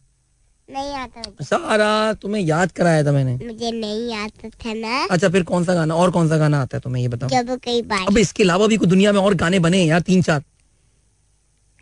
नहीं 0.70 0.94
आता 0.94 1.22
सारा 1.44 2.14
तुम्हें 2.14 2.42
याद 2.44 2.72
कराया 2.72 3.04
था 3.04 3.12
मैंने। 3.12 3.34
मुझे 3.46 3.72
नहीं 3.72 4.16
आता 4.16 4.50
था 4.50 4.74
ना। 4.74 5.08
अच्छा 5.12 5.30
फिर 5.30 5.44
कौन 5.44 5.66
सा 5.66 5.74
गाना 5.74 5.96
और 5.96 6.12
कौन 6.12 6.30
सा 6.30 6.38
गाना 6.38 6.62
आता 6.62 6.78
है 6.78 6.82
तुम्हें 6.82 7.02
ये 7.02 7.08
बताओ। 7.08 7.30
जब 7.30 7.50
कोई 7.60 7.82
बात 7.82 8.08
अब 8.08 8.18
इसके 8.18 8.44
अलावा 8.44 8.68
भी 8.68 8.78
कोई 8.78 8.88
दुनिया 8.88 9.12
में 9.12 9.20
और 9.20 9.34
गाने 9.34 9.60
बने 9.60 9.80
हैं 9.80 9.88
यार 9.88 10.02
तीन 10.02 10.22
चार। 10.22 10.44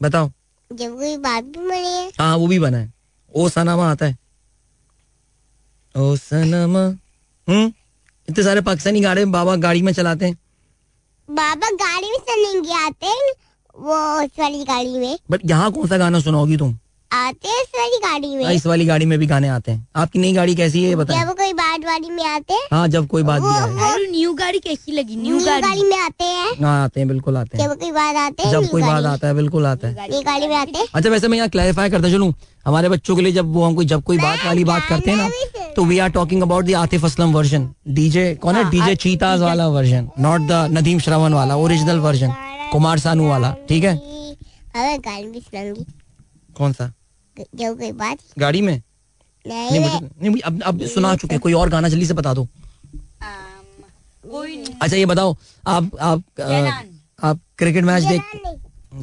बताओ। 0.01 0.31
जब 0.71 0.95
कोई 0.95 1.17
बात 1.17 1.43
भी 1.43 1.67
बनी 1.67 1.87
है। 1.87 2.11
हाँ 2.19 2.37
वो 2.37 2.47
भी 2.47 2.59
बना 2.59 2.77
है। 2.77 2.93
ओ 3.35 3.49
सनामा 3.49 3.91
आता 3.91 4.05
है। 4.05 4.17
ओ 5.95 6.15
सनामा। 6.15 6.85
हम्म? 7.47 7.73
इतने 8.29 8.43
सारे 8.43 8.61
पाकिस्तानी 8.61 9.01
गाड़े 9.01 9.25
बाबा 9.25 9.55
गाड़ी 9.55 9.81
में 9.81 9.93
चलाते 9.93 10.25
हैं। 10.25 10.37
बाबा 11.29 11.69
गाड़ी 11.71 12.11
में 12.11 12.19
चलेंगे 12.19 12.73
आते 12.73 13.05
हैं। 13.05 13.33
वो 13.79 13.95
उस 14.23 14.39
वाली 14.39 14.63
गाड़ी 14.65 14.99
में। 14.99 15.17
बट 15.31 15.41
यहाँ 15.45 15.71
कौन 15.71 15.87
सा 15.87 15.97
गाना 15.97 16.19
सुनाओगी 16.19 16.57
तुम? 16.57 16.77
आते 17.11 17.47
हैं 17.47 17.61
उस 17.61 17.69
वाली 17.75 17.97
गाड़ी 17.99 18.35
में। 18.35 18.43
हाँ, 18.45 18.53
इस 18.53 18.65
वाली 18.67 18.85
गाड़ी 18.85 19.05
में 19.05 19.17
भी 19.19 19.25
गाने 19.27 19.47
आते 19.49 19.71
हैं। 19.71 19.87
आपकी 19.95 20.19
नई 20.19 20.33
गाड़ी 20.33 20.55
कैसी 20.55 20.83
है 20.83 20.89
ये 20.89 20.95
बताएँ। 20.95 21.19
जब 21.19 21.31
कोई 21.37 21.53
बात 21.53 21.85
वाली 21.85 22.09
में 22.09 22.23
आते 22.25 22.53
हैं। 22.53 22.67
हाँ 22.71 22.87
जब 22.87 23.07
कोई 23.07 23.23
बात 23.23 23.41
भी 23.41 23.47
आए 23.49 23.95
न्यू 24.11 24.33
गाड़ी 24.33 24.59
कैसी 24.59 24.91
लगी? 24.91 25.15
न्यू 25.15 25.39
गाड़ी। 25.45 25.83
में 25.83 25.97
आते 25.97 26.23
हैं। 26.23 26.51
हाँ 26.61 26.83
आते 26.83 26.99
हैं 26.99 27.07
बिल्कुल 27.09 27.37
आते 27.37 27.57
हैं। 27.57 27.67
जब 27.67 27.79
कोई 27.79 27.91
बात 27.91 28.15
आते 28.15 28.43
हैं 28.43 28.51
जब 28.51 28.67
कोई 28.69 28.81
बात 28.81 29.05
आता 29.05 29.27
है 29.27 29.33
बिल्कुल 29.35 29.65
आता 29.65 29.87
है। 29.87 30.09
न्यू 30.09 30.21
गाड़ी 30.21 30.47
में 30.47 30.55
आते 30.55 30.77
हैं। 30.77 30.85
अच्छा 30.93 31.09
वैसे 31.09 31.27
मैं 31.27 31.37
यहाँ 31.37 31.49
क्लैरिफाई 31.49 31.89
करता 31.89 32.09
चलूँ। 32.09 32.33
हमारे 32.65 32.89
बच्चों 32.89 33.15
के 33.15 33.21
लिए 33.21 33.31
जब 33.31 33.53
वो 33.53 33.63
हमको 33.65 33.83
जब 33.85 34.03
कोई 34.03 34.17
बात 34.17 34.45
वाली 34.45 34.63
बात 34.63 34.85
करते 34.89 35.11
हैं 35.11 35.17
ना 35.17 35.73
तो 35.75 35.83
we 35.85 35.97
are 35.99 36.09
talking 36.09 36.41
about 36.41 36.65
the 36.65 36.73
Atif 36.75 37.05
Aslam 37.05 37.33
version 37.33 37.69
DJ 37.89 38.33
कौन 38.35 38.55
है? 38.55 38.69
डीजे 38.71 38.95
चीताज 38.97 39.41
वाला 39.41 39.67
version 39.69 40.09
not 40.19 40.41
the 40.41 40.67
Nadeem 40.71 40.99
Shravan 40.99 41.33
वाला 41.33 41.55
ओरिजिनल 41.57 41.99
वर्जन 41.99 42.33
कुमार 42.71 42.99
सानू 42.99 43.27
वाला 43.29 43.55
ठीक 43.69 43.83
है? 43.83 43.95
हमें 44.75 44.99
गाड़ी 44.99 45.27
भी 45.27 45.39
सुनाऊँगी। 45.41 45.85
कौन 46.57 46.73
सा? 46.73 46.91
जब 47.55 47.77
कोई 47.79 47.91
बात? 47.93 48.17
गाड़ी 48.39 48.61
में? 48.61 48.81
नहीं 49.45 49.69
नहीं 49.71 49.79
मुझे 49.79 49.99
नहीं 49.99 50.29
मुझे 50.29 50.41
अब 50.45 50.61
अब 50.63 50.85
सुना 50.87 51.15
चुके 51.15 51.37
कोई 51.37 51.53
और 51.53 51.69
गाना 51.69 51.89
जल्दी 51.89 52.05
से 52.05 52.13
बता 52.13 52.33
दो। 52.33 52.47
अच्छा 54.81 54.95
ये 54.95 55.05
बताओ 55.05 55.35
आप 55.67 55.89
आप 55.99 56.23
आप 57.19 57.39
क्रिकेट 57.57 57.83
मैच 57.83 58.03
देख 58.03 58.21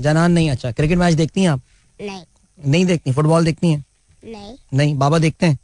जनान 0.01 0.33
नहीं। 0.33 0.51
अच्छा 0.51 0.71
क्रिकेट 0.73 0.99
मैच 0.99 1.15
देखती 1.15 1.43
हैं 1.43 1.49
आप? 1.49 1.61
नहीं। 2.01 2.23
नहीं 2.59 2.85
देखती 2.87 3.13
फुटबॉल 3.13 3.45
देखती 3.45 3.71
हैं? 3.71 3.85
नहीं। 4.23 4.55
नहीं 4.75 4.95
बाबा 4.99 5.19
देखते 5.19 5.47
हैं? 5.47 5.59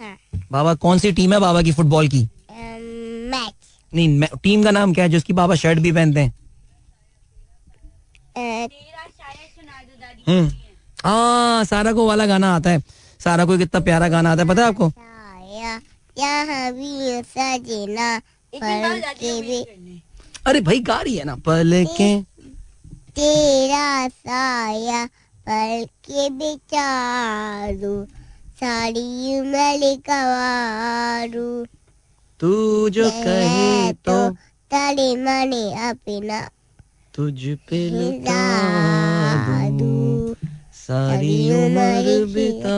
हाँ। 0.00 0.16
बाबा 0.52 0.74
कौन 0.74 0.98
सी 0.98 1.12
टीम 1.12 1.32
है 1.32 1.40
बाबा 1.40 1.62
की 1.62 1.72
फुटबॉल 1.72 2.08
की? 2.08 2.22
मैच। 2.52 3.54
नहीं 3.92 4.26
टीम 4.42 4.62
का 4.64 4.70
नाम 4.70 4.94
क्या 4.94 5.04
है 5.04 5.10
जिसकी 5.10 5.32
बाबा 5.32 5.54
शर्ट 5.54 5.78
भी 5.78 5.92
पहनते 5.92 6.20
हैं? 6.20 6.34
हाँ। 11.04 11.64
सारा 11.64 11.92
को 11.92 12.06
वाला 12.08 12.26
गाना 12.26 12.54
आता 12.56 12.70
है। 12.70 12.82
सारा 13.20 13.44
को 13.44 13.56
कितना 13.58 13.80
प्यारा 13.80 14.08
गाना 14.08 14.32
आता 14.32 14.42
है 14.42 14.48
पता 14.48 14.62
है 14.62 14.68
आपको? 14.68 14.88
साया 14.90 15.80
यहाँ 16.18 16.72
भी 16.72 17.22
सजना 17.22 18.18
पर 18.54 19.00
के 19.20 19.40
भी। 19.42 20.02
अरे 20.46 20.60
भाई 20.60 20.80
गा 20.80 21.00
रही 21.00 21.16
है 21.16 21.24
ना 21.24 21.34
पल 21.46 21.84
के 21.96 22.10
तेरा 23.16 24.08
साया 24.08 25.04
पर 25.48 25.84
के 26.06 26.28
बेचारू 26.30 27.94
साड़ी 28.60 29.38
उमर 29.40 29.82
कवारू 30.06 31.50
तू 32.40 32.88
जो 32.90 33.10
कहे 33.10 33.92
तो 33.92 34.16
तड़े 34.70 35.14
मने 35.16 35.62
अपना 35.88 36.40
तुझ 37.14 37.40
पे 37.68 37.78
दूँ 37.90 38.12
दूँ 39.78 40.34
सारी 40.74 41.34
उम्र 41.54 42.24
बिता 42.34 42.76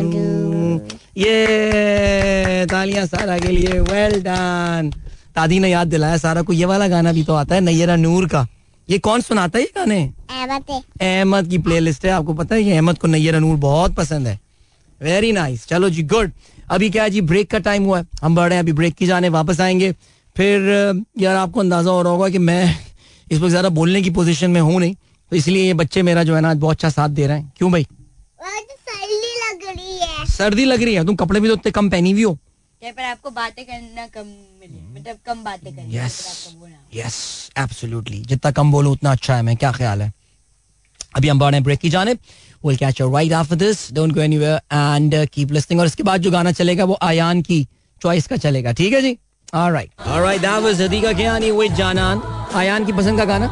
दूँ। 0.00 0.80
ये 1.16 2.66
तालियाँ 2.70 3.06
सारा 3.06 3.38
के 3.38 3.48
लिए 3.48 3.80
वेल 3.82 4.20
डन 4.22 4.90
दादी 5.36 5.58
ने 5.58 5.70
याद 5.70 5.88
दिलाया 5.88 6.16
सारा 6.16 6.42
को 6.42 6.52
ये 6.52 6.64
वाला 6.64 6.88
गाना 6.88 7.12
भी 7.12 7.22
तो 7.24 7.34
आता 7.34 7.54
है 7.54 7.60
नैयरा 7.60 7.96
नूर 7.96 8.28
का। 8.28 8.46
ये 8.88 8.98
कौन 8.98 9.20
सुनाता 9.20 9.58
है 9.58 9.64
ये 9.64 9.72
गाने? 9.76 10.02
अहमद 10.30 10.64
है। 10.70 10.80
अहमद 11.00 11.48
की 11.50 11.58
प्लेलिस्ट 11.58 12.04
है 12.06 12.10
आपको 12.12 12.34
पता 12.34 12.54
है 12.54 12.62
ये 12.62 12.72
अहमद 12.72 12.98
को 12.98 13.08
नैयरा 13.08 13.38
नूर 13.38 13.56
बहुत 13.58 13.94
पसंद 13.94 14.26
है। 14.26 14.38
वेरी 15.00 15.32
नाइस 15.32 15.66
चलो 15.68 15.90
जी 15.90 16.02
गुड 16.04 16.30
अभी 16.70 16.90
क्या 16.90 17.02
है 17.02 17.10
जी 17.10 17.20
ब्रेक 17.22 17.50
का 17.50 17.58
टाइम 17.60 17.84
हुआ 17.84 17.98
है। 17.98 18.06
हम 18.22 18.34
बढ़ 18.34 18.48
रहे 18.48 18.56
हैं 18.56 18.62
अभी 18.62 18.72
ब्रेक 18.72 18.94
की 18.94 19.06
जाने 19.06 19.28
वापस 19.30 19.60
आएँगे। 19.60 19.92
फिर 20.36 21.02
यार 21.18 21.36
आपको 21.36 21.60
अंदाज़ा 21.60 21.90
हो 21.90 22.02
रहा 22.02 22.12
होगा 22.12 22.28
कि 22.28 22.38
मैं 22.38 22.91
इस 23.32 23.38
वक्त 23.38 23.50
ज़्यादा 23.50 23.68
बोलने 23.70 24.02
की 24.02 24.10
पोजीशन 24.12 24.50
में 24.50 24.60
हूँ 24.60 24.80
नहीं 24.80 24.94
तो 25.32 25.36
इसलिए 25.36 25.64
ये 25.64 25.74
बच्चे 25.74 26.02
मेरा 26.02 26.22
जो 26.22 26.34
है 26.34 26.40
ना 26.40 26.50
आज 26.50 26.56
बहुत 26.58 26.76
अच्छा 26.76 26.88
साथ 26.90 27.08
दे 27.10 27.26
रहे 27.26 27.38
हैं। 27.38 27.52
क्यों 27.56 27.70
भाई? 27.72 27.86
सर्दी 28.42 29.34
लग 29.40 29.68
रही 29.68 29.98
है। 29.98 30.26
सर्दी 30.28 30.64
लग 30.64 30.82
रही 30.82 30.94
है? 30.94 31.04
तुम 31.06 31.16
कपड़े 31.16 31.40
भी 31.40 31.48
तो 31.48 31.54
उतने 31.54 31.72
कम 31.72 31.90
पहनी 31.90 32.10
हुई 32.12 32.22
हो। 32.22 32.34
क्या 32.82 32.92
पर 32.92 33.02
आपको 33.04 33.30
बातें 33.30 33.64
करना 33.64 34.06
कम 34.06 34.26
मिले। 34.60 35.00
मतलब 35.00 35.16
कम 35.26 35.44
बातें 35.44 35.74
करनी 35.74 35.96
यस 35.96 36.20
अगर 36.20 36.30
आपको 36.30 36.60
बोलना 36.60 36.76
यस 36.94 37.50
एब्सोल्युटली 37.58 38.20
जितना 38.22 38.50
कम 38.52 38.72
बोलो 38.72 38.92
उतना 38.92 39.12
अच्छा 39.12 39.36
है। 39.36 39.42
मैं 39.42 39.56
क्या 39.56 39.72
ख्याल 39.72 40.02
है? 40.02 40.12
अभी 41.16 41.28
हम 41.28 41.38
बढ़े 41.38 41.60
ब्रेक 41.60 41.80
की 41.80 41.90
जाने। 41.90 42.12
Will 42.64 42.76
catch 42.76 43.00
you 43.00 43.12
right 43.12 43.32
after 43.32 43.56
this 43.56 43.92
don't 43.94 44.12
go 44.14 44.20
anywhere 44.20 44.60
and 44.72 45.14
keep 45.28 45.52
listening 45.52 45.80
और 45.80 45.86
इसके 45.86 46.02
बाद 46.02 46.22
जो 46.22 46.30
गाना 46.30 46.52
चलेगा 46.52 46.84
वो 46.84 46.98
आयान 47.02 47.42
की 47.42 47.66
चॉइस 48.02 48.26
का 48.26 48.36
चलेगा। 48.38 48.72
ठीक 48.72 48.92
है 48.92 49.02
जी? 49.02 49.16
Alright 49.52 49.90
alright 50.08 50.40
that 50.40 50.62
was 50.64 50.80
Hadiqa 50.82 51.12
Kiani 51.12 51.50
with 51.52 51.72
Janan 51.76 52.20
Ayan 52.56 52.84
की 52.86 52.92
पसंद 52.92 53.18
का 53.18 53.24
गाना 53.24 53.46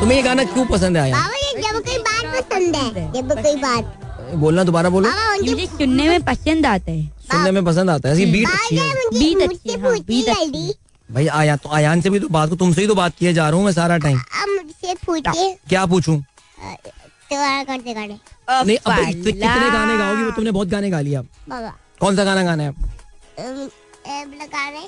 तुम्हें 0.00 0.16
ये 0.16 0.22
गाना 0.22 0.44
क्यों 0.44 0.64
पसंद 0.66 0.96
है 0.96 1.02
आयान 1.02 1.20
बाबा 1.20 1.36
ये 1.36 1.62
जब 1.62 1.82
कोई 1.84 1.98
बात 1.98 2.24
पसंद 2.36 2.76
है 2.76 3.12
जब 3.12 3.32
कोई 3.42 3.56
बात 3.56 4.00
बोलना 4.36 4.64
दोबारा 4.64 4.90
बोलो 4.90 5.08
मुझे 5.10 5.52
मुझे 5.52 5.66
सुनने 5.68 6.08
में 6.08 6.22
पसंद 6.24 6.66
आता 6.66 6.90
है 6.92 7.04
सुनने 7.32 7.50
में 7.50 7.64
पसंद 7.64 7.90
आता 7.90 8.08
है 8.08 8.14
इसकी 8.14 8.32
बीट 8.32 8.48
अच्छी 8.48 8.76
है 8.76 8.84
बीत 9.10 9.42
अच्छी 9.42 9.70
है, 9.70 9.80
हाँ, 9.80 9.92
अच्छी 9.92 10.74
भाई 11.08 11.26
आया 11.34 11.56
तो 11.56 11.68
आयान 11.72 12.00
से 12.00 12.10
भी 12.10 12.20
तो 12.20 12.28
बात 12.30 12.48
को 12.50 12.56
तुमसे 12.56 12.80
ही 12.80 12.86
तो 12.88 12.94
बात 12.94 13.14
किए 13.18 13.32
जा 13.32 13.48
रहा 13.48 13.58
हूँ 13.58 13.64
मैं 13.64 13.72
सारा 13.72 13.98
टाइम 13.98 14.18
मुझसे 14.54 14.94
पूछिए 15.06 15.54
क्या 15.68 15.84
पूछूँ 15.86 16.16
तुम्हारा 16.50 17.62
कौन 17.64 17.80
से 17.80 17.94
गाने 17.94 18.18
नहीं 18.48 18.76
अब 18.78 19.22
कितने 19.22 19.70
गाने 19.70 19.96
गाओगी 19.98 20.22
वो 20.22 20.30
तुमने 20.30 20.50
बहुत 20.50 20.68
गाने 20.68 20.90
गा 20.90 21.00
लिया 21.02 21.22
बाबा 21.48 21.72
कौन 22.00 22.16
सा 22.16 22.24
गाना 22.24 22.42
गाना 22.42 22.62
है 22.62 22.68
अब? 22.68 23.70
लगा 24.06 24.68
रहे 24.68 24.86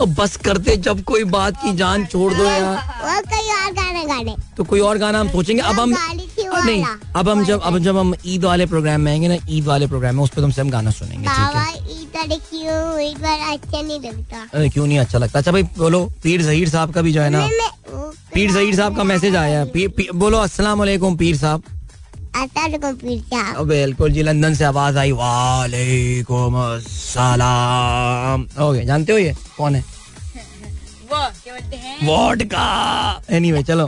अब 0.00 0.14
बस 0.18 0.36
करते 0.36 0.76
जब 0.76 1.02
कोई 1.04 1.24
बात 1.24 1.56
की 1.62 1.72
जान 1.76 2.04
छोड़ 2.06 2.32
दो 2.34 2.44
यार। 2.44 3.22
कई 3.26 3.50
और 3.54 3.72
गाने 3.72 4.04
गाने 4.04 4.34
तो 4.56 4.64
कोई 4.64 4.80
और 4.80 4.98
गाना 4.98 5.20
हम 5.20 5.28
सोचेंगे? 5.28 5.62
अब 5.62 5.80
हम 5.80 5.90
नहीं 5.90 6.84
अब 7.16 7.28
हम 7.28 7.44
जब 7.44 7.60
अब 7.60 7.78
जब 7.78 7.96
हम 7.96 8.14
ईद 8.26 8.44
वाले 8.44 8.66
प्रोग्राम 8.66 9.00
में 9.00 9.10
आएँगे 9.12 9.28
ना 9.28 9.36
ईद 9.48 9.66
वाले 9.66 9.86
प्रोग्राम 9.86 10.16
में 10.16 10.22
उस 10.22 10.30
पर 10.30 10.42
तुमसे 10.42 10.60
हम 10.60 10.70
गाना 10.70 10.90
सुनेंगे 10.90 11.26
अच्छा 11.26 11.42
नहीं 13.82 14.00
लगता। 14.00 14.46
अरे 14.54 14.68
क्यों 14.68 14.86
नहीं 14.86 14.98
अच्छा 14.98 15.18
लगता? 15.18 15.38
अच्छा 15.38 15.52
भाई 15.52 15.62
बोलो 15.78 16.04
पीर 16.22 16.42
जहीर 16.42 16.68
साहब 16.68 16.92
का 16.94 17.02
भी 17.02 17.12
जो 17.12 17.22
है 17.22 17.30
ना। 17.30 17.48
पीर 18.34 18.52
जहीर 18.52 18.76
साहब 18.76 18.96
का 18.96 19.04
मैसेज 19.04 19.36
आया 19.36 19.58
है। 19.60 19.86
बोलो 20.14 20.38
वालेकुम 20.76 21.16
पीर 21.16 21.36
साहब। 21.36 21.62
बिल्कुल 23.64 24.12
जी 24.12 24.22
लंदन 24.22 24.54
से 24.54 24.64
आवाज़ 24.64 24.98
आई। 24.98 25.12
वालेकुम 25.12 26.54
अस्सलाम। 26.56 28.46
ओके 28.62 28.84
जानते 28.86 29.12
हो 29.12 29.18
ये? 29.18 29.34
कौन 29.56 29.74
है? 29.74 29.84
वो 31.10 31.18
क्या 31.42 31.54
बोलते 31.54 31.76
हैं? 31.76 31.96
वोट 32.06 32.42
का 32.52 33.22
एनीवे 33.30 33.62
चलो 33.62 33.86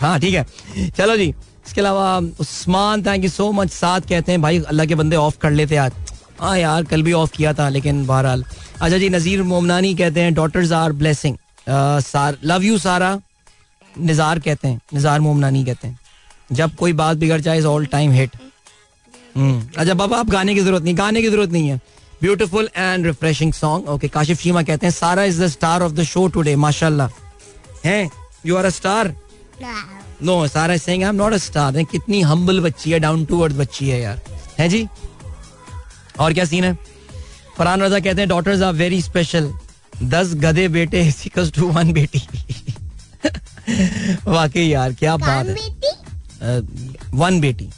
हाँ 0.00 0.18
ठीक 0.20 0.34
है। 0.34 0.44
चलो 0.96 1.16
जी 1.16 1.28
इसके 1.66 1.80
अलावा 1.80 2.18
Usman 2.40 3.02
thank 3.06 3.24
you 3.24 3.30
so 3.30 3.50
much 3.52 3.70
साथ 3.70 4.00
कहते 4.08 4.32
हैं 4.32 4.40
भाई 4.42 4.58
अल्लाह 4.62 4.86
के 4.86 4.94
बंदे 4.94 5.16
ऑफ़ 5.16 5.38
कर 5.38 5.50
लेते 5.50 5.76
आज। 5.76 5.92
हाँ 6.40 6.58
यार 6.58 6.84
कल 6.84 7.02
भी 7.02 7.12
ऑफ़ 7.12 7.32
किया 7.36 7.52
था 7.54 7.68
लेकिन 7.68 8.04
बहरहाल। 8.06 8.44
अच्छा 8.80 8.98
जी 8.98 9.08
नज़ीर 9.10 9.42
मोमनानी 9.42 9.94
कहते 9.94 10.20
हैं 10.20 10.34
daughters 10.34 10.72
are 10.72 10.92
blessing 10.92 11.36
love 12.44 12.62
you 12.62 12.78
Sara. 12.78 13.18
Nizar 13.94 14.38
कहते 14.38 14.68
हैं 14.68 14.80
निज़ार 14.94 15.20
मोमनानी 15.20 15.64
कहते 15.64 15.88
हैं। 15.88 15.98
जब 16.52 16.74
कोई 16.76 16.92
बात 16.92 17.16
बिगड़ 17.16 17.40
जाए 17.40 17.60
ऑल 17.62 17.86
टाइम 17.86 18.12
हिट 18.12 18.36
अच्छा 19.78 19.94
बाबा 19.94 20.18
आप 20.18 20.30
गाने 20.30 20.54
की 20.54 20.60
ज़रूरत 20.60 20.82
नहीं 20.82 20.96
गाने 20.98 21.22
की 21.22 21.28
ज़रूरत 21.28 21.50
नहीं 21.50 21.68
है। 21.68 21.80
Beautiful 22.20 22.68
and 22.76 23.06
refreshing 23.06 23.52
song 23.52 23.88
okay 23.88 24.08
Kashif 24.08 24.40
Sheema 24.40 24.62
कहते 24.62 24.86
हैं 24.86 24.92
Sara 24.92 25.24
is 25.24 25.42
the 25.42 25.46
star 25.48 25.82
of 25.82 25.92
the 25.92 26.02
show 26.04 26.26
today 26.28 26.54
माशाल्लाह. 26.56 27.08
हैं? 27.84 28.10
You 28.46 28.56
are 28.56 28.64
a 28.64 28.70
star 28.70 29.14
no 30.22 30.46
Sara 30.48 30.76
saying 30.76 31.02
I 31.02 31.08
am 31.08 31.16
not 31.16 31.32
a 31.32 31.36
star 31.38 31.82
कितनी 31.92 32.20
हम्बल 32.22 32.60
बच्ची 32.60 32.90
है 32.90 32.98
डाउन 33.00 33.24
टू 33.24 33.40
अर्थ 33.40 33.54
बच्ची 33.56 33.88
है 33.88 34.00
यार। 34.00 34.20
है 34.58 34.68
जी? 34.68 34.86
और 36.20 36.32
क्या 36.32 36.44
सीन 36.44 36.64
है? 36.64 36.74
फरहान 37.58 37.82
रजा 37.82 37.98
कहते 38.00 38.20
हैं 38.20 38.28
डॉटर्स 38.28 38.62
आर 38.62 38.72
वेरी 38.74 39.00
स्पेशल 39.02 39.52
दस 40.02 40.34
गधे 40.34 40.68
बेटे 40.68 41.10
टू 41.56 41.68
वन 41.68 41.92
बेटी. 41.92 42.22
वाकई 44.26 44.66
यार 44.66 44.92
क्या 44.92 45.16
बात 45.16 45.46
है। 45.46 45.54
वन 46.42 47.40
बेटी। 47.40 47.68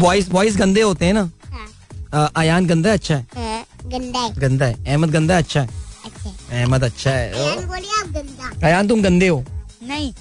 बॉयज़ 0.00 0.30
बॉयज़ 0.30 0.58
गंदे 0.58 0.80
होते 0.82 1.06
हैं 1.06 1.12
ना? 1.12 1.30
हाँ। 1.52 1.68
अ, 2.14 2.30
अयान 2.36 2.66
गंदा 2.66 2.90
है 2.90 2.96
अच्छा 2.96 3.14
है? 3.14 3.26
हाँ, 3.36 3.64
गंदा 4.38 4.66
है। 4.66 4.74
अहमद 4.86 5.10
गंदा 5.10 5.34
है 5.34 5.42
अच्छा 5.42 5.60
है? 5.60 5.68
अच्छा 6.04 6.30
अहमद 6.52 6.84
अच्छा 6.84 7.10
है। 7.10 7.30
यार 7.38 7.64
बोलिए 7.66 8.00
आप 8.00 8.08
गंदा। 8.12 8.66
अयान 8.66 8.88
तुम 8.88 9.02
गंदे 9.02 9.28
हो। 9.28 9.44
नहीं 9.82 10.12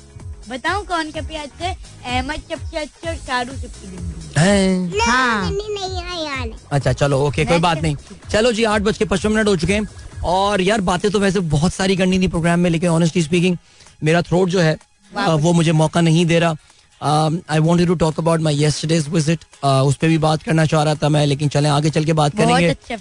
बताऊँ 0.49 0.85
कौन 0.85 1.11
सबसे 1.11 1.35
अच्छे 1.37 1.65
अहमद 1.65 2.41
सबसे 2.51 2.77
अच्छे 2.77 3.09
और 3.09 3.15
शाहरुख 3.17 3.55
सबसे 3.55 3.87
गंदे। 3.87 4.99
हाँ। 5.01 5.51
नहीं 5.51 5.69
नहीं 5.75 6.01
है। 6.01 6.23
यार। 6.25 6.49
अच्छा 6.71 6.93
चलो 6.93 7.19
ओके 7.27 7.45
कोई 7.45 7.59
बात 7.59 7.81
नहीं। 7.81 7.95
चलो 8.31 8.51
जी 8.51 8.63
आठ 8.63 8.81
बज 8.81 8.97
के 8.97 9.05
पचपन 9.05 9.31
मिनट 9.31 9.47
हो 9.47 9.55
चुके 9.55 9.73
हैं। 9.73 9.87
और 10.23 10.61
यार 10.61 10.81
बातें 10.81 11.09
तो 11.11 11.19
वैसे 11.19 11.39
बहुत 11.51 11.73
सारी 11.73 11.95
करनी 11.95 12.19
थी 12.19 12.27
प्रोग्राम 12.27 12.59
में 12.59 12.69
लेकिन 12.69 12.89
ऑनेस्टली 12.89 13.21
स्पीकिंग 13.23 13.57
मेरा 14.03 14.21
थ्रोट 14.21 14.49
जो 14.49 14.59
है 14.59 14.77
वो 15.11 15.53
मुझे 15.53 15.71
मौका 15.71 16.01
नहीं 16.01 16.25
दे 16.25 16.39
रहा। 16.39 16.55
I 17.03 17.59
want 17.59 17.85
to 17.87 17.95
talk 17.95 18.19
about 18.19 18.41
my 18.41 18.63
yesterday's 18.63 19.07
visit 19.09 19.45
उस 19.63 19.95
पर 19.95 20.07
भी 20.07 20.17
बात 20.19 20.43
करना 20.43 20.65
चाह 20.65 20.83
रहा 20.83 20.95
था 20.95 21.09
मैं 21.09 21.25
लेकिन 21.27 21.49
चले 21.49 21.69
आगे 21.69 21.89
चल 21.89 22.05
के 22.05 22.13
बात 22.13 22.37
करेंगे। 22.37 22.67
अच्छा 22.67 22.97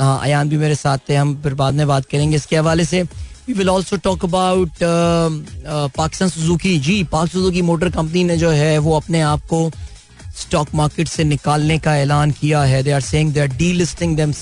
हाँ 0.00 0.20
अयान 0.20 0.48
भी 0.48 0.56
मेरे 0.56 0.74
साथ 0.74 0.98
थे 1.08 1.16
हम 1.16 1.34
फिर 1.42 1.54
बाद 1.54 1.74
में 1.74 1.86
बात 1.88 2.06
करेंगे 2.06 2.36
इसके 2.36 2.56
हवाले 2.56 2.84
से। 2.84 3.02
We 3.02 3.52
will 3.52 3.68
also 3.68 3.96
talk 3.98 4.24
about 4.24 4.70
Pakistan 5.96 6.28
Suzuki 6.28 6.78
ji 6.80 7.02
Pak 7.12 7.28
Suzuki 7.28 7.62
motor 7.62 7.90
company 7.90 8.24
ने 8.24 8.36
जो 8.36 8.50
है 8.50 8.76
वो 8.78 8.96
अपने 8.96 9.20
आप 9.20 9.46
को 9.50 9.70
स्टॉक 10.40 10.68
मार्केट 10.74 11.08
से 11.08 11.24
निकालने 11.24 11.78
का 11.78 11.96
ऐलान 11.98 12.30
किया 12.32 12.62
है। 12.64 12.82
They 12.82 12.90
are 12.90 13.00
saying 13.02 13.32
they 13.32 13.40
are 13.40 13.48
delisting 13.72 14.16
them 14.16 14.32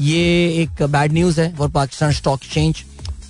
ये 0.00 0.22
एक 0.62 0.82
बैड 0.82 1.12
न्यूज़ 1.12 1.40
है 1.40 1.54
फॉर 1.56 1.68
पाकिस्तान 1.72 2.12
स्टॉक 2.12 2.42
एक्सचेंज 2.44 2.82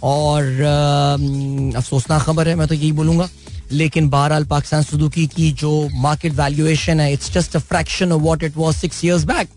और 0.03 0.43
अम, 0.43 1.73
अफसोसनाक 1.77 2.23
खबर 2.23 2.49
है 2.49 2.55
मैं 2.55 2.67
तो 2.69 2.75
यही 2.75 2.93
बोलूँगा। 2.93 3.29
लेकिन 3.73 4.09
बहरहाल 4.11 4.45
पाकिस्तान 4.45 4.83
सुदुकी 4.83 5.27
की 5.27 5.51
जो 5.61 5.89
मार्केट 5.95 6.33
वैल्यूएशन 6.33 7.01
है 7.01 7.13
it's 7.13 7.33
just 7.33 7.57
a 7.57 7.59
fraction 7.61 8.13
of 8.13 8.23
what 8.23 8.43
it 8.43 8.57
was 8.57 8.77
six 8.77 9.05
years 9.05 9.25
back 9.25 9.49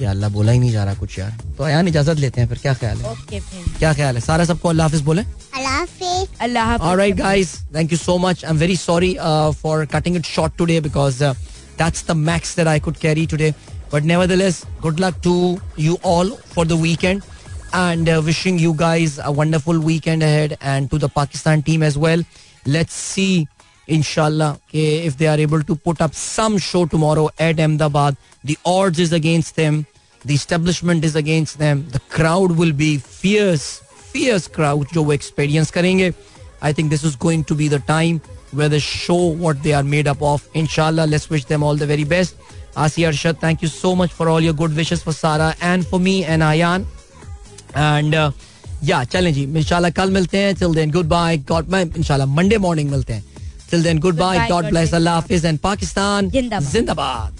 या 0.00 0.10
अल्लाह 0.10 0.30
बोला 0.30 0.52
ही 0.52 0.58
नहीं 0.58 0.70
जा 0.72 0.84
रहा 0.84 0.94
कुछ 0.94 1.18
यार। 1.18 1.30
तो 1.58 1.68
यान 1.68 1.88
इजाज़त 1.88 2.18
लेते 2.18 2.40
हैं 2.40 2.48
फिर 2.48 2.58
क्या 2.58 2.74
ख्याल 2.74 2.98
है? 2.98 3.10
ओके 3.10 3.40
क्या 3.78 3.92
ख्याल 3.94 4.14
है? 4.14 4.20
सारा 4.20 4.44
सबको 4.44 4.68
अल्लाह 4.68 4.86
हाफिज 4.86 5.00
बोले? 5.02 5.22
अल्लाह 6.42 6.64
हाफिज। 6.66 7.54
Thank 7.74 7.92
you 7.92 7.98
so 7.98 8.18
much 8.18 8.44
I 8.44 8.50
am 8.50 8.58
very 8.58 8.76
sorry 8.76 9.16
for 9.62 9.84
cutting 9.94 10.16
it 10.16 10.26
short 10.26 10.56
today 10.58 10.80
because 10.80 11.22
that's 11.24 12.04
the 12.08 12.16
max 12.16 12.56
that 12.56 12.66
I 12.66 12.80
could 12.80 12.96
carry 12.96 13.26
today 13.26 13.52
but 13.92 14.02
nevertheless 14.04 14.62
good 14.82 15.00
luck 15.00 15.20
to 15.24 15.36
you 15.80 15.98
all 16.06 16.32
for 16.54 16.66
the 16.66 16.72
weekend 16.82 17.22
and 17.74 18.10
wishing 18.24 18.60
you 18.60 18.72
guys 18.84 19.18
a 19.18 19.30
wonderful 19.40 19.78
weekend 19.84 20.22
ahead 20.24 20.56
and 20.62 20.88
to 20.88 20.98
the 20.98 21.10
Pakistan 21.16 21.62
team 21.62 21.84
as 21.84 21.98
well. 21.98 22.24
Let's 22.76 22.94
see, 22.94 23.48
inshallah, 23.96 24.48
okay, 24.68 24.88
if 25.10 25.16
they 25.20 25.28
are 25.32 25.38
able 25.44 25.62
to 25.68 25.76
put 25.88 26.02
up 26.06 26.16
some 26.22 26.58
show 26.58 26.84
tomorrow 26.94 27.28
at 27.38 27.60
Ahmedabad. 27.66 28.16
The 28.44 28.56
odds 28.72 28.98
is 29.04 29.14
against 29.18 29.56
them. 29.60 29.86
The 30.24 30.34
establishment 30.34 31.04
is 31.10 31.16
against 31.20 31.58
them. 31.58 31.86
The 31.96 32.00
crowd 32.16 32.56
will 32.62 32.74
be 32.80 32.98
fierce, 32.98 33.68
fierce 34.12 34.48
crowd 34.58 34.92
जो 34.92 35.04
वो 35.04 35.14
experience 35.14 35.70
करेंगे. 35.70 36.12
I 36.60 36.72
think 36.72 36.90
this 36.90 37.04
is 37.04 37.16
going 37.16 37.44
to 37.44 37.54
be 37.54 37.68
the 37.68 37.80
time 37.94 38.20
where 38.60 38.68
they 38.68 38.84
show 38.90 39.18
what 39.46 39.62
they 39.62 39.74
are 39.80 39.86
made 39.94 40.12
up 40.14 40.22
of. 40.34 40.46
Inshallah, 40.54 41.06
let's 41.06 41.30
wish 41.30 41.44
them 41.44 41.62
all 41.62 41.76
the 41.76 41.86
very 41.86 42.04
best. 42.04 42.36
Asi 42.76 43.02
Arshad, 43.02 43.38
thank 43.38 43.62
you 43.62 43.68
so 43.68 43.96
much 43.96 44.12
for 44.12 44.28
all 44.28 44.40
your 44.40 44.52
good 44.62 44.74
wishes 44.76 45.02
for 45.02 45.12
Sarah 45.12 45.54
and 45.60 45.86
for 45.86 46.00
me 46.00 46.24
and 46.24 46.42
Ayan. 46.42 46.86
And 47.76 48.14
या 48.84 49.02
चलें 49.04 49.32
जी 49.34 49.42
इंशाल्लाह 49.42 49.90
कल 49.90 50.10
मिलते 50.10 50.38
हैं। 50.38 50.54
Till 50.54 50.74
then 50.74 50.90
good 50.90 51.06
bye 51.06 51.38
God 51.48 51.68
मैं 51.68 51.84
इंशाल्लाह 51.96 52.28
Monday 52.28 52.58
morning 52.58 52.90
मिलते 52.90 53.12
हैं। 53.12 53.24
Till 53.70 53.82
then 53.82 53.98
goodbye 54.16 54.48
God 54.48 54.64
bless 54.64 54.94
अल्लाह 54.94 55.14
हाफिज. 55.14 55.44
एंड 55.44 55.58
पाकिस्तान 55.58 56.30
जिंदाबाद. 56.30 56.72
जिंदाबाद. 56.72 57.38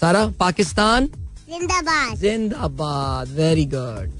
सारा 0.00 0.26
पाकिस्तान 0.40 1.06
जिंदाबाद. 1.50 2.16
जिंदाबाद. 2.18 3.28
Very 3.28 3.64
good 3.64 4.10